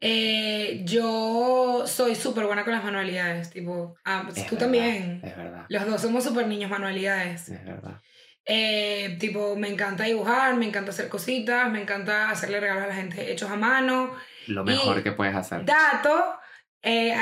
[0.00, 5.20] Eh, yo soy súper buena con las manualidades, tipo, ah, tú verdad, también.
[5.24, 7.48] Es verdad, Los dos somos súper niños manualidades.
[7.48, 8.00] es verdad.
[8.44, 12.94] Eh, tipo, me encanta dibujar, me encanta hacer cositas, me encanta hacerle regalos a la
[12.94, 14.14] gente hechos a mano.
[14.48, 15.64] Lo mejor Y que puedes hacer.
[15.64, 16.38] Dato,
[16.82, 17.14] eh,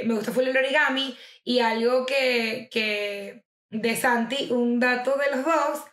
[0.00, 5.36] eh, me gusta full el origami y algo que, que de Santi, un dato de
[5.36, 5.84] los dos,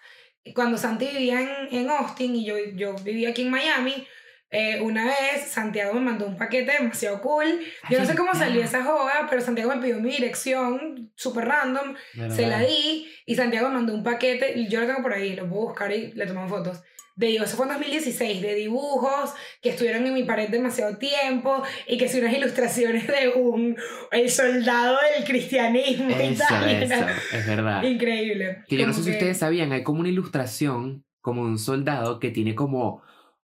[0.53, 4.07] cuando Santi vivía en, en Austin y yo, yo vivía aquí en Miami,
[4.49, 7.59] eh, una vez Santiago me mandó un paquete demasiado cool.
[7.89, 11.95] Yo no sé cómo salió esa joda, pero Santiago me pidió mi dirección, súper random,
[12.29, 15.35] se la di y Santiago me mandó un paquete, y yo lo tengo por ahí,
[15.35, 16.81] lo puedo buscar y le tomo fotos.
[17.17, 21.97] De, eso fue en 2016, de dibujos que estuvieron en mi pared demasiado tiempo y
[21.97, 23.75] que son unas ilustraciones de un,
[24.11, 27.81] el soldado del cristianismo Eso, eso, es verdad.
[27.83, 28.59] Increíble.
[28.67, 32.19] Que yo no sé si que- ustedes sabían, hay como una ilustración, como un soldado
[32.19, 33.01] que tiene como,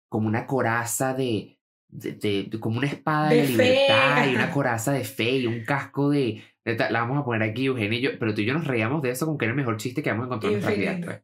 [0.09, 1.59] como una coraza de,
[1.89, 5.31] de, de- de- como una espada de, la fe, libertad y una coraza de fe
[5.39, 8.45] y un casco de, la vamos a poner aquí, Eugenio y yo, pero tú y
[8.45, 10.61] yo nos reíamos de eso como que era el mejor chiste que hemos encontrado en
[10.63, 11.23] nuestras vidas.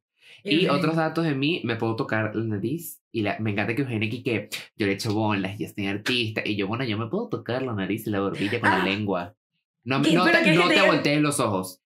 [0.51, 3.83] Y otros datos de mí, me puedo tocar la nariz y la, me encanta que
[3.83, 7.07] Eugenio aquí que yo le echo bolas, yo soy artista y yo, bueno, yo me
[7.09, 8.85] puedo tocar la nariz y la barbilla con la Ah.
[8.85, 9.35] lengua.
[9.85, 11.81] No, no ¿Pero te, quieres no te voltees los ojos.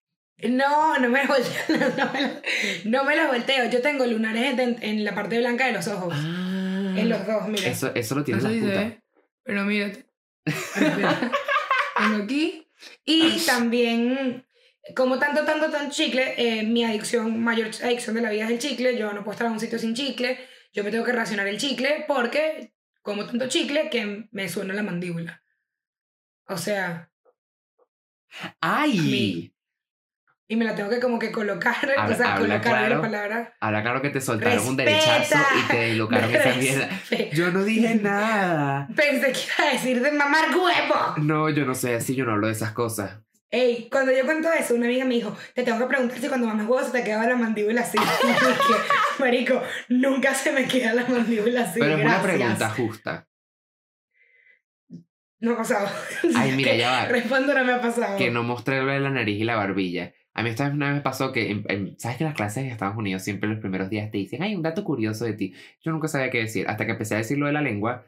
[0.49, 1.27] No, no me los
[1.67, 1.77] volteo.
[1.97, 3.69] No me los, no me los volteo.
[3.71, 6.13] Yo tengo lunares en, en la parte blanca de los ojos.
[6.17, 6.93] Ah.
[6.97, 7.67] En los dos, mira.
[7.67, 8.97] Eso, eso lo tiene No la
[9.43, 10.05] pero mírate.
[10.75, 12.67] Tengo aquí.
[13.05, 14.45] Y también,
[14.95, 18.59] como tanto, tanto, tan chicle, eh, mi adicción, mayor adicción de la vida es el
[18.59, 18.97] chicle.
[18.97, 20.37] Yo no puedo estar en un sitio sin chicle.
[20.73, 24.83] Yo me tengo que racionar el chicle porque como tanto chicle que me suena la
[24.83, 25.41] mandíbula.
[26.47, 27.09] O sea,
[28.61, 28.99] ¡Ay!
[28.99, 29.49] Mi-
[30.47, 32.95] y me la tengo que como que colocar, Habla- o sea, habla colocar claro.
[32.95, 33.53] la palabra.
[33.59, 36.89] Habla claro que te soltaron un derechazo y te deslocaron esa mierda.
[37.31, 38.87] Yo no dije nada.
[38.95, 41.15] Pensé que iba a decir de mamar huevo.
[41.17, 43.19] No, yo no sé, así yo no hablo de esas cosas.
[43.55, 46.47] Ey, cuando yo cuento eso, una amiga me dijo, te tengo que preguntar si cuando
[46.47, 47.99] mamas huevo se te quedaba la mandíbula así.
[49.19, 51.79] Marico, nunca se me queda la mandíbula así.
[51.79, 52.33] Pero es una gracias".
[52.33, 53.27] pregunta justa.
[55.39, 55.87] No ha pasado.
[56.35, 57.05] Ay, mira, ya va.
[57.05, 58.17] Respondo, no me ha pasado.
[58.17, 60.13] Que no mostré la nariz y la barbilla.
[60.33, 62.63] A mí esta vez una vez pasó que, en- en- ¿sabes que en las clases
[62.63, 65.53] de Estados Unidos siempre los primeros días te dicen, hay un dato curioso de ti?
[65.81, 68.03] Yo nunca sabía qué decir, hasta que empecé a decir lo de la lengua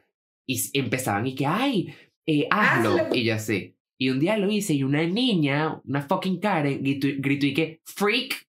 [0.48, 1.94] y empezaban y que, ay,
[2.26, 2.96] eh, hazlo.
[2.98, 3.16] Hazlo.
[3.16, 3.75] Y yo así.
[3.98, 7.82] Y un día lo hice y una niña, una fucking Karen, gritó, gritó y que,
[7.86, 8.48] freak.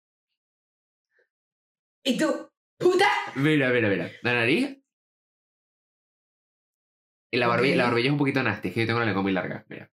[2.03, 3.07] Y tú, puta.
[3.35, 4.09] Mira, mira, mira.
[4.21, 4.77] La nariz.
[7.33, 9.23] Y la barbilla, la barbilla es un poquito nasty, es que yo tengo la lengua
[9.23, 9.65] muy larga.
[9.69, 9.89] Mira.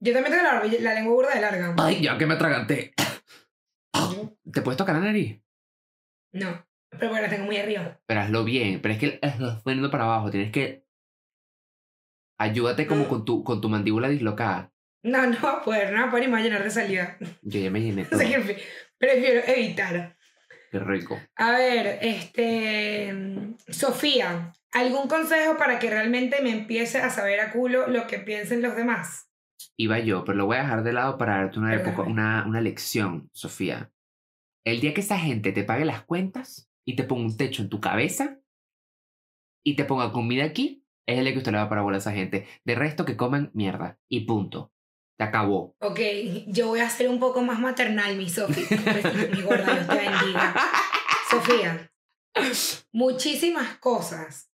[0.00, 1.74] Yo también tengo la, barbilla- la lengua burda de larga.
[1.78, 2.94] Ay, ya que me atraganté.
[4.52, 5.42] ¿Te puedes tocar la nariz?
[6.32, 8.00] No, pero porque la tengo muy arriba.
[8.06, 8.80] Pero hazlo bien.
[8.80, 10.30] Pero es que estás poniendo para abajo.
[10.30, 10.84] Tienes que.
[12.38, 13.08] Ayúdate como Mm.
[13.08, 14.72] con tu, con tu mandíbula dislocada.
[15.02, 16.70] No, no va a poder, no va a poder y me va a llenar de
[16.70, 17.16] saliva.
[17.42, 18.20] Yo ya me llené todo.
[18.20, 18.62] Así que pre-
[18.98, 20.16] prefiero evitar.
[20.70, 21.18] Qué rico.
[21.36, 23.14] A ver, este.
[23.68, 28.60] Sofía, ¿algún consejo para que realmente me empiece a saber a culo lo que piensen
[28.62, 29.30] los demás?
[29.76, 32.60] Iba yo, pero lo voy a dejar de lado para darte una, época, una, una
[32.60, 33.90] lección, Sofía.
[34.64, 37.68] El día que esa gente te pague las cuentas y te ponga un techo en
[37.68, 38.38] tu cabeza
[39.64, 42.46] y te ponga comida aquí, es el que usted le va a esa gente.
[42.64, 43.98] De resto, que coman mierda.
[44.08, 44.72] Y punto.
[45.16, 45.74] Se acabó.
[45.80, 45.98] Ok,
[46.46, 48.66] yo voy a ser un poco más maternal, mi Sofía.
[48.84, 50.54] Besito, mi gorda, Dios te bendiga.
[51.30, 51.92] Sofía,
[52.92, 54.52] muchísimas cosas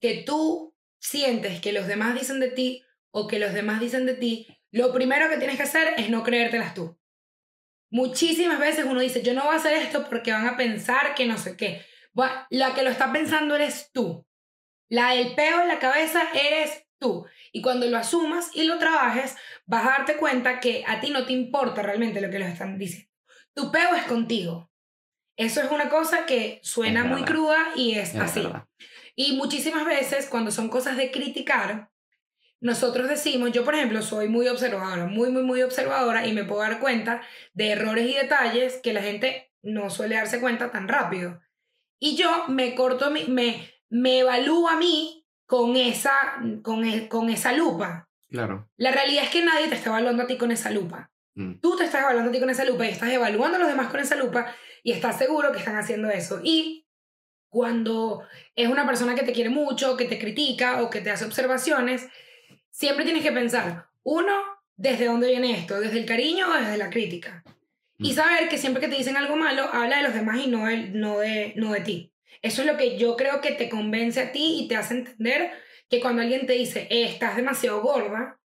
[0.00, 4.14] que tú sientes que los demás dicen de ti o que los demás dicen de
[4.14, 6.98] ti, lo primero que tienes que hacer es no creértelas tú.
[7.90, 11.26] Muchísimas veces uno dice, yo no voy a hacer esto porque van a pensar que
[11.26, 11.84] no sé qué.
[12.12, 14.24] Bueno, la que lo está pensando eres tú.
[14.90, 17.24] La del peo en la cabeza eres tú.
[17.52, 21.24] Y cuando lo asumas y lo trabajes, vas a darte cuenta que a ti no
[21.24, 23.08] te importa realmente lo que los están diciendo.
[23.54, 24.70] Tu peo es contigo.
[25.36, 28.42] Eso es una cosa que suena muy cruda y es, Es así.
[28.42, 28.66] verdad.
[29.16, 31.90] Y muchísimas veces cuando son cosas de criticar,
[32.60, 36.60] nosotros decimos, yo por ejemplo soy muy observadora, muy, muy, muy observadora y me puedo
[36.60, 37.22] dar cuenta
[37.54, 41.40] de errores y detalles que la gente no suele darse cuenta tan rápido.
[41.98, 46.12] Y yo me corto, mi- me, me evalúo a mí con esa,
[46.62, 48.08] con, e- con esa lupa.
[48.30, 48.70] Claro.
[48.76, 51.10] La realidad es que nadie te está evaluando a ti con esa lupa.
[51.34, 51.54] Mm.
[51.60, 53.88] Tú te estás evaluando a ti con esa lupa y estás evaluando a los demás
[53.90, 56.40] con esa lupa y estás seguro que están haciendo eso.
[56.42, 56.86] Y
[57.48, 58.22] cuando
[58.54, 62.08] es una persona que te quiere mucho, que te critica o que te hace observaciones,
[62.70, 64.32] siempre tienes que pensar, uno,
[64.76, 65.80] ¿desde dónde viene esto?
[65.80, 67.42] ¿Desde el cariño o desde la crítica?
[67.98, 68.14] Y Mm.
[68.14, 70.88] saber que siempre que te dicen algo malo, habla de los demás y no de,
[70.90, 72.12] no de, no de ti.
[72.42, 75.52] Eso es lo que yo creo que te convence a ti y te hace entender
[75.88, 78.38] que cuando alguien te dice, "Eh, estás demasiado gorda,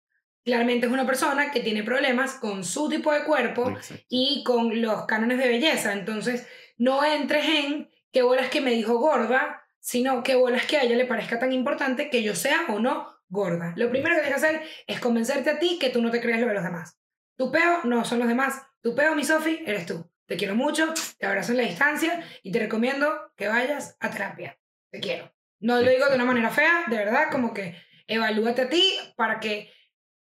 [0.45, 4.05] claramente es una persona que tiene problemas con su tipo de cuerpo Exacto.
[4.09, 5.93] y con los cánones de belleza.
[5.93, 6.47] Entonces,
[6.78, 10.97] no entres en qué bolas que me dijo gorda, sino qué bolas que a ella
[10.97, 13.72] le parezca tan importante que yo sea o no gorda.
[13.76, 16.40] Lo primero que tienes que hacer es convencerte a ti que tú no te crees
[16.40, 16.99] lo de los demás.
[17.36, 18.62] Tu peo no son los demás.
[18.82, 20.12] Tu peo, mi Sofi, eres tú.
[20.33, 23.07] Te quiero mucho, te abrazo en la distancia y te recomiendo
[23.37, 24.59] que vayas a terapia.
[24.91, 25.30] Te quiero.
[25.61, 27.76] No lo digo de una manera fea, de verdad, como que
[28.07, 28.83] evalúate a ti
[29.14, 29.70] para que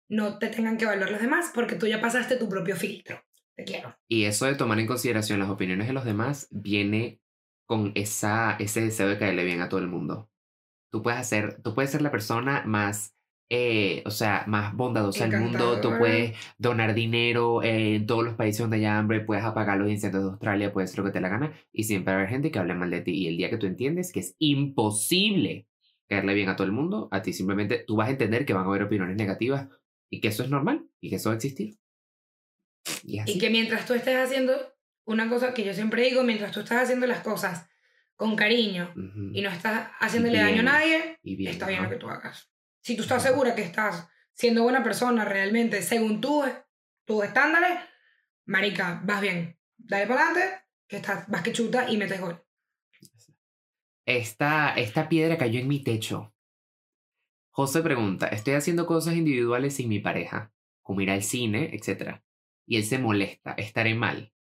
[0.08, 3.22] no te tengan que evaluar los demás porque tú ya pasaste tu propio filtro.
[3.54, 3.96] Te quiero.
[4.08, 7.20] Y eso de tomar en consideración las opiniones de los demás viene
[7.64, 10.28] con esa, ese deseo de caerle bien a todo el mundo.
[10.90, 13.14] Tú puedes hacer, tú puedes ser la persona más,
[13.53, 18.34] eh, o sea, más bondadosa del mundo, tú puedes donar dinero eh, en todos los
[18.34, 21.20] países donde haya hambre, puedes apagar los incendios de Australia, puedes hacer lo que te
[21.20, 23.11] la gana, y siempre va a haber gente que hable mal de ti.
[23.11, 25.66] Y el día que tú entiendes que es imposible
[26.09, 28.64] caerle bien a todo el mundo, a ti simplemente tú vas a entender que van
[28.64, 29.68] a haber opiniones negativas
[30.09, 31.76] y que eso es normal y que eso va a existir.
[33.05, 33.32] Y así.
[33.32, 34.53] Y que mientras tú estés haciendo
[35.05, 37.68] una cosa que yo siempre digo, mientras tú estás haciendo las cosas
[38.14, 39.30] con cariño Ujú.
[39.32, 40.64] y no estás haciéndole daño a Bien.
[40.64, 41.88] nadie, Y bien, está bien ¿no?
[41.88, 42.51] lo que tú hagas.
[42.83, 46.43] Si tú estás segura que estás siendo buena persona realmente, según tú,
[47.05, 47.78] tus estándares,
[48.47, 49.59] marica, vas bien.
[49.76, 52.43] Dale para adelante, que estás, vas que chuta y metes gol.
[54.07, 56.35] Esta, esta piedra cayó en mi techo.
[57.51, 60.53] José pregunta, estoy haciendo cosas individuales sin mi pareja,
[60.83, 62.22] como ir al cine, etc.
[62.66, 64.33] Y él se molesta, estaré mal.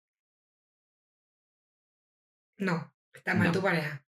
[2.58, 3.52] No, está mal No.
[3.52, 4.04] tu pareja.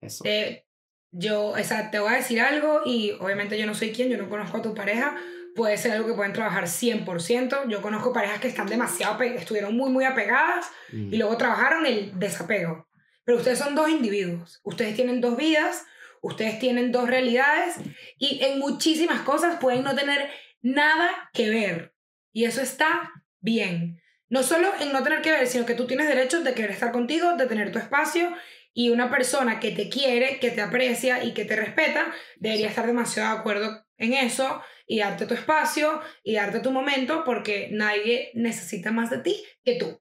[0.00, 0.24] Eso.
[0.24, 0.67] Te-
[1.10, 4.18] yo, o sea, te voy a decir algo y obviamente yo no soy quien, yo
[4.18, 5.16] no conozco a tu pareja.
[5.54, 7.68] Puede ser algo que pueden trabajar 100%.
[7.68, 12.18] Yo conozco parejas que están demasiado, estuvieron muy, muy apegadas Mm, y luego trabajaron el
[12.18, 12.88] desapego.
[13.24, 15.84] Pero ustedes son dos individuos, ustedes tienen dos vidas,
[16.22, 17.76] ustedes tienen dos realidades
[18.18, 20.30] y en muchísimas cosas pueden no tener
[20.62, 21.94] nada que ver.
[22.32, 24.00] Y eso está bien.
[24.30, 26.92] No solo en no tener que ver, sino que tú tienes derecho de querer estar
[26.92, 28.32] contigo, de tener tu espacio
[28.78, 32.86] y una persona que te quiere, que te aprecia y que te respeta, debería estar
[32.86, 38.30] demasiado de acuerdo en eso y darte tu espacio y darte tu momento porque nadie
[38.34, 40.00] necesita más de ti que tú.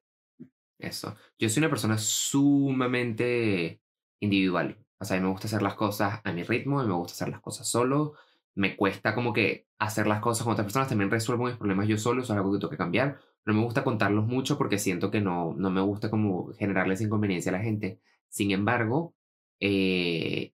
[0.77, 1.15] Eso.
[1.39, 3.81] Yo soy una persona sumamente
[4.19, 4.77] individual.
[4.99, 6.95] O sea, a mí me gusta hacer las cosas a mi ritmo, a mí me
[6.97, 8.13] gusta hacer las cosas solo.
[8.53, 10.89] Me cuesta como que hacer las cosas con otras personas.
[10.89, 13.17] También resuelvo mis problemas yo solo, eso es algo que tengo que cambiar.
[13.43, 17.49] No me gusta contarlos mucho porque siento que no, no me gusta como generarles inconveniencia
[17.49, 17.99] a la gente.
[18.29, 19.15] Sin embargo,
[19.59, 20.53] eh,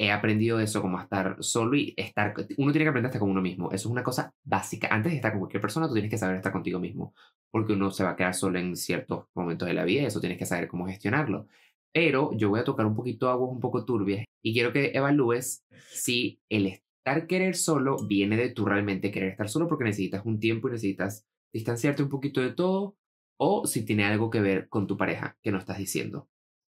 [0.00, 3.30] he aprendido eso, como estar solo y estar, uno tiene que aprender a estar con
[3.30, 3.66] uno mismo.
[3.70, 4.88] Eso es una cosa básica.
[4.90, 7.14] Antes de estar con cualquier persona, tú tienes que saber estar contigo mismo,
[7.50, 10.20] porque uno se va a quedar solo en ciertos momentos de la vida y eso
[10.20, 11.48] tienes que saber cómo gestionarlo.
[11.92, 15.66] Pero yo voy a tocar un poquito aguas un poco turbias y quiero que evalúes
[15.90, 20.40] si el estar querer solo viene de tú realmente querer estar solo porque necesitas un
[20.40, 22.96] tiempo y necesitas distanciarte un poquito de todo
[23.36, 26.29] o si tiene algo que ver con tu pareja que no estás diciendo.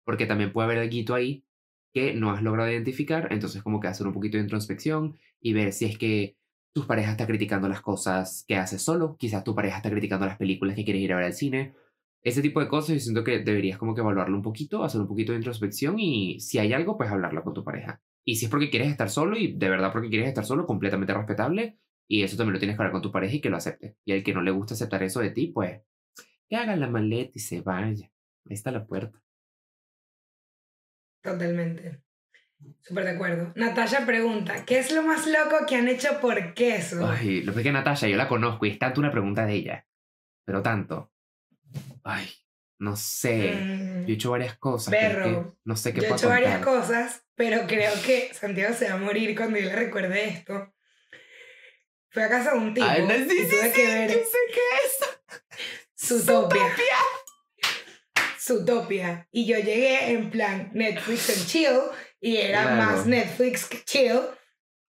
[0.09, 1.45] Porque también puede haber algo ahí
[1.93, 5.71] que no has logrado identificar, entonces como que hacer un poquito de introspección y ver
[5.71, 6.35] si es que
[6.73, 10.39] tu pareja está criticando las cosas que haces solo, quizás tu pareja está criticando las
[10.39, 11.75] películas que quieres ir a ver al cine,
[12.23, 15.07] ese tipo de cosas yo siento que deberías como que evaluarlo un poquito, hacer un
[15.07, 18.01] poquito de introspección y si hay algo, pues hablarlo con tu pareja.
[18.25, 21.13] Y si es porque quieres estar solo y de verdad porque quieres estar solo, completamente
[21.13, 23.95] respetable, y eso también lo tienes que hablar con tu pareja y que lo acepte.
[24.05, 25.83] Y al que no le gusta aceptar eso de ti, pues
[26.49, 28.11] que haga la maleta y se vaya.
[28.45, 29.21] Ahí está la puerta.
[31.21, 32.01] Totalmente.
[32.81, 33.53] Súper de acuerdo.
[33.55, 37.07] Natalia pregunta, ¿qué es lo más loco que han hecho por queso?
[37.07, 39.85] Ay, lo que que Natalia, yo la conozco y es tanto una pregunta de ella.
[40.45, 41.11] Pero tanto.
[42.03, 42.29] Ay,
[42.79, 43.53] no sé.
[44.05, 44.91] Yo he hecho varias cosas.
[44.91, 45.55] Perro.
[45.63, 48.97] no sé qué Yo he hecho varias cosas, pero creo que Santiago se va a
[48.97, 50.73] morir cuando yo le recuerde esto.
[52.11, 52.87] Fue a casa de un tipo.
[52.87, 56.17] Ay, no, sí, y tuve sí, que ver yo sé qué es.
[56.25, 56.61] Zootopia.
[58.53, 59.27] Zootopia.
[59.31, 61.79] Y yo llegué en plan Netflix and chill
[62.19, 62.75] y era Claro.
[62.77, 64.19] más Netflix que chill.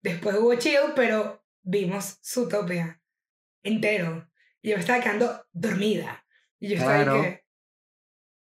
[0.02, 3.00] Después hubo chill, pero vimos Zootopia
[3.62, 4.26] entero.
[4.62, 6.24] Y yo me estaba quedando dormida.
[6.58, 7.22] Y yo estaba ahí Claro.
[7.22, 7.44] que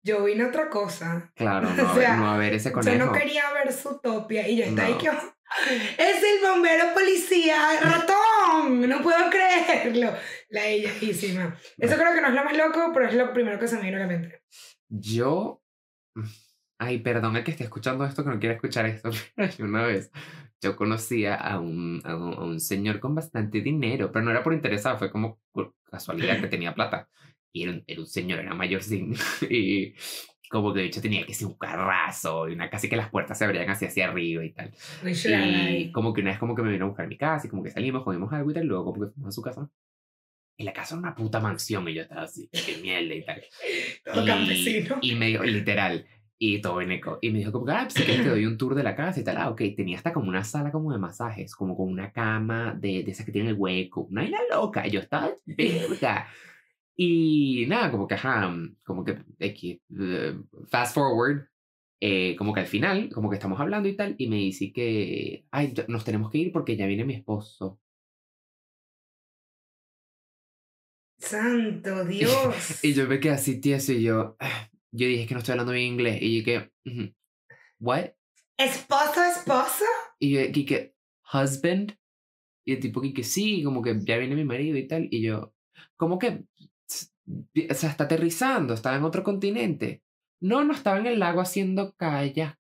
[0.03, 1.31] yo vine a otra cosa.
[1.35, 3.05] Claro, no, O sea, no a ver ese Yo conejo.
[3.05, 4.99] no quería ver Zootopia y yo estaba ahí No.
[4.99, 5.09] que
[5.97, 10.13] es el bombero policía ratón, no puedo creerlo.
[10.49, 11.59] La ellasísima.
[11.77, 13.83] Eso creo que no es lo más loco, pero es lo primero que se me
[13.83, 14.43] vino a la mente.
[14.89, 15.61] Yo.
[16.77, 19.83] Ay, perdón el que esté escuchando esto que no quiere escuchar esto, pero yo una
[19.85, 20.11] vez
[20.61, 24.43] yo conocía a un, a un, a un señor con bastante dinero, pero no era
[24.43, 27.09] por interesado, fue como por casualidad que tenía plata.
[27.51, 29.15] Y era un, era un señor, era mayor sin.
[29.49, 29.95] Y
[30.49, 33.37] como que de hecho tenía que ser un carrazo y una casi que las puertas
[33.37, 34.73] se abrían hacia hacia arriba y tal.
[35.23, 37.49] Y como que una vez como que me vino a buscar a mi casa y
[37.49, 39.69] como que salimos, comimos algo y tal, luego como que fuimos a su casa.
[40.59, 43.41] Y la casa era una puta mansión y yo estaba así, qué mierda y tal.
[44.03, 44.97] Todo campesino.
[45.01, 46.05] Y me dijo, literal,
[46.37, 47.17] y todo veneco.
[47.21, 48.93] Y me dijo como, que, ah, pues si quieres te doy un tour de la
[48.93, 49.37] casa y tal.
[49.37, 53.03] Ah, ok, tenía hasta como una sala como de masajes, como con una cama de,
[53.03, 54.01] de esas que tienen el hueco.
[54.01, 54.85] Una vaina loca.
[54.85, 56.27] Y yo estaba, verga.
[56.93, 58.53] Y nada, como que, ajá,
[58.83, 60.37] como que, eh,
[60.67, 61.47] fast forward,
[62.01, 65.45] eh, como que al final, como que estamos hablando y tal, y me dice que,
[65.51, 67.79] ay, nos tenemos que ir porque ya viene mi esposo.
[71.19, 72.83] Santo Dios.
[72.83, 75.73] Y yo me quedé así tieso y yo, ah, yo dije que no estoy hablando
[75.73, 76.19] bien inglés.
[76.21, 76.71] Y que,
[77.79, 78.11] ¿what?
[78.57, 79.85] ¿Esposo, esposo?
[80.19, 80.95] Y yo que, que,
[81.33, 81.97] husband.
[82.65, 85.07] Y el tipo que, que sí, como que ya viene mi marido y tal.
[85.11, 85.53] Y yo,
[85.97, 86.43] como que,
[87.69, 90.03] o sea, está aterrizando, estaba en otro continente.
[90.41, 92.57] No, no estaba en el lago haciendo kayak.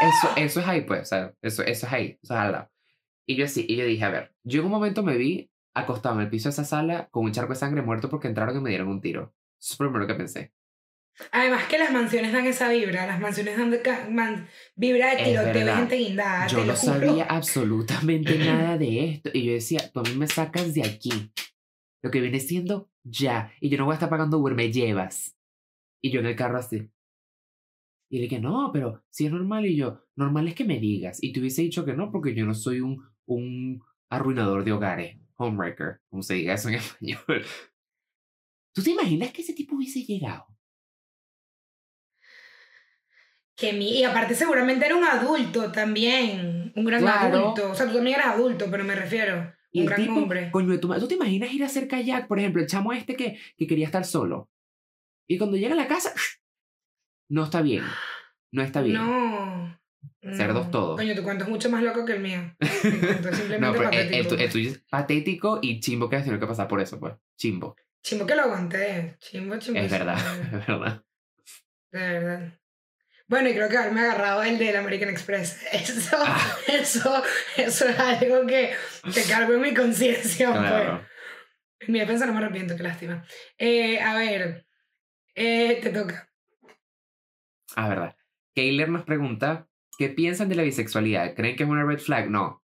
[0.00, 2.70] Eso, eso es ahí, pues, o sea, eso, eso es ahí, o sea, al lado.
[3.26, 6.16] Y yo así, y yo dije, a ver, yo en un momento me vi acostado
[6.16, 8.60] en el piso de esa sala con un charco de sangre muerto porque entraron y
[8.60, 9.34] me dieron un tiro.
[9.60, 10.52] Eso es lo primero que pensé.
[11.32, 15.64] Además que las mansiones dan esa vibra, las mansiones dan de man- vibra de tiroteo
[15.66, 16.46] de gente guindada.
[16.46, 19.30] Yo no sabía absolutamente nada de esto.
[19.34, 21.32] Y yo decía, tú a mí me sacas de aquí.
[22.02, 23.52] Lo que viene siendo ya.
[23.60, 25.36] Y yo no voy a estar pagando Uber, me llevas.
[26.00, 26.88] Y yo en el carro así.
[28.10, 29.66] Y le dije, no, pero si es normal.
[29.66, 31.18] Y yo, normal es que me digas.
[31.20, 35.18] Y te hubiese dicho que no, porque yo no soy un, un arruinador de hogares.
[35.38, 37.44] Homewrecker, como se diga eso en español.
[38.74, 40.46] ¿Tú te imaginas que ese tipo hubiese llegado?
[43.56, 47.36] Que mi, y aparte seguramente era un adulto también, un gran Claro.
[47.38, 47.70] adulto.
[47.70, 49.52] O sea, tú también eras adulto, pero me refiero.
[49.72, 50.50] Y Un gran tipo, hombre.
[50.50, 52.28] coño de tu ¿tú te imaginas ir a hacer kayak?
[52.28, 54.48] Por ejemplo, el chamo este que, que quería estar solo.
[55.28, 56.14] Y cuando llega a la casa,
[57.28, 57.84] no está bien.
[58.52, 58.96] No está bien.
[58.96, 59.77] No.
[60.34, 60.70] Cerdos no.
[60.70, 60.96] todos.
[60.96, 62.54] Coño, tu cuento es mucho más loco que el mío.
[62.60, 64.28] Simplemente No, pero el, el patético.
[64.36, 67.14] tu- el tuyo es patético y chimbo que has tenido que pasar por eso, pues.
[67.36, 67.76] Chimbo.
[68.02, 69.16] Chimbo que lo aguanté.
[69.18, 69.80] Chimbo, chimbo.
[69.80, 71.02] Es verdad, es verdad.
[71.92, 72.52] De verdad.
[73.26, 75.60] Bueno, y creo que haberme agarrado el del American Express.
[75.72, 76.56] Eso, Ah.
[76.68, 77.22] eso,
[77.56, 78.72] eso es algo que,
[79.12, 80.50] que cargo en mi conciencia.
[80.52, 81.08] pues.
[81.80, 83.24] En mi defensa no me arrepiento, qué lástima.
[83.58, 84.66] Eh, a ver,
[85.34, 86.28] eh, te toca.
[87.76, 88.16] Ah, verdad.
[88.54, 89.67] Kayler nos pregunta,
[89.98, 91.34] ¿qué piensan de la bisexualidad?
[91.34, 92.30] ¿Creen que es una red flag?
[92.30, 92.64] No.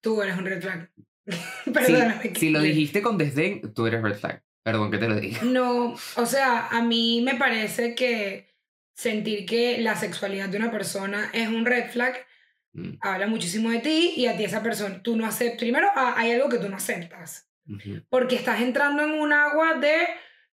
[0.00, 0.90] Tú eres un red flag.
[1.64, 2.34] Si, Perdóname.
[2.34, 2.74] si lo Kayler.
[2.74, 4.42] dijiste con desdén, tú eres red flag.
[4.62, 5.42] Perdón que te lo diga.
[5.42, 8.48] No, o sea, a mí me parece que
[8.94, 12.26] sentir que la sexualidad de una persona es un red flag
[12.72, 16.14] Mm, habla muchísimo de ti y a ti esa persona, tú no aceptas, primero ah,
[16.16, 18.02] hay algo que tú no aceptas, ujú.
[18.10, 19.94] porque estás entrando en un agua de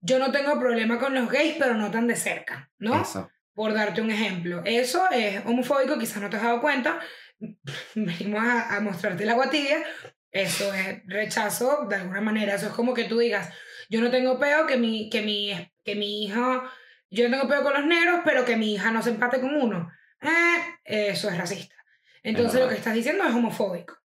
[0.00, 3.00] yo no tengo problema con los gays, pero no tan de cerca, ¿no?
[3.00, 3.30] Eso.
[3.54, 7.00] Por darte un ejemplo, eso es homofóbico, quizás no te has dado cuenta,
[7.94, 9.82] venimos a, a mostrarte la agua tibia,
[10.30, 13.52] eso es rechazo de alguna manera, eso es como que tú digas,
[13.88, 15.52] yo no tengo peo que mi, que mi,
[15.84, 16.70] que mi hija,
[17.10, 19.54] yo no tengo peo con los negros, pero que mi hija no se empate con
[19.54, 19.90] uno,
[20.22, 21.74] eh, eso es racista.
[22.22, 23.96] Entonces lo que estás diciendo es homofóbico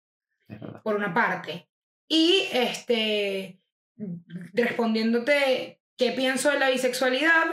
[0.48, 1.70] Es por una parte.
[2.08, 3.60] Y este,
[4.54, 7.46] respondiéndote qué pienso de la bisexualidad,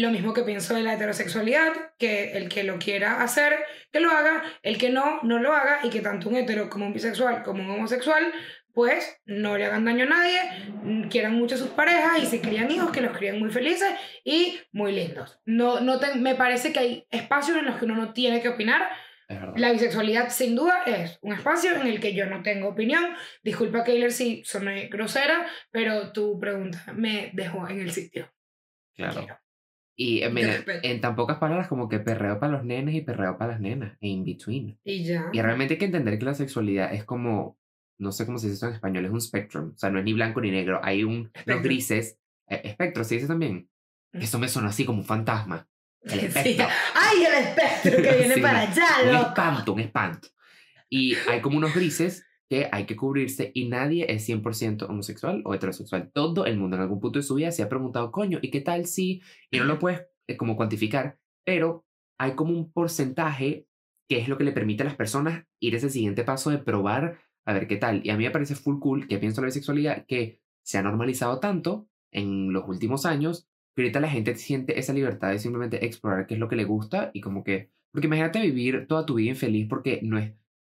[0.00, 3.54] lo mismo que pienso de la heterosexualidad, que el que lo quiera hacer,
[3.92, 6.86] que lo haga, el que no, no lo haga, y que tanto un hetero como
[6.86, 8.32] un bisexual como un homosexual,
[8.72, 10.38] pues no le hagan daño a nadie,
[10.82, 13.88] mm, quieran mucho a sus parejas y si crían hijos, que los crían muy felices
[14.22, 15.38] y muy lindos.
[15.46, 18.50] No, no te- me parece que hay espacios en los que uno no tiene que
[18.50, 18.82] opinar,
[19.56, 23.04] la bisexualidad, sin duda, es un espacio en el que yo no tengo opinión.
[23.42, 28.32] Disculpa, Kayler, si soné grosera, pero tu pregunta me dejó en el sitio.
[28.94, 29.18] Claro.
[29.18, 29.40] Quiero.
[29.98, 33.38] Y eh, mira, en tan pocas palabras como que perreo para los nenes y perreo
[33.38, 34.78] para las nenas, e in between.
[34.84, 35.30] Y ya.
[35.32, 37.56] Y realmente hay que entender que la sexualidad es como,
[37.98, 39.72] no sé cómo se dice esto en español, es un spectrum.
[39.74, 40.80] O sea, no es ni blanco ni negro.
[40.82, 41.62] Hay un, los Espectro.
[41.62, 42.18] grises.
[42.48, 43.70] eh, espectro, se dice también.
[44.12, 44.20] Mm.
[44.20, 45.66] Eso me sonó así como un fantasma.
[46.02, 46.26] El Sí.
[46.26, 46.66] espectro.
[46.94, 49.26] ¡Ay, el espectro que viene Sí, para allá, Un loco!
[49.28, 50.28] espanto, un espanto.
[50.90, 55.54] Y hay como unos grises que hay que cubrirse y nadie es 100% homosexual o
[55.54, 56.10] heterosexual.
[56.12, 58.60] Todo el mundo en algún punto de su vida se ha preguntado, coño, ¿y qué
[58.60, 59.22] tal si?
[59.50, 61.84] Y no lo puedes eh, como cuantificar, pero
[62.18, 63.66] hay como un porcentaje
[64.08, 67.18] que es lo que le permite a las personas ir ese siguiente paso de probar
[67.44, 68.04] a ver qué tal.
[68.04, 70.82] Y a mí me parece full cool que pienso en la bisexualidad que se ha
[70.82, 75.84] normalizado tanto en los últimos años que ahorita la gente siente esa libertad de simplemente
[75.84, 77.70] explorar qué es lo que le gusta y como que...
[77.92, 80.32] Porque imagínate vivir toda tu vida infeliz porque no es...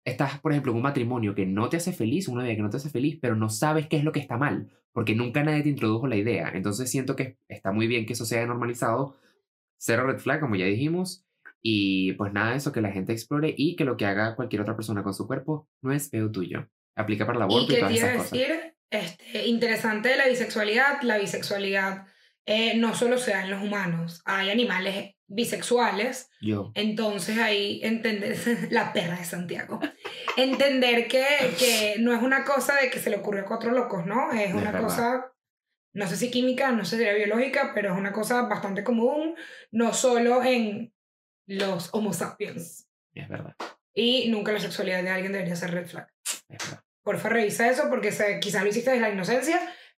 [0.07, 2.69] Estás, por ejemplo, en un matrimonio que no te hace feliz, una vida que no
[2.69, 5.63] te hace feliz, pero no sabes qué es lo que está mal, porque nunca nadie
[5.63, 6.49] te introdujo la idea.
[6.53, 9.17] Entonces siento que está muy bien que eso sea normalizado.
[9.77, 11.25] Cero red flag, como ya dijimos.
[11.61, 14.61] Y pues nada de eso, que la gente explore y que lo que haga cualquier
[14.61, 16.69] otra persona con su cuerpo no es peo tuyo.
[16.95, 18.31] Aplica para el Y aborto y, que todas esas cosas.
[18.31, 22.07] decir, este, interesante la bisexualidad, la bisexualidad
[22.47, 26.71] eh, no solo se da en los humanos, hay animales bisexuales, Yo.
[26.73, 28.35] entonces ahí entender,
[28.71, 29.79] la perra de Santiago,
[30.37, 31.25] entender que,
[31.59, 34.31] que no es una cosa de que se le ocurrió a cuatro locos, ¿no?
[34.31, 34.81] Es Es una verdad.
[34.81, 35.33] cosa,
[35.93, 39.35] no sé si química, no sé si era biológica, pero es una cosa bastante común,
[39.71, 40.93] no solo en
[41.47, 42.87] los homo sapiens.
[43.13, 43.55] Es verdad.
[43.93, 46.07] Y nunca la sexualidad de alguien debería ser red flag.
[46.49, 46.83] Es verdad.
[47.03, 49.59] Porfa, revisa eso porque se- quizás lo hiciste desde la inocencia,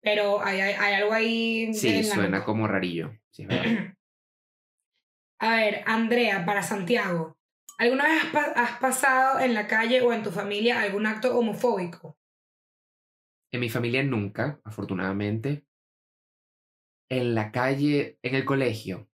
[0.10, 1.74] pero hay, hay, hay algo ahí.
[1.74, 3.12] Sí, suena como rarillo.
[3.30, 3.94] Sí, es verdad.
[5.40, 7.38] A ver, Andrea, para Santiago.
[7.78, 11.38] ¿Alguna vez has, pa- has pasado en la calle o en tu familia algún acto
[11.38, 12.18] homofóbico?
[13.52, 15.66] En mi familia nunca, afortunadamente.
[17.10, 19.08] En la calle, en el colegio,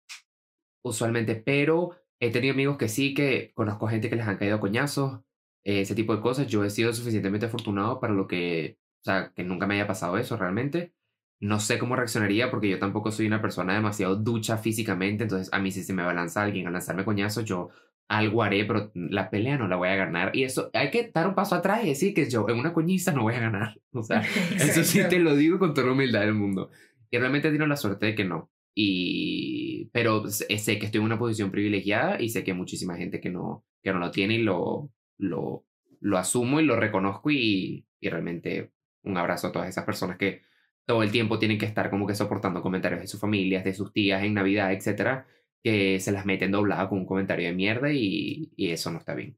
[0.83, 5.21] usualmente, pero he tenido amigos que sí, que conozco gente que les han caído coñazos,
[5.65, 6.47] ese tipo de cosas.
[6.47, 10.17] Yo he sido suficientemente afortunado para lo que, o sea, que nunca me haya pasado
[10.17, 10.93] eso realmente.
[11.41, 15.59] No sé cómo reaccionaría porque yo tampoco soy una persona demasiado ducha físicamente, entonces a
[15.59, 17.69] mí si se me va a lanzar alguien a lanzarme coñazos, yo
[18.07, 20.33] algo haré, pero la pelea no la voy a ganar.
[20.33, 23.11] Y eso, hay que dar un paso atrás y decir que yo en una coñiza
[23.11, 23.77] no voy a ganar.
[23.91, 24.21] O sea,
[24.55, 26.71] eso sí te lo digo con toda la humildad del mundo.
[27.11, 28.49] Y realmente tengo la suerte de que no.
[28.73, 33.19] Y, pero sé que estoy en una posición privilegiada y sé que hay muchísima gente
[33.19, 34.89] que no, que no lo tiene y lo,
[35.19, 35.65] lo,
[35.99, 38.72] lo asumo y lo reconozco y, y realmente
[39.03, 40.41] un abrazo a todas esas personas que
[40.85, 43.93] todo el tiempo tienen que estar como que soportando comentarios de sus familias, de sus
[43.93, 45.25] tías en Navidad, etcétera,
[45.63, 49.13] que se las meten doblada con un comentario de mierda y, y eso no está
[49.13, 49.37] bien.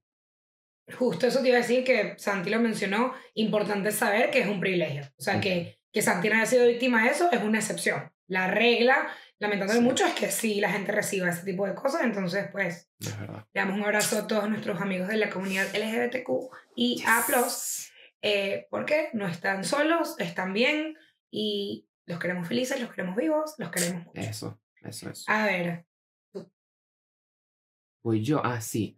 [0.97, 3.13] Justo eso te iba a decir que Santi lo mencionó.
[3.33, 5.03] Importante saber que es un privilegio.
[5.17, 8.11] O sea, que, que Santi no haya sido víctima de eso es una excepción.
[8.27, 9.07] La regla,
[9.39, 9.85] lamentándolo Sí.
[9.85, 12.01] mucho, es que sí la gente reciba ese tipo de cosas.
[12.03, 13.07] Entonces, pues, le
[13.61, 16.29] damos un abrazo a todos nuestros amigos de la comunidad LGBTQ
[16.75, 17.23] y A+,
[18.27, 20.97] eh, porque no están solos, están bien
[21.29, 24.19] y los queremos felices, los queremos vivos, los queremos mucho.
[24.19, 25.25] Eso, eso, eso.
[25.27, 25.85] A ver,
[28.01, 28.97] Pues yo, ah, sí.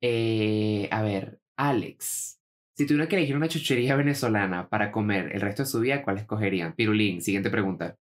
[0.00, 2.40] Eh, a ver, Alex.
[2.76, 6.18] Si tuvieran que elegir una chuchería venezolana para comer el resto de su vida, ¿cuál
[6.18, 6.74] escogerían?
[6.74, 7.96] Pirulín, siguiente pregunta.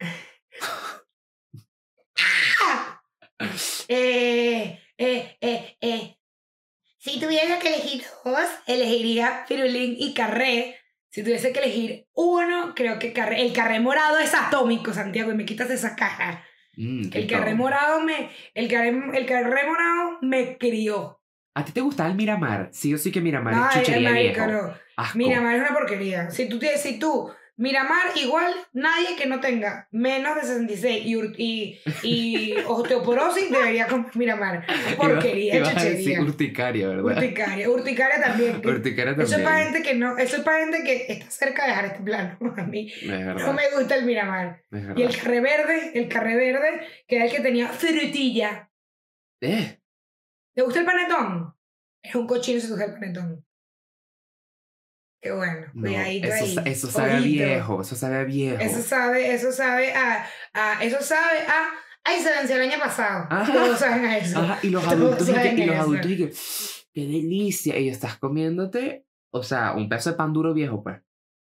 [3.88, 6.16] eh, eh, eh, eh.
[7.06, 10.74] Si tuviera que elegir dos, elegiría Pirulín y Carré.
[11.08, 13.42] Si tuviese que elegir uno, creo que Carré.
[13.42, 16.42] El Carré morado es atómico, Santiago, y me quitas esa caja.
[16.76, 17.28] Mm, El.
[17.28, 21.20] Carré morado me, el Carré, el Carré morado me crió.
[21.54, 22.70] ¿A ti te gustaba el Miramar?
[22.72, 24.74] Sí o sí que Miramar No, es chuchería no.
[24.96, 25.16] Asco.
[25.16, 26.28] Miramar es una porquería.
[26.32, 31.14] Si tú, tienes, si tú, Miramar, igual nadie que no tenga menos de 66 y,
[31.42, 34.66] y, y osteoporosis debería comer Miramar.
[34.98, 36.20] Porquería, Ibas a decir chuchería.
[36.20, 37.04] urticaria, ¿verdad?
[37.04, 37.70] Urticaria.
[37.70, 38.60] Urticaria también.
[38.60, 39.72] que- Urticaria Eso es para también.
[39.72, 42.38] gente que no, eso es para gente que está cerca de dejar este plano.
[42.58, 44.62] A mí no me gusta el Miramar.
[44.94, 48.70] Y el carré verde, el carré verde, que era el que tenía frutilla.
[49.40, 49.80] Eh,
[50.54, 51.54] ¿Te gusta el panetón?
[52.02, 53.46] Es un cochino si te gusta el panetón.
[55.20, 55.66] Qué bueno.
[55.74, 56.54] no, Cuidadito eso, ahí.
[56.54, 57.44] sa- eso sabe Ojito.
[57.44, 57.80] viejo.
[57.82, 58.60] Eso sabe viejo.
[58.62, 61.70] Eso sabe, eso sabe a, a eso sabe a,
[62.04, 63.26] ay, se venció el año pasado.
[63.30, 63.52] Ajá.
[63.52, 64.38] Todos saben a eso.
[64.38, 66.32] Ajá, y los adultos y, que, saben y los adultos y que
[66.94, 67.78] qué delicia.
[67.78, 70.98] Y estás comiéndote, o sea, un pedazo de pan duro viejo, pues.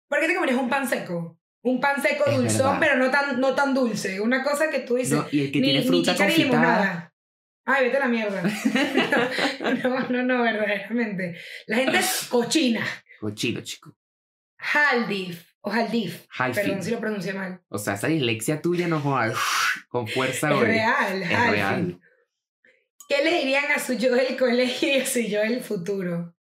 [0.08, 1.38] ¿Por qué te comerías un pan seco?
[1.64, 2.78] Un pan seco Es dulzón, verdad.
[2.80, 4.20] pero no tan, no tan dulce.
[4.20, 7.14] Una cosa que tú dices, No, y el que ni, tiene fruta ni limonada.
[7.64, 8.42] Ay, vete a la mierda.
[9.84, 11.36] No, no, no, verdaderamente.
[11.66, 12.84] La gente es cochina.
[13.22, 13.96] Cochino, chico.
[14.58, 16.26] Haldif o Haldif.
[16.30, 16.62] Halfing.
[16.64, 17.60] Perdón si lo pronuncié mal.
[17.68, 19.32] O sea, esa dislexia tuya no joda
[19.88, 20.64] con fuerza Es hoy.
[20.66, 22.00] real, Es real.
[23.08, 26.34] ¿Qué le dirían a su yo del colegio y a su yo del futuro?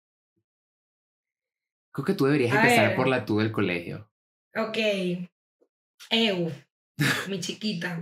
[1.93, 2.97] Creo que tú deberías A empezar ver.
[2.97, 4.09] por la tú del colegio.
[4.55, 4.79] Ok.
[6.11, 6.53] Eu,
[7.29, 7.99] mi chiquita.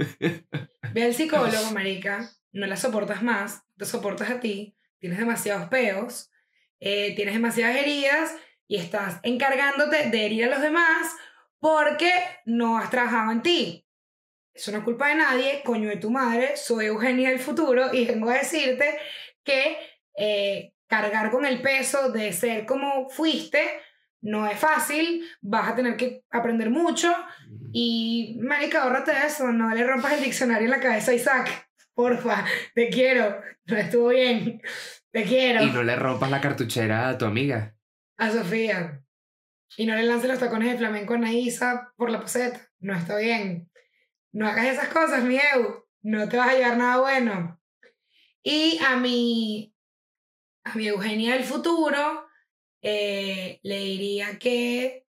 [0.93, 2.31] Ve al psicólogo, marica.
[2.53, 3.63] No la soportas más.
[3.79, 4.77] Te soportas a ti.
[4.99, 6.31] Tienes demasiados peos.
[6.79, 8.33] eh, tienes demasiadas heridas.
[8.69, 11.15] Y estás encargándote de herir a los demás
[11.59, 12.11] porque
[12.45, 13.87] no has trabajado en ti.
[14.53, 15.63] Eso no es culpa de nadie.
[15.65, 16.57] Coño de tu madre.
[16.57, 17.93] Soy Eugenia del futuro.
[17.93, 18.99] Y vengo a decirte
[19.45, 19.77] que
[20.17, 23.61] eh, cargar con el peso de ser como fuiste
[24.23, 25.25] no es fácil.
[25.41, 27.15] Vas a tener que aprender mucho.
[27.73, 31.69] Y, marica, ahórrate eso, no le rompas el diccionario en la cabeza a Isaac.
[31.95, 32.45] Porfa,
[32.75, 33.41] te quiero.
[33.67, 34.63] No estuvo bien.
[35.11, 35.63] Te quiero.
[35.63, 37.76] Y no le rompas la cartuchera a tu amiga.
[38.17, 39.03] A Sofía.
[39.77, 42.71] Y no le lances los tacones de flamenco a Anaísa por la poseta.
[42.79, 43.71] No está bien.
[44.33, 45.87] No hagas esas cosas, mi Eu.
[46.03, 47.61] No te vas a llevar nada bueno.
[48.43, 49.75] Y a mi,
[50.65, 52.29] a mi Eugenia del futuro,
[52.81, 55.05] eh, le diría que.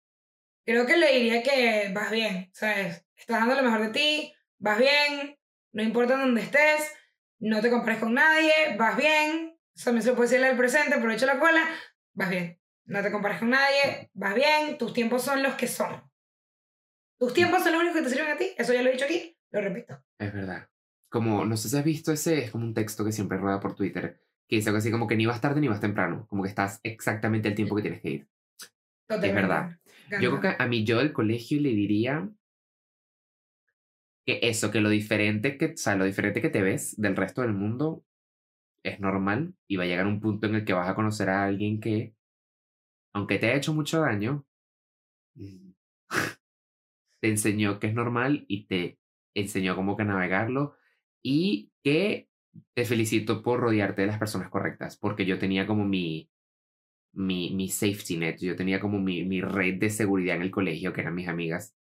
[0.65, 3.05] Creo que le diría que vas bien, ¿sabes?
[3.17, 5.37] Estás dando lo mejor de ti, vas bien,
[5.73, 6.93] no importa dónde estés,
[7.41, 9.59] no te compares con nadie, vas bien.
[9.83, 11.69] También se lo puede decirle al presente, aprovecho la cola,
[12.13, 12.62] vas bien.
[12.85, 16.03] No te compares con nadie, vas bien, tus tiempos son los que son.
[17.19, 19.05] Tus tiempos son los únicos que te sirven a ti, eso ya lo he dicho
[19.05, 20.03] aquí, lo repito.
[20.19, 20.69] Es verdad.
[21.09, 23.75] Como, no sé si has visto ese, es como un texto que siempre rueda por
[23.75, 26.49] Twitter, que dice algo así como que ni vas tarde ni vas temprano, como que
[26.49, 28.29] estás exactamente el tiempo que tienes que ir.
[29.07, 29.41] Totalmente.
[29.41, 29.79] verdad.
[30.21, 32.29] Yo creo que a mí yo del colegio le diría
[34.27, 37.43] que eso, que lo diferente que, o sea, lo diferente que te ves del resto
[37.43, 38.05] del mundo
[38.85, 41.45] es normal y va a llegar un punto en el que vas a conocer a
[41.45, 42.15] alguien que,
[43.13, 44.45] aunque te haya hecho mucho daño,
[45.35, 45.73] mm,
[47.21, 48.99] te enseñó que es normal y te
[49.35, 50.77] enseñó cómo que navegarlo
[51.23, 52.29] y que
[52.75, 56.31] te felicito por rodearte de las personas correctas, porque yo tenía como mi,
[57.15, 60.93] mi, mi safety net, yo tenía como mi, mi red de seguridad en el colegio,
[60.93, 61.75] que eran mis amigas,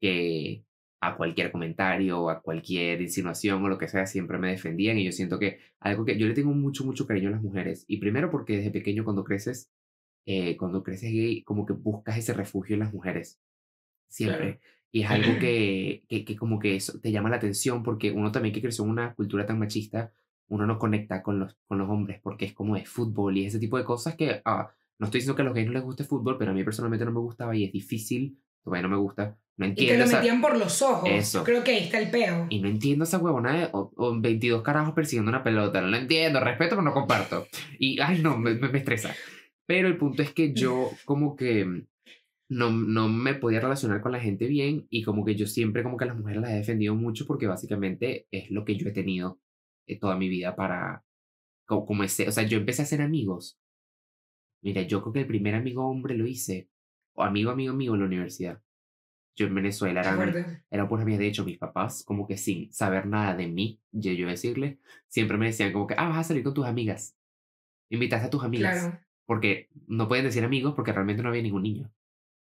[0.00, 0.64] que
[1.00, 5.12] a cualquier comentario, a cualquier insinuación o lo que sea, siempre me defendían y yo
[5.12, 8.30] siento que algo que yo le tengo mucho, mucho cariño a las mujeres, y primero
[8.30, 9.70] porque desde pequeño cuando creces,
[10.26, 13.40] eh, cuando creces gay, como que buscas ese refugio en las mujeres,
[14.08, 14.60] siempre.
[14.90, 18.32] Y es algo que, que, que como que eso te llama la atención porque uno
[18.32, 20.12] también que creció en una cultura tan machista,
[20.48, 23.58] uno no conecta con los, con los hombres porque es como de fútbol y ese
[23.58, 26.04] tipo de cosas que, ah, no estoy diciendo que a los gays no les guste
[26.04, 29.36] fútbol, pero a mí personalmente no me gustaba y es difícil, todavía no me gusta,
[29.56, 31.08] no Y te entiendo lo esa, metían por los ojos.
[31.10, 31.44] Eso.
[31.44, 32.46] Creo que ahí está el peo.
[32.48, 35.96] y no entiendo esa huevona de o, o 22 carajos persiguiendo una pelota, no lo
[35.96, 37.46] entiendo, respeto pero no comparto.
[37.78, 39.14] Y, ay no, me me estresa.
[39.68, 41.66] Pero el punto es que yo como que
[42.48, 45.98] no, no me podía relacionar con la gente bien y como que yo siempre como
[45.98, 48.92] que a las mujeres las he defendido mucho porque básicamente es lo que yo he
[48.92, 49.38] tenido
[49.86, 51.04] eh, toda mi vida para,
[51.66, 53.60] como, como ese, o sea, yo empecé a hacer amigos.
[54.62, 56.70] Mira, yo creo que el primer amigo hombre lo hice,
[57.12, 58.62] o amigo, amigo, amigo en la universidad.
[59.36, 60.00] Yo en Venezuela
[60.70, 61.20] eran puras amigas.
[61.20, 65.36] De hecho, mis papás, como que sin saber nada de mí, yo, yo decirle, siempre
[65.36, 67.14] me decían como que, ah, vas a salir con tus amigas.
[67.90, 69.07] Invitaste a tus amigas Claro.
[69.28, 71.92] Porque no pueden decir amigos porque realmente no había ningún niño.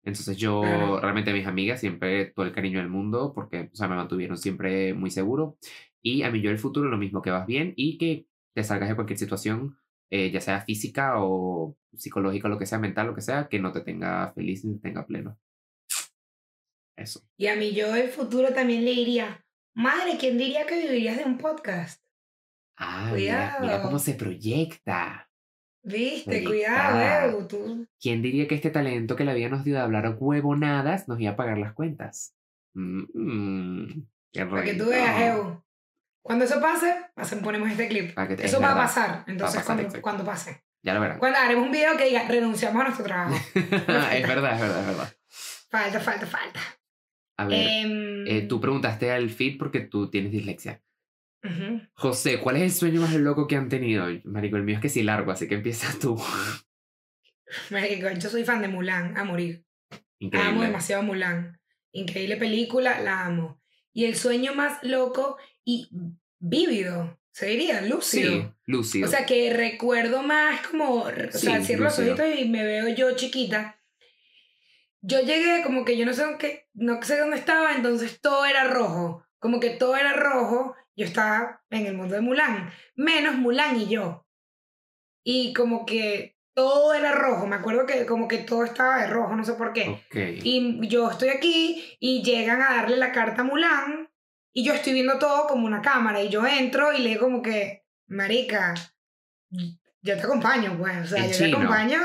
[0.03, 3.95] Entonces yo realmente mis amigas siempre todo el cariño del mundo porque o sea, me
[3.95, 5.57] mantuvieron siempre muy seguro.
[6.03, 8.89] Y a mí yo el futuro lo mismo, que vas bien y que te salgas
[8.89, 9.79] de cualquier situación,
[10.11, 13.71] eh, ya sea física o psicológica, lo que sea, mental, lo que sea, que no
[13.71, 15.39] te tenga feliz ni te tenga pleno.
[16.97, 17.21] Eso.
[17.37, 21.25] Y a mí yo del futuro también le diría, madre, ¿quién diría que vivirías de
[21.25, 22.03] un podcast?
[22.77, 25.31] Ah, mira, mira cómo se proyecta.
[25.85, 27.87] Viste, cuidado, Evo, tú.
[28.01, 31.33] ¿Quién diría que este talento que la vida nos dio de hablar huevonadas nos iba
[31.33, 32.35] a pagar las cuentas?
[32.75, 35.65] Mm, mm, qué Para que tú veas, Evo.
[36.23, 38.15] Cuando eso pase, pasen, ponemos este clip.
[38.15, 39.25] Para que te- Eso es va a pasar.
[39.27, 40.65] Entonces, pasar, cuando, cuando pase.
[40.83, 41.19] Ya lo verán.
[41.19, 43.35] Cuando haremos un video que diga, renunciamos a nuestro trabajo.
[43.55, 45.15] es verdad, es verdad, es verdad.
[45.71, 46.61] falta, falta, falta.
[47.37, 50.81] A ver, Em, eh, tú preguntaste al feed porque tú tienes dislexia.
[51.95, 54.07] José, ¿cuál es el sueño más loco que han tenido?
[54.25, 56.21] Marico, el mío es que sí largo, así que empiezas tú.
[57.71, 59.65] Marico, yo soy fan de Mulan, a morir.
[59.91, 60.67] Amo Increíble.
[60.67, 61.61] demasiado Mulan.
[61.93, 63.61] Increíble película, la amo.
[63.93, 65.89] Y el sueño más loco y
[66.39, 68.33] vívido, se diría, lúcido.
[68.33, 69.07] Sí, lúcido.
[69.07, 72.89] O sea, que recuerdo más como, o sea, Sí, cierro los ojitos y me veo
[72.89, 73.81] yo chiquita.
[75.03, 78.65] Yo llegué como que yo no sé, dónde, no sé dónde estaba, entonces todo era
[78.65, 79.25] rojo.
[79.39, 82.73] Como que todo era rojo, yo estaba en el mundo de Mulan.
[82.95, 84.27] Menos Mulan y yo.
[85.25, 87.47] Y como que todo era rojo.
[87.47, 89.89] Me acuerdo que como que todo estaba de rojo, no sé por qué.
[89.89, 90.17] ok.
[90.43, 94.09] Y yo estoy aquí y llegan a darle la carta a Mulan
[94.53, 97.43] y yo estoy viendo todo como una cámara y yo entro y le digo como
[97.43, 98.75] que, marica,
[99.51, 101.59] yo te acompaño, pues, o sea, yo chino.
[101.59, 101.99] te acompaño.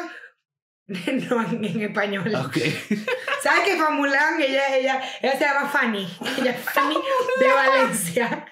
[1.29, 2.33] no, en, en español.
[2.35, 2.57] Ok.
[3.43, 6.07] ¿Sabes que Fan Mulan, ella, ella, ella se llama Fanny,
[6.39, 6.97] ella es Fanny
[7.39, 8.45] de Valencia,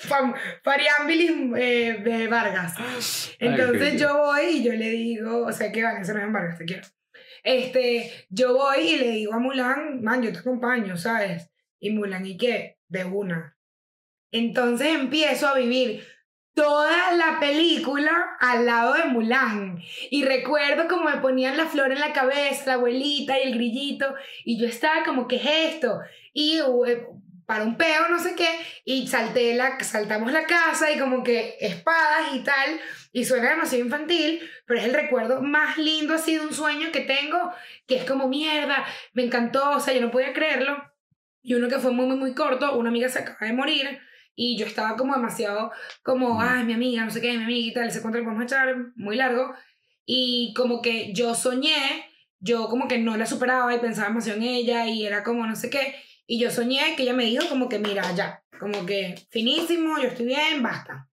[0.00, 2.74] Fam, Fariambilis eh, de Vargas.
[3.38, 6.32] Entonces Ay, yo voy y yo le digo, o sea que Valencia no es en
[6.32, 6.86] Vargas, te quiero.
[7.42, 11.50] Este, yo voy y le digo a Mulan, man, yo te acompaño, ¿sabes?
[11.78, 12.78] Y Mulan, ¿y qué?
[12.88, 13.56] De una.
[14.32, 16.06] Entonces empiezo a vivir
[16.54, 18.10] toda la película
[18.40, 19.78] al lado de Mulan.
[20.10, 24.14] Y recuerdo como me ponían la flor en la cabeza, la abuelita y el grillito,
[24.44, 26.00] y yo estaba como, ¿qué es esto?
[26.32, 27.06] Y eh,
[27.46, 28.48] para un peo, no sé qué,
[28.84, 32.80] y salté la, saltamos la casa y como que espadas y tal,
[33.12, 37.00] y suena demasiado infantil, pero es el recuerdo más lindo así de un sueño que
[37.00, 37.52] tengo,
[37.86, 40.76] que es como mierda, me encantó, o sea, yo no podía creerlo.
[41.42, 44.00] Y uno que fue muy, muy, muy corto, una amiga se acaba de morir,
[44.34, 45.70] y yo estaba como demasiado,
[46.02, 48.44] como, ay, mi amiga, no sé qué, mi amiga y tal, ese cuento lo podemos
[48.44, 49.54] echar muy largo,
[50.06, 54.46] y como que yo soñé, yo como que no la superaba y pensaba demasiado en
[54.46, 55.94] ella, y era como no sé qué,
[56.26, 60.08] y yo soñé que ella me dijo como que, mira, ya, como que finísimo, yo
[60.08, 61.08] estoy bien, basta.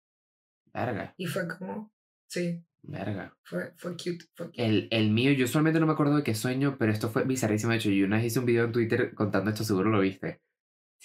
[0.73, 1.93] Verga, Y fue como,
[2.29, 3.35] sí, verga.
[3.45, 4.65] fue, fue cute, fue cute.
[4.65, 7.73] El, el mío, yo solamente no me acuerdo de qué sueño, pero esto fue bizarrísimo.
[7.73, 10.41] De hecho, yo una vez hice un video en Twitter contando esto, seguro lo viste.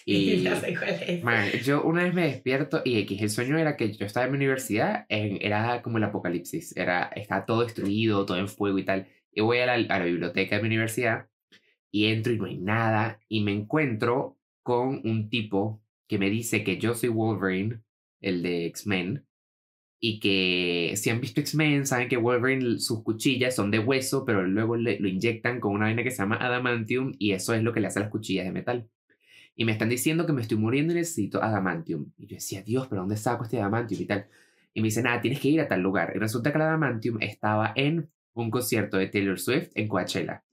[0.06, 1.24] Y, ya sé cuál es.
[1.24, 4.32] man, yo una vez me despierto y X, el sueño era que yo estaba en
[4.32, 8.86] mi universidad, en- era como el apocalipsis, era, estaba todo destruido, todo en fuego y
[8.86, 9.08] tal.
[9.32, 11.28] Y voy a la, a la biblioteca de mi universidad
[11.92, 16.64] y entro y no hay nada y me encuentro con un tipo que me dice
[16.64, 17.82] que yo soy Wolverine,
[18.22, 19.26] el de X-Men,
[20.00, 24.44] y que si han visto X-Men saben que Wolverine sus cuchillas son de hueso, pero
[24.44, 27.72] luego le- lo inyectan con una vaina que se llama adamantium y eso es lo
[27.74, 28.90] que le hace las cuchillas de metal.
[29.56, 32.12] Y me están diciendo que me estoy muriendo y necesito adamantium.
[32.18, 34.28] Y yo decía, Dios, ¿pero dónde saco este adamantium y tal?
[34.74, 36.14] Y me dice, nada, tienes que ir a tal lugar.
[36.16, 40.44] Y resulta que el adamantium estaba en un concierto de Taylor Swift en Coachella,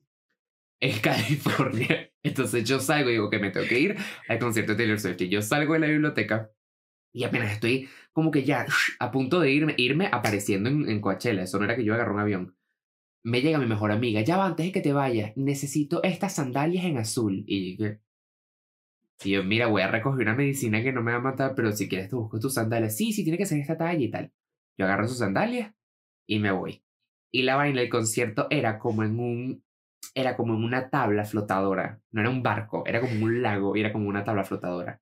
[0.80, 2.10] en California.
[2.22, 3.96] Entonces yo salgo y digo que me tengo que ir
[4.28, 5.20] al concierto de Taylor Swift.
[5.22, 6.50] Y yo salgo de la biblioteca
[7.12, 8.66] y apenas estoy como que ya
[8.98, 11.42] a punto de irme, irme apareciendo en, en Coachella.
[11.42, 12.56] Eso no era que yo agarré un avión.
[13.24, 16.84] Me llega mi mejor amiga, ya va, antes de que te vayas, necesito estas sandalias
[16.84, 17.44] en azul.
[17.46, 18.00] Y ¿qué?
[19.24, 21.72] Y yo, mira, voy a recoger una medicina que no me va a matar, pero
[21.72, 22.96] si quieres te busco tus sandalias.
[22.96, 24.32] Sí, sí, tiene que ser esta talla y tal.
[24.78, 25.74] Yo agarro sus sandalias
[26.26, 26.84] y me voy.
[27.32, 29.64] Y la vaina del concierto era como en un...
[30.18, 32.00] Era como una tabla flotadora.
[32.10, 35.00] No era un barco, era como un lago y era como una tabla flotadora.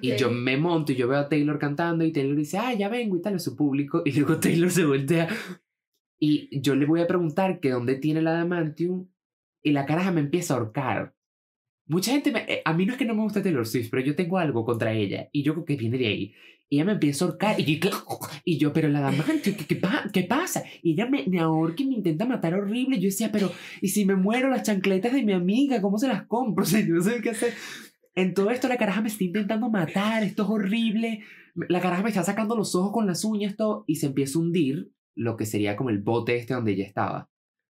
[0.00, 2.88] Y yo me monto y yo veo a Taylor cantando y Taylor dice, ah, ya
[2.88, 4.02] vengo y tal, es su público.
[4.04, 5.28] Y luego Taylor se voltea
[6.20, 9.08] y yo le voy a preguntar que dónde tiene el adamantium
[9.62, 11.14] y la caraja me empieza a ahorcar.
[11.86, 14.02] Mucha gente, me- eh, a mí no es que no me guste Taylor Swift, pero
[14.02, 16.34] yo tengo algo contra ella y yo creo que viene de ahí.
[16.72, 17.80] Y ella me empieza a ahorcar y,
[18.46, 19.78] y yo, pero el adamantium, ¿qué, qué,
[20.10, 20.64] qué pasa?
[20.82, 22.98] Y ella me, me ahorca y me intenta matar horrible.
[22.98, 23.52] Yo decía, pero
[23.82, 25.82] ¿y si me muero las chancletas de mi amiga?
[25.82, 26.64] ¿Cómo se las compro?
[26.64, 27.52] O sea, yo no sé qué hacer.
[28.14, 31.20] En todo esto la caraja me está intentando matar, esto es horrible.
[31.68, 34.40] La caraja me está sacando los ojos con las uñas, todo, y se empieza a
[34.40, 37.28] hundir lo que sería como el bote este donde ella estaba.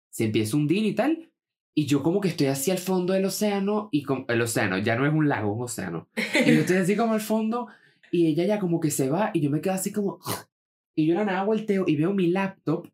[0.09, 1.31] Se empieza a hundir y tal,
[1.75, 5.07] y yo como que estoy hacia el fondo del océano, y el océano ya no
[5.07, 6.09] es un lago, un océano.
[6.17, 7.67] Y yo estoy así como al fondo,
[8.17, 10.19] y ella ya como que se va, y yo me quedo así como...
[10.99, 12.89] Y yo la nada volteo y veo mi laptop,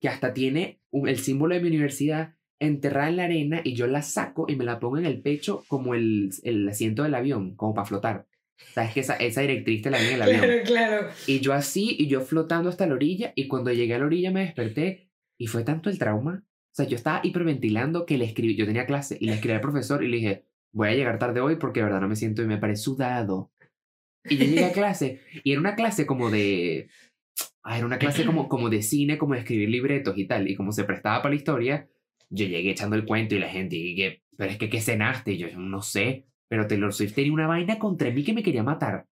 [0.00, 3.88] que hasta tiene un- el símbolo de mi universidad, enterrada en la arena y yo
[3.88, 7.56] la saco y me la pongo en el pecho como el, el asiento del avión,
[7.56, 8.26] como para flotar.
[8.74, 10.40] Sabes que esa, esa directriz te la vi en el avión.
[10.40, 11.08] Claro, claro.
[11.26, 14.30] Y yo así, y yo flotando hasta la orilla, y cuando llegué a la orilla
[14.30, 16.44] me desperté, y fue tanto el trauma.
[16.46, 19.60] O sea, yo estaba hiperventilando que le escribí, yo tenía clase, y le escribí al
[19.60, 22.40] profesor y le dije, voy a llegar tarde hoy porque de verdad no me siento
[22.42, 23.50] y me paré sudado.
[24.24, 26.88] Y yo llegué a clase, y era una clase como de...
[27.62, 30.54] ah, era una clase como, como de cine, como de escribir libretos y tal, y
[30.54, 31.88] como se prestaba para la historia,
[32.30, 35.32] yo llegué echando el cuento y la gente, y que, pero es que, ¿qué cenaste?
[35.32, 38.62] Y yo, no sé, pero Taylor Swift tenía una vaina contra mí que me quería
[38.62, 39.06] matar.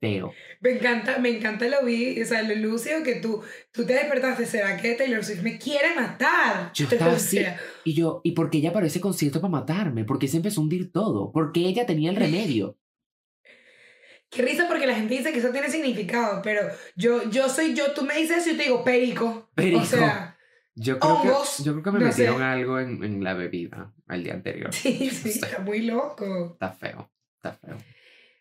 [0.00, 0.32] Feo.
[0.60, 3.42] Me encanta, me encanta lo vi, o sea, lo lúcido que tú,
[3.72, 6.70] tú te despertaste, ¿será que Taylor Swift me quiere matar?
[6.72, 7.40] Yo estaba así,
[7.84, 10.04] y yo, ¿y por qué ella paró ese concierto para matarme?
[10.04, 11.32] ¿Por qué se empezó a hundir todo?
[11.32, 12.76] ¿Por qué ella tenía el remedio?
[14.30, 17.92] Qué risa porque la gente dice que eso tiene significado, pero yo, yo soy yo,
[17.92, 19.48] tú me dices eso y yo te digo perico.
[19.54, 19.80] Perico.
[19.80, 20.36] O sea,
[20.74, 22.44] Yo creo, Hongos, que, yo creo que me no metieron sé.
[22.44, 24.72] algo en, en la bebida al día anterior.
[24.74, 25.38] sí, sí, No sé.
[25.40, 26.50] está muy loco.
[26.52, 27.76] Está feo, está feo.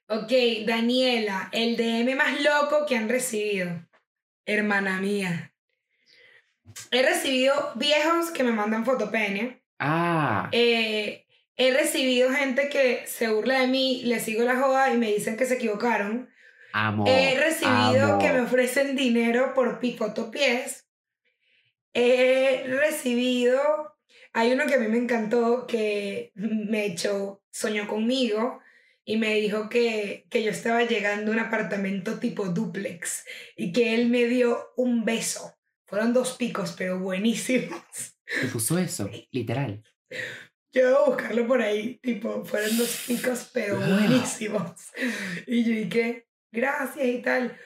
[0.10, 0.32] Ok,
[0.66, 3.70] Daniela, el DM más loco que han recibido.
[4.46, 5.54] Hermana mía.
[6.92, 9.60] He recibido viejos que me mandan fotopenia.
[9.80, 11.27] Ah, Eh,
[11.58, 15.36] he recibido gente que se burla de mí, le sigo la joda y me dicen
[15.36, 16.30] que se equivocaron.
[16.72, 17.06] amo.
[17.08, 18.20] He recibido amo.
[18.20, 20.88] que me ofrecen dinero por pifotopies.
[21.94, 23.60] He recibido.
[24.34, 28.62] Hay uno que a mí me encantó que me echó, soñó conmigo
[29.04, 33.96] y me dijo que, que yo estaba llegando a un apartamento tipo duplex y que
[33.96, 35.58] él me dio un beso.
[35.86, 37.82] Fueron dos picos, pero buenísimos.
[38.42, 39.82] Te puso eso, literal.
[40.78, 43.88] Yo voy a buscarlo por ahí, tipo, fueron dos picos, pero Ah.
[44.00, 44.72] buenísimos.
[45.48, 47.58] Y yo dije, gracias y tal.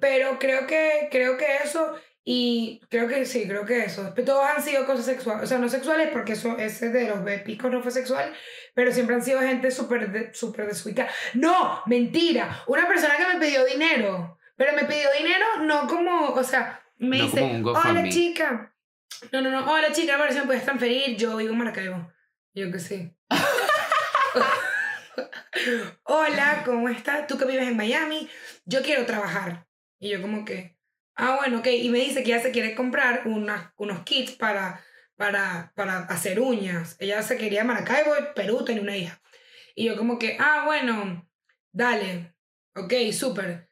[0.00, 1.94] Pero creo que, creo que eso,
[2.24, 4.12] y creo que sí, creo que eso.
[4.26, 7.70] Todos han sido cosas sexuales, o sea, no sexuales, porque eso, ese de los picos
[7.70, 8.34] no fue sexual,
[8.74, 11.10] pero siempre han sido gente súper de, súper desubicada.
[11.34, 16.44] No, mentira, una persona que me pidió dinero, pero me pidió dinero no como, o
[16.44, 18.10] sea, me No dice, hola GoFundMe".
[18.10, 18.74] chica.
[19.32, 22.12] No, no, no, hola chica, a ver si me puedes transferir, yo vivo en Maracaibo.
[22.54, 23.14] Yo que sí.
[26.04, 27.26] Hola, ¿cómo estás?
[27.26, 28.28] Tú que vives en Miami,
[28.64, 29.66] yo quiero trabajar.
[29.98, 30.76] Y yo como que,
[31.16, 31.66] ah, bueno, ok.
[31.66, 34.84] Y me dice que ella se quiere comprar unas, unos kits para,
[35.16, 36.96] para, para hacer uñas.
[37.00, 39.20] Ella se quería Maracaibo, Perú, tenía una hija.
[39.74, 41.28] Y yo como que, ah, bueno,
[41.72, 42.34] dale,
[42.74, 43.67] ok, súper.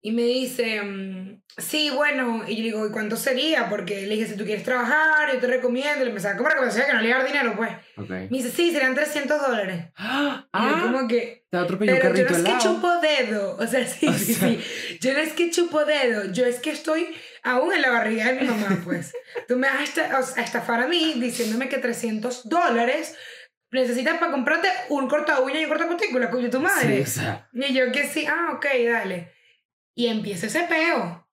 [0.00, 3.68] Y me dice, mm, sí, bueno, y yo digo, ¿y cuánto sería?
[3.68, 6.04] Porque le dije, si tú quieres trabajar, yo te recomiendo.
[6.04, 7.70] Le empecé a comprar, que pensaba que no le iba a dar dinero, pues.
[7.96, 8.08] Ok.
[8.10, 9.86] Me dice, sí, serían 300 dólares.
[9.96, 13.56] Ah, Y yo como que, te atropelló pero yo no es que chupo dedo.
[13.58, 14.48] O sea, sí, O sí, sea.
[14.50, 14.98] sí.
[15.00, 16.30] Yo no es que chupo dedo.
[16.32, 17.08] Yo es que estoy
[17.42, 19.12] aún en la barriga de mi mamá, pues.
[19.48, 23.16] Tú me vas a estafar a mí diciéndome que 300 dólares
[23.72, 27.02] necesitas para comprarte un corta uña y un corta cutícula, cuyo tu Sí, madre.
[27.02, 29.32] o sea, Y yo que sí, ah, ok, dale.
[29.98, 31.28] Y empieza ese peo.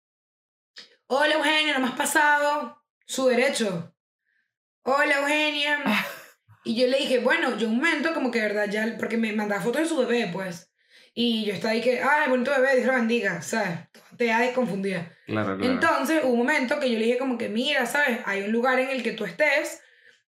[1.06, 2.84] Hola, Eugenia, ¿no me has pasado?
[3.06, 3.96] Su derecho.
[4.82, 5.84] Hola, Eugenia.
[5.86, 6.04] Ah.
[6.64, 9.32] Y yo le dije, bueno, yo un momento como que, de verdad, ya, porque me
[9.34, 10.74] mandaba fotos de su bebé, pues.
[11.14, 13.82] Y yo estaba ahí que, ay, bonito bebé, Dios lo bendiga, ¿sabes?
[14.18, 15.16] Te da confundida.
[15.28, 15.72] claro, claro.
[15.72, 18.22] Entonces, hubo un momento que yo le dije como que, mira, ¿sabes?
[18.26, 19.84] Hay un lugar en el que tú estés.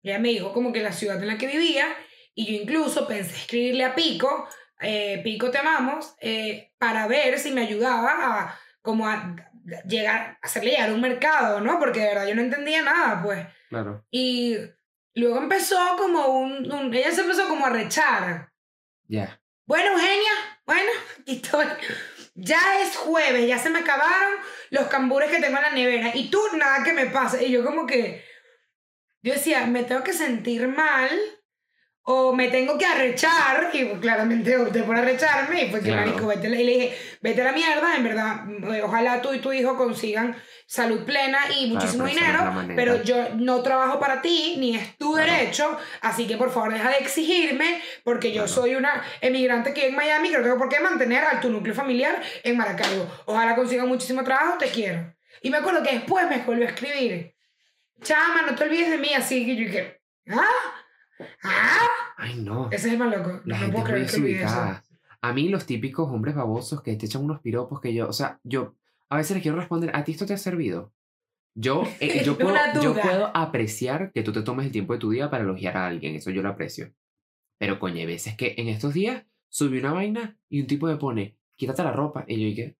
[0.01, 1.85] Ella me dijo como que la ciudad en la que vivía.
[2.33, 4.49] Y yo incluso pensé escribirle a Pico,
[4.83, 9.35] eh, Pico te amamos, eh, para ver si me ayudaba a como a
[9.87, 11.79] llegar, hacerle llegar a un mercado, ¿no?
[11.79, 13.45] Porque de verdad yo no entendía nada, pues.
[13.69, 14.05] Claro.
[14.11, 14.57] Y
[15.15, 18.51] luego empezó como un, un- ella se empezó como a rechar.
[19.07, 19.39] Ya.
[19.65, 20.31] Bueno, Eugenia,
[20.65, 21.65] bueno, aquí estoy.
[22.35, 24.33] Ya es jueves, ya se me acabaron
[24.71, 27.41] los cambures que tengo en la nevera y tú nada que me pasa.
[27.41, 28.25] Y yo como que,
[29.21, 31.09] yo decía, me tengo que sentir mal
[32.05, 33.69] o me tengo que arrechar.
[33.73, 36.01] Y pues, claramente opté por arrecharme y fue que Claro.
[36.07, 38.43] marico, vete, la- y le dije, vete a la mierda, en verdad,
[38.75, 43.61] eh, ojalá tú y tu hijo consigan salud plena y muchísimo dinero, pero yo no
[43.61, 45.31] trabajo para ti, ni es tu Claro.
[45.31, 49.89] derecho, así que por favor deja de exigirme, porque yo soy una emigrante que vive
[49.91, 53.07] en Miami, que no tengo por qué mantener a tu núcleo familiar en Maracaibo.
[53.25, 55.13] Ojalá consiga muchísimo trabajo, te quiero.
[55.41, 57.35] Y me acuerdo que después me volvió a escribir,
[58.01, 60.01] chama, no te olvides de mí, así que yo dije,
[60.31, 60.82] ¿ah?
[61.43, 61.87] ¿Ah?
[62.17, 62.69] Ay, no.
[62.71, 63.41] Ese es el más loco.
[63.45, 64.81] La no gente puedo es muy creer que eso.
[65.21, 68.39] A mí los típicos hombres babosos que te echan unos piropos que yo, o sea,
[68.43, 68.75] yo
[69.09, 70.91] a veces les quiero responder, ¿a ti esto te ha servido?
[71.55, 75.11] Yo, eh, yo, puedo, yo puedo apreciar que tú te tomes el tiempo de tu
[75.11, 76.93] día para elogiar a alguien, eso yo lo aprecio.
[77.57, 80.97] Pero coño, hay veces que en estos días subí una vaina y un tipo me
[80.97, 82.25] pone, quítate la ropa.
[82.27, 82.77] Y yo dije,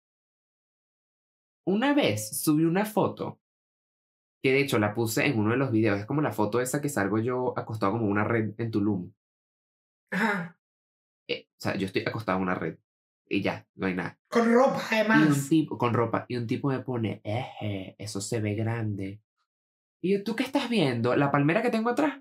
[1.65, 3.39] una vez subí una foto,
[4.43, 6.81] que de hecho la puse en uno de los videos, es como la foto esa
[6.81, 9.11] que salgo yo acostado como una red en Tulum.
[10.11, 10.59] Ajá.
[11.27, 12.77] Eh, o sea, yo estoy acostado en una red.
[13.29, 14.19] Y ya, no hay nada.
[14.29, 15.49] Con ropa, Y un además.
[15.49, 19.21] tipo, con ropa, y un tipo me pone, eje, eso se ve grande.
[20.01, 21.15] Y yo, ¿tú qué estás viendo?
[21.15, 22.19] ¿La palmera que tengo atrás?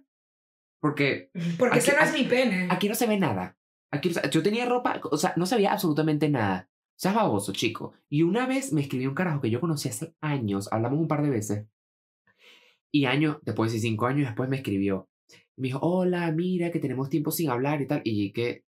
[0.80, 2.68] Porque Porque ese aquí- no es mi pene.
[2.70, 3.58] aquí no se ve nada.
[3.90, 6.68] Aquí, se- yo tenía ropa, o sea, no sabía absolutamente nada.
[6.70, 7.92] O sea, es baboso, chico.
[8.08, 11.22] Y una vez me escribió un carajo que yo conocí hace años, hablamos un par
[11.22, 11.66] de veces.
[12.92, 15.08] Y años, después de cinco años después me escribió.
[15.56, 18.02] Y me dijo, hola, mira, que tenemos tiempo sin hablar y tal.
[18.04, 18.64] Y que...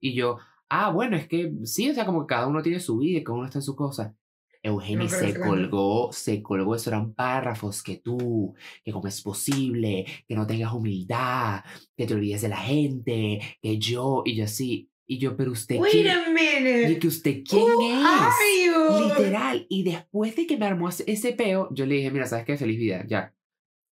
[0.00, 0.38] Y yo,
[0.68, 3.24] ah, bueno, es que sí, o sea, como que cada uno tiene su vida y
[3.24, 4.14] cada uno está en su cosa.
[4.62, 8.54] Eugenia No, se colgó, se colgó, eso eran párrafos que tú,
[8.84, 11.62] que cómo es posible, que no tengas humildad,
[11.96, 15.76] que te olvides de la gente, que yo, y yo así, y yo, pero usted
[15.78, 16.98] Wait quién, a y minute.
[16.98, 19.08] que usted quién Who es, are you?
[19.08, 22.56] literal, y después de que me armó ese- peo, yo le dije, mira, ¿sabes qué?
[22.56, 23.34] Feliz vida, ya,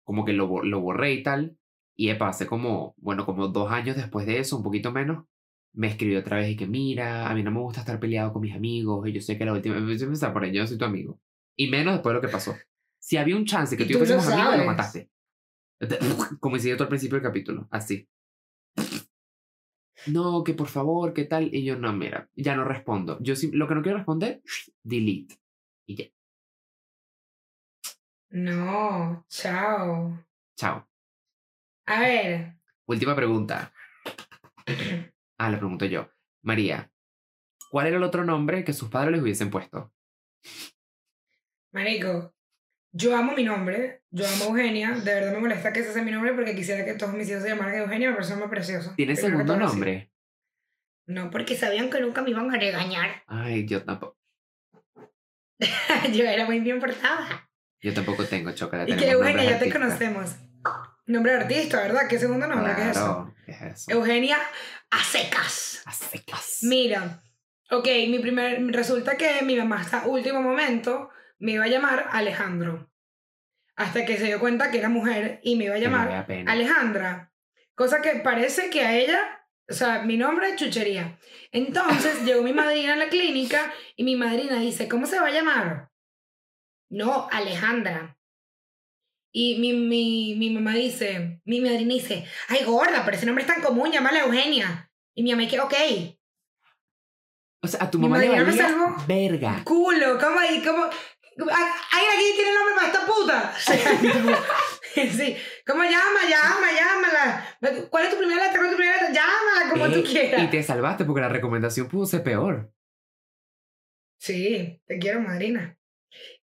[0.05, 1.57] como que lo, lo borré y tal,
[1.97, 5.25] y epa, hace como, bueno, como dos años después de eso, un poquito menos,
[5.73, 8.43] me escribió otra vez y que mira, a mí no me gusta estar peleado con
[8.43, 10.67] mis amigos y yo sé que la última vez yo pensaba por ahí, yo no
[10.67, 11.19] soy tu amigo.
[11.57, 12.55] Y menos después de lo que pasó.
[12.99, 15.11] Si había un chance que Y tú y yo fuésemos amigos, lo mataste.
[16.41, 18.07] Como hiciste tú al principio del capítulo, así.
[20.07, 21.53] No, que por favor, ¿qué tal?
[21.55, 23.19] Y yo, no, mira, ya no respondo.
[23.21, 24.43] Yo lo que no quiero responder,
[24.83, 25.37] delete.
[25.87, 26.05] Y ya,
[28.31, 30.25] No, chao.
[30.57, 30.89] chao.
[31.87, 32.57] A ver,
[32.87, 33.73] Última pregunta.
[35.39, 36.09] Ah, le pregunto yo.
[36.45, 36.91] María,
[37.71, 39.93] ¿cuál era el otro nombre que sus padres les hubiesen puesto?
[41.73, 42.35] marico,
[42.97, 46.11] yo amo mi nombre, yo amo Eugenia, de verdad me molesta que ese sea mi
[46.11, 48.95] nombre porque quisiera que todos mis hijos se llamaran Eugenia, me parece muy precioso.
[48.97, 50.11] ¿Tiene Primero que segundo nombre?
[51.07, 53.23] No, porque sabían que nunca me iban a regañar.
[53.27, 54.17] Ay, yo tampoco.
[56.13, 57.51] yo era muy bien portada.
[57.83, 58.91] Yo tampoco tengo chocolate.
[58.91, 60.37] Y que Eugenia, ya te conocemos.
[61.05, 62.09] Nombre de artista, ¿verdad?
[62.09, 62.75] ¿Qué segundo nombre?
[62.75, 63.05] ¿Qué es eso?
[63.05, 63.91] Claro, ¿qué es eso?
[63.91, 64.39] Eugenia
[64.91, 65.83] a secas.
[65.85, 66.59] A secas.
[66.63, 67.23] Mira,
[67.71, 72.91] ok, mi primer, resulta que mi mamá hasta último momento me iba a llamar Alejandro.
[73.77, 76.27] Hasta que se dio cuenta que era mujer y me iba a llamar.
[76.47, 77.33] Alejandra.
[77.75, 81.19] Cosa que parece que a ella, o sea, mi nombre es chuchería.
[81.53, 85.33] Entonces llegó mi madrina a la clínica y mi madrina dice, ¿cómo se va a
[85.33, 85.91] llamar?
[86.89, 88.17] No, Alejandra.
[89.31, 93.53] Y mi, mi, mi mamá dice, mi madrina dice, ay gorda, pero ese nombre es
[93.53, 94.91] tan común, llámala Eugenia.
[95.15, 95.75] Y mi mamá dice, ok,
[97.63, 99.63] O sea, a tu mamá le valía verga.
[99.65, 100.63] culo, ¿cómo ahí?
[100.65, 100.87] ¿Cómo?
[101.39, 103.55] ¿Alguien aquí tiene nombre para esta puta?
[104.01, 104.31] Tipo,
[105.17, 105.37] sí,
[105.67, 106.21] ¿cómo llama?
[106.29, 107.89] Llama, llámala.
[107.91, 108.59] ¿Cuál es tu primera letra?
[108.59, 109.13] ¿Cuál es tu primera letra?
[109.15, 110.43] Llámala como tú quieras.
[110.43, 112.73] Y te salvaste porque la recomendación pudo ser peor.
[114.19, 115.79] Sí, te quiero, madrina.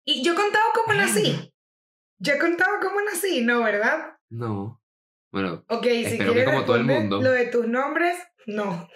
[0.04, 1.52] Y yo he contado cómo nací.
[2.18, 4.16] Yo he contado cómo nací, ¿no, verdad?
[4.30, 4.80] No.
[5.32, 7.20] Bueno, Ok, si Espero que quieres como todo el mundo.
[7.20, 8.88] lo de tus nombres, no.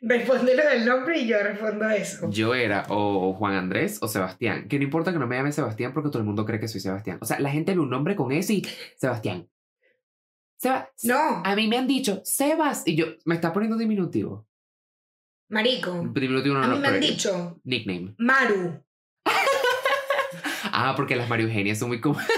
[0.00, 2.28] Responde lo del nombre y yo respondo eso.
[2.30, 4.66] yo era o Juan Andrés o Sebastián.
[4.68, 6.80] Que no importa que no me llame Sebastián porque todo el mundo cree que soy
[6.80, 7.18] Sebastián.
[7.20, 8.66] O sea, la gente ve un nombre con ese y
[8.96, 9.48] Sebastián.
[10.56, 14.46] Seba No, A mí me han dicho Sebas y yo me está poniendo diminutivo.
[15.48, 15.92] marico.
[16.12, 18.14] Diminutivo no, A no, mí me han dicho Nickname.
[18.18, 18.84] Maru.
[20.74, 22.26] Ah, porque las Mario Eugenias son muy comunes.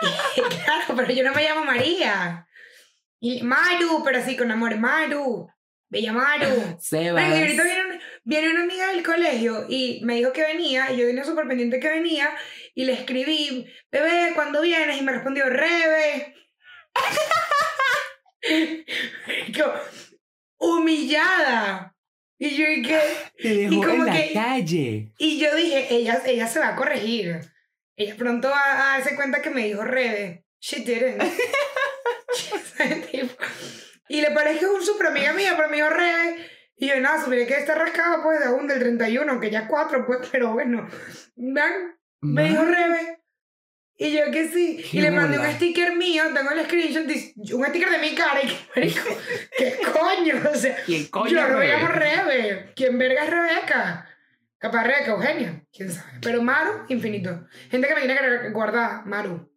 [0.64, 2.46] claro, pero yo no me llamo María.
[3.20, 5.48] Y Maru, pero sí, con amor, Maru.
[5.88, 6.76] Bella Maru.
[6.80, 7.14] Sebas.
[7.22, 10.90] Marico, y ahorita viene, un- viene una amiga del colegio y me dijo que venía,
[10.92, 12.30] y yo tenía súper pendiente que venía,
[12.74, 14.98] y le escribí, bebé, ¿cuándo vienes?
[15.00, 16.34] Y me respondió, Rebe.
[19.26, 19.72] Marico,
[20.58, 21.92] humillada.
[22.38, 23.00] Y yo, ¿y qué?
[23.38, 25.12] Te dejó como en la que- calle.
[25.18, 27.40] Y yo dije, ella, ella se va a corregir.
[27.96, 30.44] Ella pronto va a darse cuenta que me dijo Rebe.
[30.60, 31.22] She didn't.
[33.10, 33.34] Tipo,
[34.08, 36.46] y le parece que es un super amiga mía, pero me dijo Rebe.
[36.76, 40.06] Y yo, nada, supiera que está rascado pues de aún del 31, que ya 4,
[40.06, 40.88] pues, pero bueno.
[41.36, 43.20] Vean, me dijo Rebe.
[43.98, 44.84] Y yo que sí.
[44.90, 45.48] Qué y le mandé bola.
[45.48, 47.06] un sticker mío, tengo el screenshot,
[47.54, 48.42] un sticker de mi cara.
[48.42, 49.08] Y que, marico,
[49.56, 50.50] ¿qué coño?
[50.52, 51.68] O sea, ¿Quién coño yo Rebe?
[51.68, 52.72] llamo Rebe.
[52.76, 54.06] ¿Quién verga es Rebeca?
[54.58, 55.62] Capaz Rebeca, Eugenia.
[55.72, 56.10] ¿Quién sabe?
[56.20, 57.46] Pero Maru, infinito.
[57.70, 59.50] Gente que me tiene que guardar, Maru.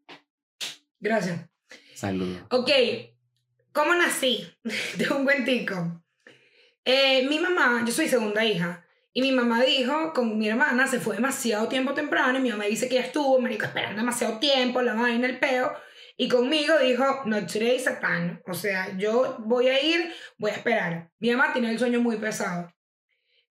[1.01, 1.39] Gracias.
[1.95, 2.41] Saludos.
[2.51, 2.69] Ok,
[3.80, 4.45] ¿cómo nací?
[4.97, 6.03] De un cuentico.
[6.84, 10.99] Eh, mi mamá, yo soy segunda hija, y mi mamá dijo, con mi hermana, se
[10.99, 14.81] fue demasiado tiempo temprano, y mi mamá dice que ya estuvo, marico, esperando demasiado tiempo,
[14.81, 15.72] la vaina, el peo,
[16.18, 18.41] y conmigo dijo, no today, Satán.
[18.45, 21.11] O sea, yo voy a ir, voy a esperar.
[21.19, 22.73] Mi mamá tiene el sueño muy pesado.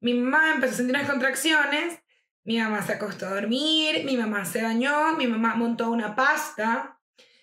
[0.00, 2.00] Mi mamá empezó a sentir unas contracciones,
[2.44, 7.00] mi mamá se acostó a dormir, mi mamá se bañó, mi mamá montó una pasta,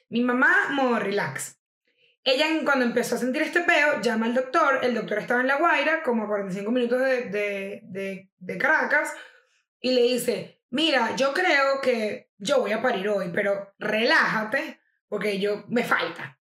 [0.09, 1.54] mi mamá, modo relax.
[2.27, 5.57] Ella cuando empezó a sentir este peo, llama al doctor, el doctor estaba en La
[5.57, 9.13] Guaira, como a 45 minutos de, de, de, de Caracas,
[9.79, 15.39] y le dice, mira, yo creo que yo voy a parir hoy, pero relájate, porque
[15.39, 16.39] yo me falta.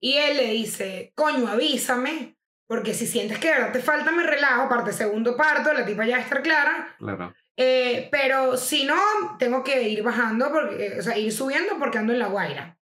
[0.00, 4.22] Y él le dice, coño, avísame, porque si sientes que de verdad te falta, me
[4.22, 7.34] relajo, aparte segundo parto, la tipa ya va a estar clara, Claro.
[7.58, 8.96] eh, pero si no,
[9.38, 12.78] tengo que ir bajando, porque, eh, o sea, ir subiendo porque ando en la guaira.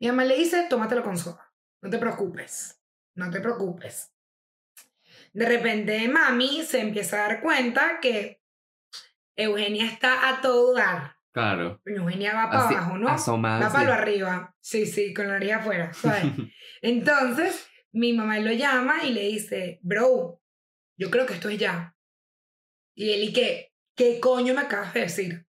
[0.00, 1.44] Mi mamá le dice, tómatelo con soda.
[1.80, 2.80] No te preocupes.
[3.14, 4.12] No te preocupes.
[5.32, 8.40] De repente, mami se empieza a dar cuenta que
[9.36, 11.16] Eugenia está a todo dar.
[11.32, 11.80] Claro.
[11.84, 13.08] Eugenia va para Así, abajo, ¿no?
[13.08, 13.66] asomada.
[13.66, 14.54] Va para lo arriba.
[14.60, 15.92] Sí, sí, con la nariz afuera.
[15.92, 16.24] ¿sabes?
[16.82, 20.40] Entonces, mi mamá lo llama y le dice, bro,
[20.96, 21.94] yo creo que esto es ya.
[22.94, 23.72] Y él, ¿y qué?
[23.94, 25.46] ¿Qué coño me acabas de decir?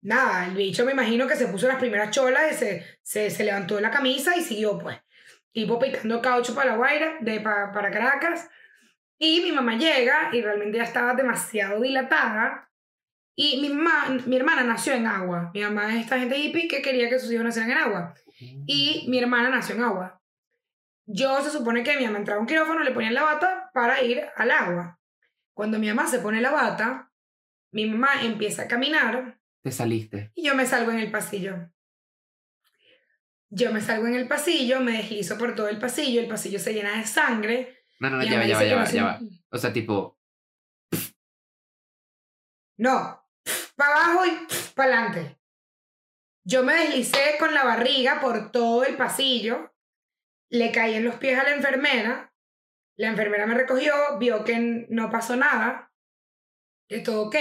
[0.00, 3.44] Nada, el bicho me imagino que se puso las primeras cholas y se, se, se
[3.44, 4.98] levantó de la camisa y siguió, pues.
[5.52, 8.48] Tipo picando caucho para la Guaira, de, pa- para Caracas.
[9.18, 12.70] Y mi mamá llega y realmente ya estaba demasiado dilatada.
[13.34, 15.50] Y mi, mamá, mi hermana nació en agua.
[15.54, 18.14] Mi mamá es esta gente hippie que quería que sus hijos nacieran en agua
[18.66, 20.20] y mi hermana nació en agua.
[21.06, 24.02] Yo se supone que mi mamá entraba a un quirófano, le ponían la bata para
[24.02, 24.98] ir al agua.
[25.54, 27.10] Cuando mi mamá se pone la bata,
[27.72, 30.30] mi mamá empieza a caminar Te saliste.
[30.34, 31.70] y yo me salgo en el pasillo.
[33.54, 36.72] Yo me salgo en el pasillo, me deslizo por todo el pasillo, el pasillo se
[36.72, 37.84] llena de sangre.
[38.00, 39.20] No, no, no, ya va, ya va, ya va, ya va.
[39.50, 40.18] O sea, tipo,
[42.78, 43.22] No,
[43.76, 45.38] para abajo y para adelante.
[46.44, 49.74] Yo me deslicé con la barriga por todo el pasillo,
[50.48, 52.34] le caí en los pies a la enfermera,
[52.96, 55.92] la enfermera me recogió, vio que no pasó nada,
[56.88, 57.36] que todo ok,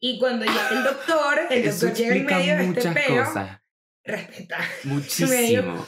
[0.00, 3.60] y cuando llega el doctor, el eso doctor llega en medio de este peo, cosas.
[4.08, 5.86] Respeta, Muchísimo.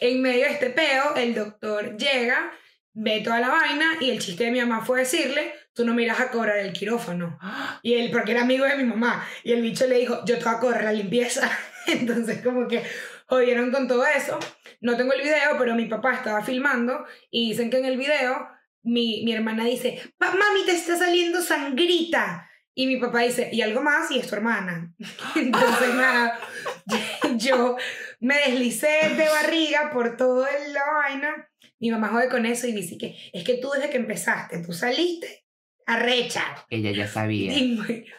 [0.00, 2.52] en medio de este peo, el doctor llega,
[2.92, 6.20] ve toda la vaina, y el chiste de mi mamá fue decirle, tú no miras
[6.20, 7.38] a cobrar el quirófano.
[7.82, 10.44] Y él, porque era amigo de mi mamá, y el bicho le dijo, yo te
[10.44, 11.50] voy a correr la limpieza.
[11.88, 12.82] Entonces, como que
[13.26, 14.38] jodieron con todo eso.
[14.80, 18.46] No tengo el video, pero mi papá estaba filmando y dicen que en el video
[18.84, 22.48] mi, mi hermana dice, "Pa- mami, te está saliendo sangrita.
[22.74, 24.94] Y mi papá dice, y algo más, y es tu hermana.
[25.36, 26.38] Entonces, nada,
[27.36, 27.76] yo
[28.20, 31.48] me deslicé de barriga por toda la vaina.
[31.78, 34.72] Mi mamá jode con eso y dice que es que tú desde que empezaste, tú
[34.72, 35.44] saliste
[35.86, 36.42] arrecha.
[36.70, 37.52] Ella ya sabía.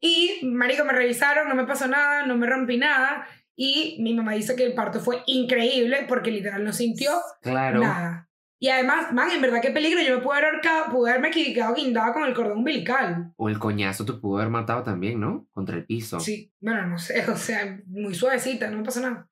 [0.00, 3.26] Y, y, marico, me revisaron, no me pasó nada, no me rompí nada.
[3.56, 7.10] Y mi mamá dice que el parto fue increíble porque literal no sintió
[7.42, 7.80] Claro.
[7.80, 8.27] nada.
[8.60, 10.00] Y además, man, en verdad qué peligro.
[10.02, 13.32] Yo me pude haber ahorcado, pude haberme quedado guindada con el cordón umbilical.
[13.36, 15.46] O el coñazo te pudo haber matado también, ¿no?
[15.52, 16.18] Contra el piso.
[16.18, 19.28] Sí, bueno, no sé, o sea, muy suavecita, no me pasó nada.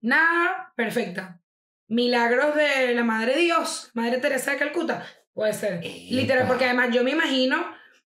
[0.00, 1.40] Nada, perfecta.
[1.88, 5.80] Milagros de la Madre Dios, Madre Teresa de Calcuta, puede ser.
[5.84, 6.48] Literal, Epa.
[6.48, 7.64] porque además yo me imagino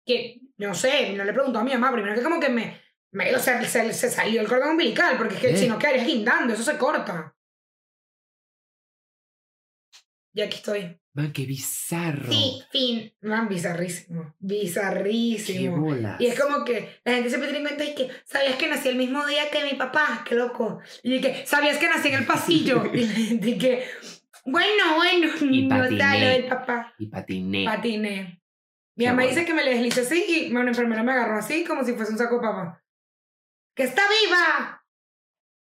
[0.04, 2.80] que, no sé, no le preguntó a mi mamá, primero que como que me,
[3.10, 5.56] me- o sea, se, se salió el cordón umbilical, porque es que Eh.
[5.58, 7.34] si no quedarías guindando, eso se corta.
[10.36, 11.00] Y aquí estoy.
[11.14, 12.30] Man, qué bizarro.
[12.30, 13.10] Sí, fin.
[13.22, 14.34] Man, bizarrísimo.
[14.38, 15.78] Qué Bizarrísimo.
[15.80, 16.20] bolas.
[16.20, 18.90] Y es como que la gente siempre tiene en cuenta y que sabías que nací
[18.90, 20.78] el mismo día que mi papá, qué loco.
[21.02, 22.82] Y que sabías que nací en el pasillo.
[22.94, 23.84] y la gente que,
[24.44, 26.20] bueno, bueno, Y no patiné.
[26.20, 26.94] lo del papá.
[26.98, 27.64] Y patiné.
[27.64, 28.42] Patiné.
[28.96, 31.64] Mi Qué mamá dice que me le deslicé así y una enfermera me agarró así
[31.64, 32.84] como si fuese un saco de papa.
[33.74, 34.84] ¡Que está viva!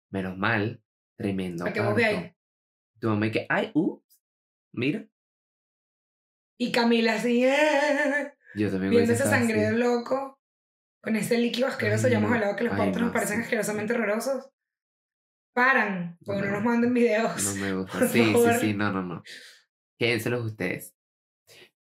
[0.10, 0.82] Menos mal.
[1.16, 1.64] Tremendo.
[1.64, 1.96] Vos parto.
[1.96, 2.32] veáis.
[3.00, 4.02] Tu mamá y que, ay, uh,
[4.76, 5.08] mira.
[6.60, 9.32] Y Camila así, "Ah", Yo también viendo ese así.
[9.32, 10.40] sangre loco,
[11.04, 12.08] con ese líquido asqueroso.
[12.08, 13.44] Ay, ya hemos hablado que los no, nos parecen sí.
[13.44, 14.50] asquerosamente horrorosos.
[15.54, 16.48] Paran, porque No.
[16.48, 17.44] no nos manden videos.
[17.56, 18.00] No me gusta.
[18.10, 19.24] Sí, sí, sí, no, no, no.
[19.98, 20.96] Quédenselos ustedes.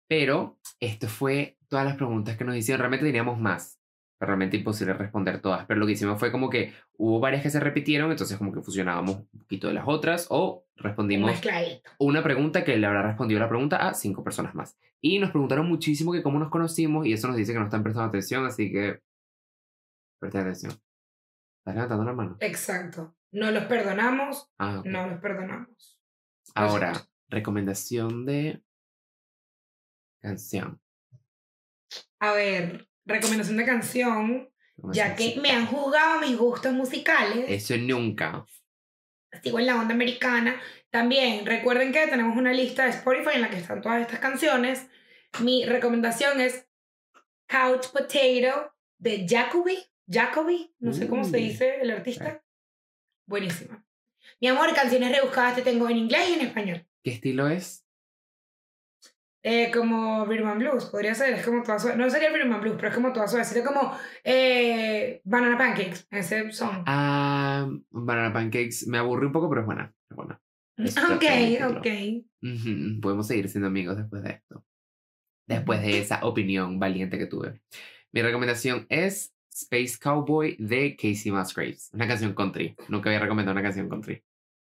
[0.07, 2.79] Pero esto fue todas las preguntas que nos hicieron.
[2.81, 3.74] Realmente teníamos más.
[4.19, 5.65] Realmente imposible responder todas.
[5.65, 8.61] Pero lo que hicimos fue como que hubo varias que se repitieron, entonces como que
[8.61, 11.31] fusionábamos un poquito de las otras o respondimos
[11.99, 14.77] una pregunta que le habrá respondido la pregunta a cinco personas más.
[15.01, 17.83] Y nos preguntaron muchísimo que cómo nos conocimos y eso nos dice que no están
[17.83, 19.01] prestando atención, así que
[20.19, 20.71] presten atención.
[21.59, 22.37] ¿Estás levantando la mano?
[22.39, 23.15] Exacto.
[23.31, 24.85] No los perdonamos, Ah, ok.
[24.85, 25.99] no los perdonamos.
[26.55, 27.11] Ahora, Perfecto.
[27.29, 28.63] recomendación de
[30.21, 30.79] canción.
[32.19, 34.49] A ver, recomendación de canción,
[34.91, 38.45] ya que me han juzgado mis gustos musicales, Eso nunca.
[39.41, 40.59] sigo en la onda americana.
[40.89, 44.87] También recuerden que tenemos una lista de Spotify en la que están todas estas canciones.
[45.41, 46.67] Mi recomendación es
[47.47, 49.77] Couch Potato de Jacoby.
[50.07, 52.43] Jacoby, no sé cómo se dice el artista.
[53.27, 53.85] Buenísima.
[54.39, 56.87] Mi amor, canciones rebuscadas te tengo en inglés y en español.
[57.03, 57.84] ¿Qué estilo es?
[59.47, 61.97] Eh, como and Blues, podría ser, es como toda suave.
[61.97, 63.45] No sería and Blues, pero es como toda suave.
[63.45, 66.81] Sería como eh, Banana Pancakes, ese son.
[66.87, 68.87] Ah, Banana Pancakes.
[68.87, 69.93] Me aburrí un poco, pero es buena.
[70.09, 70.41] Es buena.
[70.77, 71.87] es ok, ok.
[72.41, 74.65] Ujú, Podemos seguir siendo amigos después de esto.
[75.47, 77.61] Después de esa opinión valiente que tuve.
[78.13, 81.91] Mi recomendación es Space Cowboy de Casey Musgraves.
[81.93, 82.75] Una canción country.
[82.89, 84.23] Nunca había recomendado una canción country.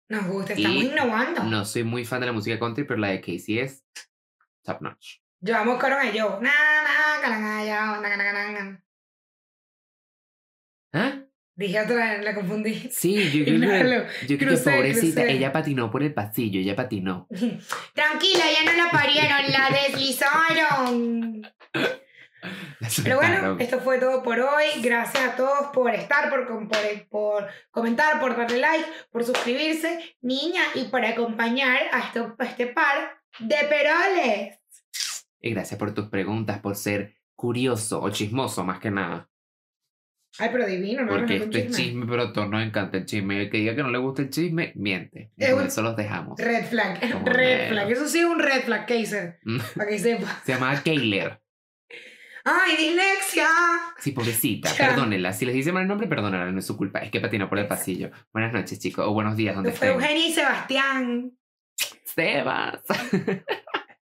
[0.08, 1.44] Nos gusta, estamos Y innovando.
[1.44, 3.84] No soy muy fan de la música country, pero la de Casey es
[4.64, 5.20] top notch.
[5.40, 6.40] Yo amo coro a yo.
[6.40, 8.82] Na, na, caranga, yo, na, na, na, na, na.
[10.94, 11.24] ¿Ah?
[11.56, 12.88] Dije otra vez, la confundí.
[12.90, 15.36] Sí, yo creo que, yo creo que crucé, pobrecita, crucé.
[15.36, 17.28] ella patinó por el pasillo, ella patinó.
[17.94, 21.42] Tranquila, ya no la parieron, la deslizaron.
[22.80, 24.64] La Pero bueno, esto fue todo por hoy.
[24.82, 26.68] Gracias a todos por estar, por, por,
[27.08, 32.66] por comentar, por darle like, por suscribirse, niña, y por acompañar a, esto, a este
[32.66, 34.58] par de peroles.
[35.40, 39.28] Y gracias por tus preguntas, por ser curioso o chismoso más que nada.
[40.38, 41.12] Ay, pero divino, ¿no?
[41.12, 43.40] Porque esto es chisme, pero a todos nos encanta el chisme.
[43.42, 45.30] El que diga que no le gusta el chisme, miente.
[45.38, 46.40] Con un- eso los dejamos.
[46.40, 47.90] Red flag, Como red flag.
[47.92, 49.38] Eso sí es un red flag, Kaiser.
[49.44, 49.58] Mm.
[49.76, 50.40] Para que sepa.
[50.44, 51.40] Se llamaba Kayler.
[52.46, 53.46] ¡Ay, dislexia!
[53.98, 54.88] Sí, pobrecita, Ya.
[54.88, 55.32] perdónenla.
[55.32, 56.98] Si les dice mal el nombre, perdónenla, no es su culpa.
[56.98, 58.10] Es que patinó por el pasillo.
[58.32, 59.06] Buenas noches, chicos.
[59.06, 59.90] O buenos días, donde estén.
[59.90, 61.32] Eugenia y Sebastián.
[62.14, 62.80] Sebas.